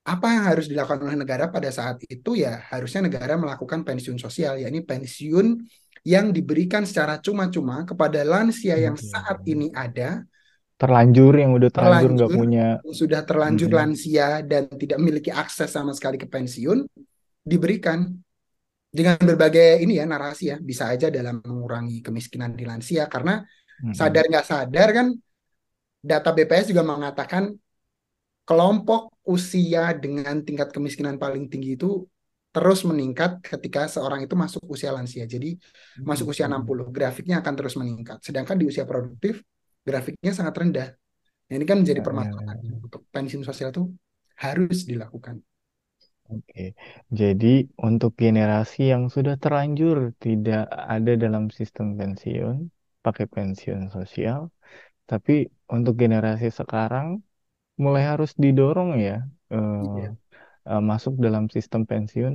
Apa 0.00 0.26
yang 0.32 0.44
harus 0.48 0.66
dilakukan 0.66 1.00
oleh 1.04 1.16
negara 1.22 1.52
pada 1.52 1.68
saat 1.68 2.00
itu 2.08 2.32
ya 2.34 2.64
harusnya 2.72 3.06
negara 3.06 3.36
melakukan 3.36 3.84
pensiun 3.84 4.16
sosial, 4.16 4.56
yakni 4.58 4.80
pensiun 4.82 5.60
yang 6.02 6.32
diberikan 6.32 6.88
secara 6.88 7.20
cuma-cuma 7.20 7.84
kepada 7.84 8.24
lansia 8.24 8.80
yang 8.80 8.96
saat 8.96 9.44
ini 9.44 9.68
ada, 9.76 10.24
Terlanjur 10.80 11.34
yang 11.36 11.52
udah 11.52 11.68
terlanjur 11.68 12.10
nggak 12.16 12.32
punya. 12.32 12.66
sudah 12.88 13.20
terlanjur 13.28 13.68
Mm-mm. 13.68 13.80
lansia 13.84 14.40
dan 14.40 14.64
tidak 14.80 14.96
memiliki 14.96 15.28
akses 15.28 15.68
sama 15.68 15.92
sekali 15.92 16.16
ke 16.16 16.24
pensiun, 16.24 16.88
diberikan 17.44 18.08
dengan 18.88 19.20
berbagai 19.20 19.84
ini 19.84 20.00
ya 20.00 20.08
narasi 20.08 20.50
ya 20.50 20.56
bisa 20.58 20.88
aja 20.88 21.12
dalam 21.12 21.38
mengurangi 21.44 22.02
kemiskinan 22.02 22.56
di 22.56 22.64
lansia 22.64 23.06
karena 23.12 23.44
Mm-mm. 23.84 23.94
sadar 23.94 24.24
nggak 24.26 24.46
sadar 24.48 24.88
kan 24.96 25.06
data 26.00 26.32
BPS 26.32 26.72
juga 26.72 26.82
mengatakan 26.82 27.54
kelompok 28.48 29.14
usia 29.28 29.94
dengan 29.94 30.42
tingkat 30.42 30.74
kemiskinan 30.74 31.20
paling 31.20 31.46
tinggi 31.46 31.78
itu 31.78 32.02
terus 32.50 32.82
meningkat 32.82 33.38
ketika 33.46 33.86
seorang 33.86 34.26
itu 34.26 34.34
masuk 34.34 34.66
usia 34.66 34.90
lansia. 34.90 35.22
Jadi 35.22 35.54
masuk 36.02 36.34
usia 36.34 36.50
60, 36.50 36.90
grafiknya 36.90 37.38
akan 37.38 37.54
terus 37.54 37.78
meningkat. 37.78 38.18
Sedangkan 38.26 38.58
di 38.58 38.66
usia 38.66 38.82
produktif 38.82 39.38
grafiknya 39.90 40.32
sangat 40.38 40.54
rendah. 40.62 40.88
Nah, 41.48 41.54
ini 41.58 41.66
kan 41.70 41.78
menjadi 41.82 42.00
Ya, 42.00 42.06
ya, 42.12 42.30
permasalahan 42.32 42.58
ya. 42.62 42.80
untuk 42.86 43.02
pensiun 43.14 43.44
sosial 43.48 43.70
itu 43.74 43.82
harus 44.44 44.78
dilakukan. 44.90 45.36
Oke, 46.30 46.60
jadi 47.20 47.46
untuk 47.86 48.10
generasi 48.22 48.78
yang 48.92 49.04
sudah 49.14 49.34
terlanjur 49.42 49.96
tidak 50.24 50.60
ada 50.94 51.10
dalam 51.24 51.44
sistem 51.58 51.86
pensiun, 51.98 52.56
pakai 53.04 53.26
pensiun 53.34 53.82
sosial, 53.96 54.40
tapi 55.10 55.32
untuk 55.74 55.94
generasi 56.02 56.48
sekarang 56.60 57.08
mulai 57.84 58.04
harus 58.12 58.30
didorong 58.44 58.90
ya 59.08 59.14
eh, 59.54 59.76
Iya. 59.80 60.16
eh, 60.70 60.82
masuk 60.90 61.14
dalam 61.26 61.44
sistem 61.56 61.82
pensiun, 61.90 62.34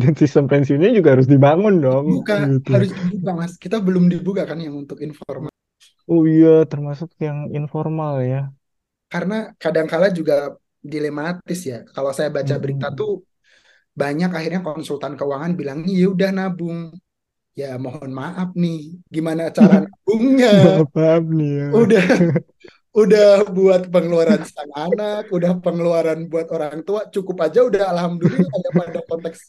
dan 0.00 0.12
sistem 0.22 0.44
pensiunnya 0.52 0.90
juga 0.98 1.10
harus 1.14 1.28
dibangun 1.34 1.74
dong, 1.86 2.06
Buka 2.08 2.38
gitu. 2.50 2.72
harus 2.72 2.90
dibuka, 2.98 3.30
Mas. 3.38 3.52
Kita 3.62 3.76
belum 3.86 4.04
dibuka 4.12 4.42
kan 4.50 4.58
yang 4.64 4.74
untuk 4.82 4.98
informal. 5.06 5.51
Oh 6.10 6.22
iya, 6.32 6.48
termasuk 6.70 7.08
yang 7.26 7.38
informal 7.58 8.12
ya. 8.32 8.38
Karena 9.12 9.34
kadangkala 9.62 10.06
juga 10.18 10.34
dilematis 10.92 11.60
ya. 11.70 11.76
Kalau 11.94 12.10
saya 12.16 12.30
baca 12.36 12.54
berita 12.62 12.86
Mm-mm. 12.86 12.98
tuh 12.98 13.10
banyak 14.00 14.30
akhirnya 14.38 14.60
konsultan 14.68 15.14
keuangan 15.20 15.52
bilang, 15.60 15.78
ya 16.00 16.06
udah 16.14 16.30
nabung. 16.38 16.80
Ya 17.60 17.66
mohon 17.84 18.10
maaf 18.20 18.48
nih, 18.62 18.78
gimana 19.14 19.42
cara 19.58 19.74
nabungnya? 19.86 20.50
Maaf, 20.62 20.88
maaf 20.96 21.24
nih 21.36 21.50
ya. 21.58 21.66
Udah 21.72 22.04
udah 23.00 23.24
buat 23.56 23.82
pengeluaran 23.94 24.42
sang 24.54 24.72
anak, 24.84 25.22
udah 25.36 25.52
pengeluaran 25.64 26.18
buat 26.32 26.48
orang 26.56 26.78
tua, 26.86 27.00
cukup 27.14 27.36
aja 27.46 27.60
udah 27.68 27.82
alhamdulillah 27.94 28.52
ya 28.64 28.70
pada 28.80 29.00
konteks 29.10 29.40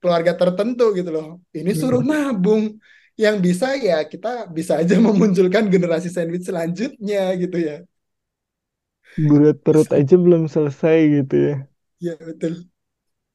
keluarga 0.00 0.32
tertentu 0.40 0.84
gitu 0.98 1.10
loh. 1.16 1.26
Ini 1.58 1.72
suruh 1.80 2.02
nabung. 2.10 2.64
Yang 3.24 3.36
bisa 3.46 3.66
ya 3.88 3.96
kita 4.12 4.28
bisa 4.56 4.72
aja 4.82 4.94
memunculkan 5.08 5.64
generasi 5.74 6.08
sandwich 6.12 6.44
selanjutnya 6.48 7.20
gitu 7.42 7.56
ya. 7.68 7.76
Berat 9.28 9.56
perut 9.64 9.88
aja 9.98 10.14
belum 10.24 10.42
selesai 10.54 10.96
gitu 11.16 11.34
ya. 11.48 11.54
Ya 12.00 12.16
betul. 12.16 12.68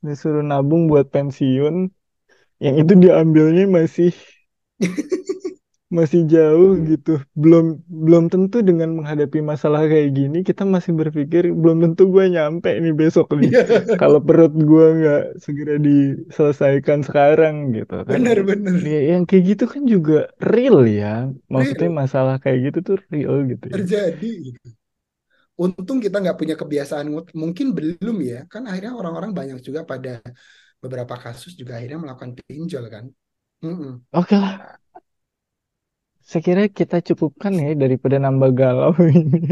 Disuruh 0.05 0.43
nabung 0.49 0.83
buat 0.91 1.07
pensiun, 1.15 1.75
yang 2.65 2.75
itu 2.81 2.93
diambilnya 3.03 3.65
masih 3.77 4.11
masih 5.97 6.21
jauh 6.33 6.69
gitu. 6.89 7.09
Belum 7.41 7.63
belum 8.05 8.23
tentu 8.33 8.57
dengan 8.69 8.89
menghadapi 8.97 9.39
masalah 9.51 9.81
kayak 9.91 10.09
gini 10.17 10.37
kita 10.47 10.63
masih 10.75 10.91
berpikir 10.99 11.43
belum 11.61 11.77
tentu 11.83 12.01
gue 12.13 12.23
nyampe 12.35 12.69
nih 12.83 12.93
besok 13.01 13.27
nih. 13.41 13.51
Iya, 13.51 13.97
Kalau 13.99 14.19
perut 14.27 14.51
gue 14.69 14.85
nggak 14.97 15.19
segera 15.43 15.73
diselesaikan 15.87 16.99
sekarang 17.07 17.55
gitu 17.77 17.95
kan. 18.09 18.21
bener-bener. 18.21 18.91
Ya, 18.91 18.97
yang 19.13 19.23
kayak 19.29 19.43
gitu 19.49 19.63
kan 19.73 19.83
juga 19.93 20.13
real 20.53 20.77
ya. 20.99 21.05
Maksudnya 21.53 21.87
Real. 21.87 22.01
masalah 22.01 22.35
kayak 22.43 22.59
gitu 22.65 22.77
tuh 22.87 22.95
real 23.13 23.35
gitu 23.51 23.67
ya. 23.79 23.81
Terjadi 23.81 24.29
gitu. 24.51 24.67
Untung 25.63 25.99
kita 26.05 26.17
nggak 26.23 26.37
punya 26.41 26.55
kebiasaan 26.61 27.07
mungkin 27.41 27.67
belum 27.77 28.17
ya. 28.31 28.37
Kan 28.51 28.63
akhirnya 28.69 28.93
orang-orang 28.99 29.31
banyak 29.39 29.57
juga 29.67 29.81
pada 29.91 30.11
beberapa 30.83 31.15
kasus 31.23 31.53
juga 31.59 31.77
akhirnya 31.77 31.99
melakukan 32.03 32.31
pinjol 32.49 32.85
kan. 32.93 33.05
Mm-mm. 33.65 33.91
Oke 34.13 34.35
lah. 34.37 34.80
Saya 36.31 36.47
kira 36.47 36.63
kita 36.71 37.03
cukupkan 37.03 37.51
ya 37.59 37.75
daripada 37.75 38.15
nambah 38.15 38.55
galau 38.55 38.95
ini. 39.03 39.51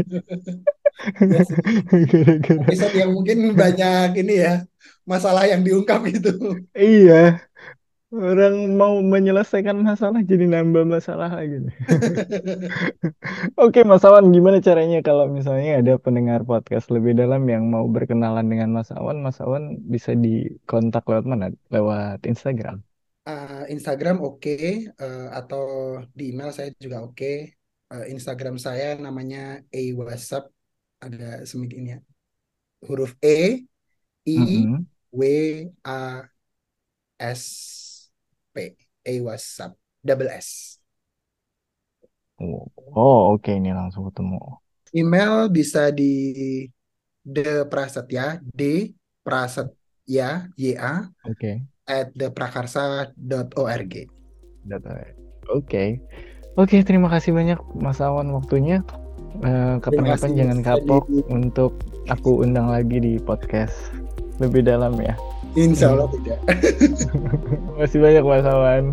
Episode 2.64 2.96
yang 2.96 3.12
mungkin 3.12 3.52
banyak 3.52 4.16
ini 4.16 4.34
ya 4.40 4.64
masalah 5.04 5.44
yang 5.44 5.60
diungkap 5.60 6.00
gitu. 6.08 6.56
iya 6.72 7.40
orang 8.10 8.74
mau 8.74 8.98
menyelesaikan 8.98 9.78
masalah 9.86 10.24
jadi 10.26 10.50
nambah 10.50 10.82
masalah 10.82 11.30
lagi. 11.30 11.62
Oke 13.64 13.86
Mas 13.86 14.02
Awan 14.02 14.34
gimana 14.34 14.58
caranya 14.58 14.98
kalau 15.04 15.30
misalnya 15.30 15.78
ada 15.78 15.94
pendengar 16.00 16.42
podcast 16.42 16.90
lebih 16.90 17.14
dalam 17.14 17.46
yang 17.46 17.70
mau 17.70 17.86
berkenalan 17.86 18.48
dengan 18.50 18.74
Mas 18.74 18.90
Awan, 18.90 19.22
Mas 19.22 19.38
Awan 19.38 19.78
bisa 19.86 20.16
dikontak 20.16 21.06
lewat 21.06 21.24
mana? 21.28 21.54
Lewat 21.70 22.26
Instagram. 22.26 22.82
Uh, 23.20 23.68
Instagram 23.68 24.24
oke 24.24 24.90
uh, 24.96 25.28
atau 25.36 25.64
di 26.16 26.32
email 26.32 26.50
saya 26.50 26.72
juga 26.80 27.04
oke. 27.04 27.54
Uh, 27.90 28.06
Instagram 28.08 28.56
saya 28.56 28.96
namanya 28.96 29.60
a 29.68 29.82
WhatsApp 29.98 30.48
ada 31.02 31.44
semiknya 31.44 32.00
huruf 32.86 33.18
E 33.20 33.68
I. 34.24 34.68
W 35.10 35.22
A 35.82 36.22
S 37.18 37.42
P 38.54 38.78
a 39.02 39.14
WhatsApp 39.20 39.74
double 40.06 40.30
S. 40.30 40.78
Oh, 42.38 42.70
oh, 42.94 43.34
oke 43.34 43.50
ini 43.50 43.74
langsung 43.74 44.06
ketemu. 44.06 44.38
Email 44.94 45.50
bisa 45.50 45.90
di 45.90 46.64
the 47.26 47.66
prasetya 47.66 48.38
d 48.40 48.94
prasetya 49.20 50.48
y 50.56 50.72
a 50.78 51.10
Oke. 51.26 51.66
At 51.90 52.14
theprakarsa.org. 52.14 53.92
Oke. 55.50 55.84
Oke, 56.54 56.76
terima 56.82 57.08
kasih 57.08 57.32
banyak 57.32 57.58
Mas 57.74 57.98
Awan 57.98 58.30
waktunya. 58.30 58.82
Eh, 59.40 59.74
Kapan-kapan 59.78 60.30
jangan 60.34 60.58
kapok 60.60 61.06
Adi. 61.06 61.22
untuk 61.28 61.72
aku 62.06 62.42
undang 62.42 62.66
lagi 62.66 62.98
di 62.98 63.16
podcast 63.16 63.74
lebih 64.38 64.62
dalam 64.62 64.98
ya. 64.98 65.14
Insya 65.52 65.90
Allah 65.90 66.06
tidak. 66.10 66.38
Makasih 67.74 67.98
banyak 67.98 68.22
Mas 68.22 68.46
Awan. 68.46 68.84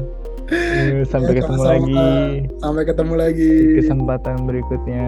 Sampai 1.06 1.36
Ya, 1.36 1.44
ketemu 1.44 1.60
sama-sama. 1.60 1.68
lagi 1.68 2.06
Sampai 2.58 2.84
ketemu 2.86 3.14
lagi. 3.14 3.54
kesempatan 3.78 4.36
berikutnya. 4.48 5.08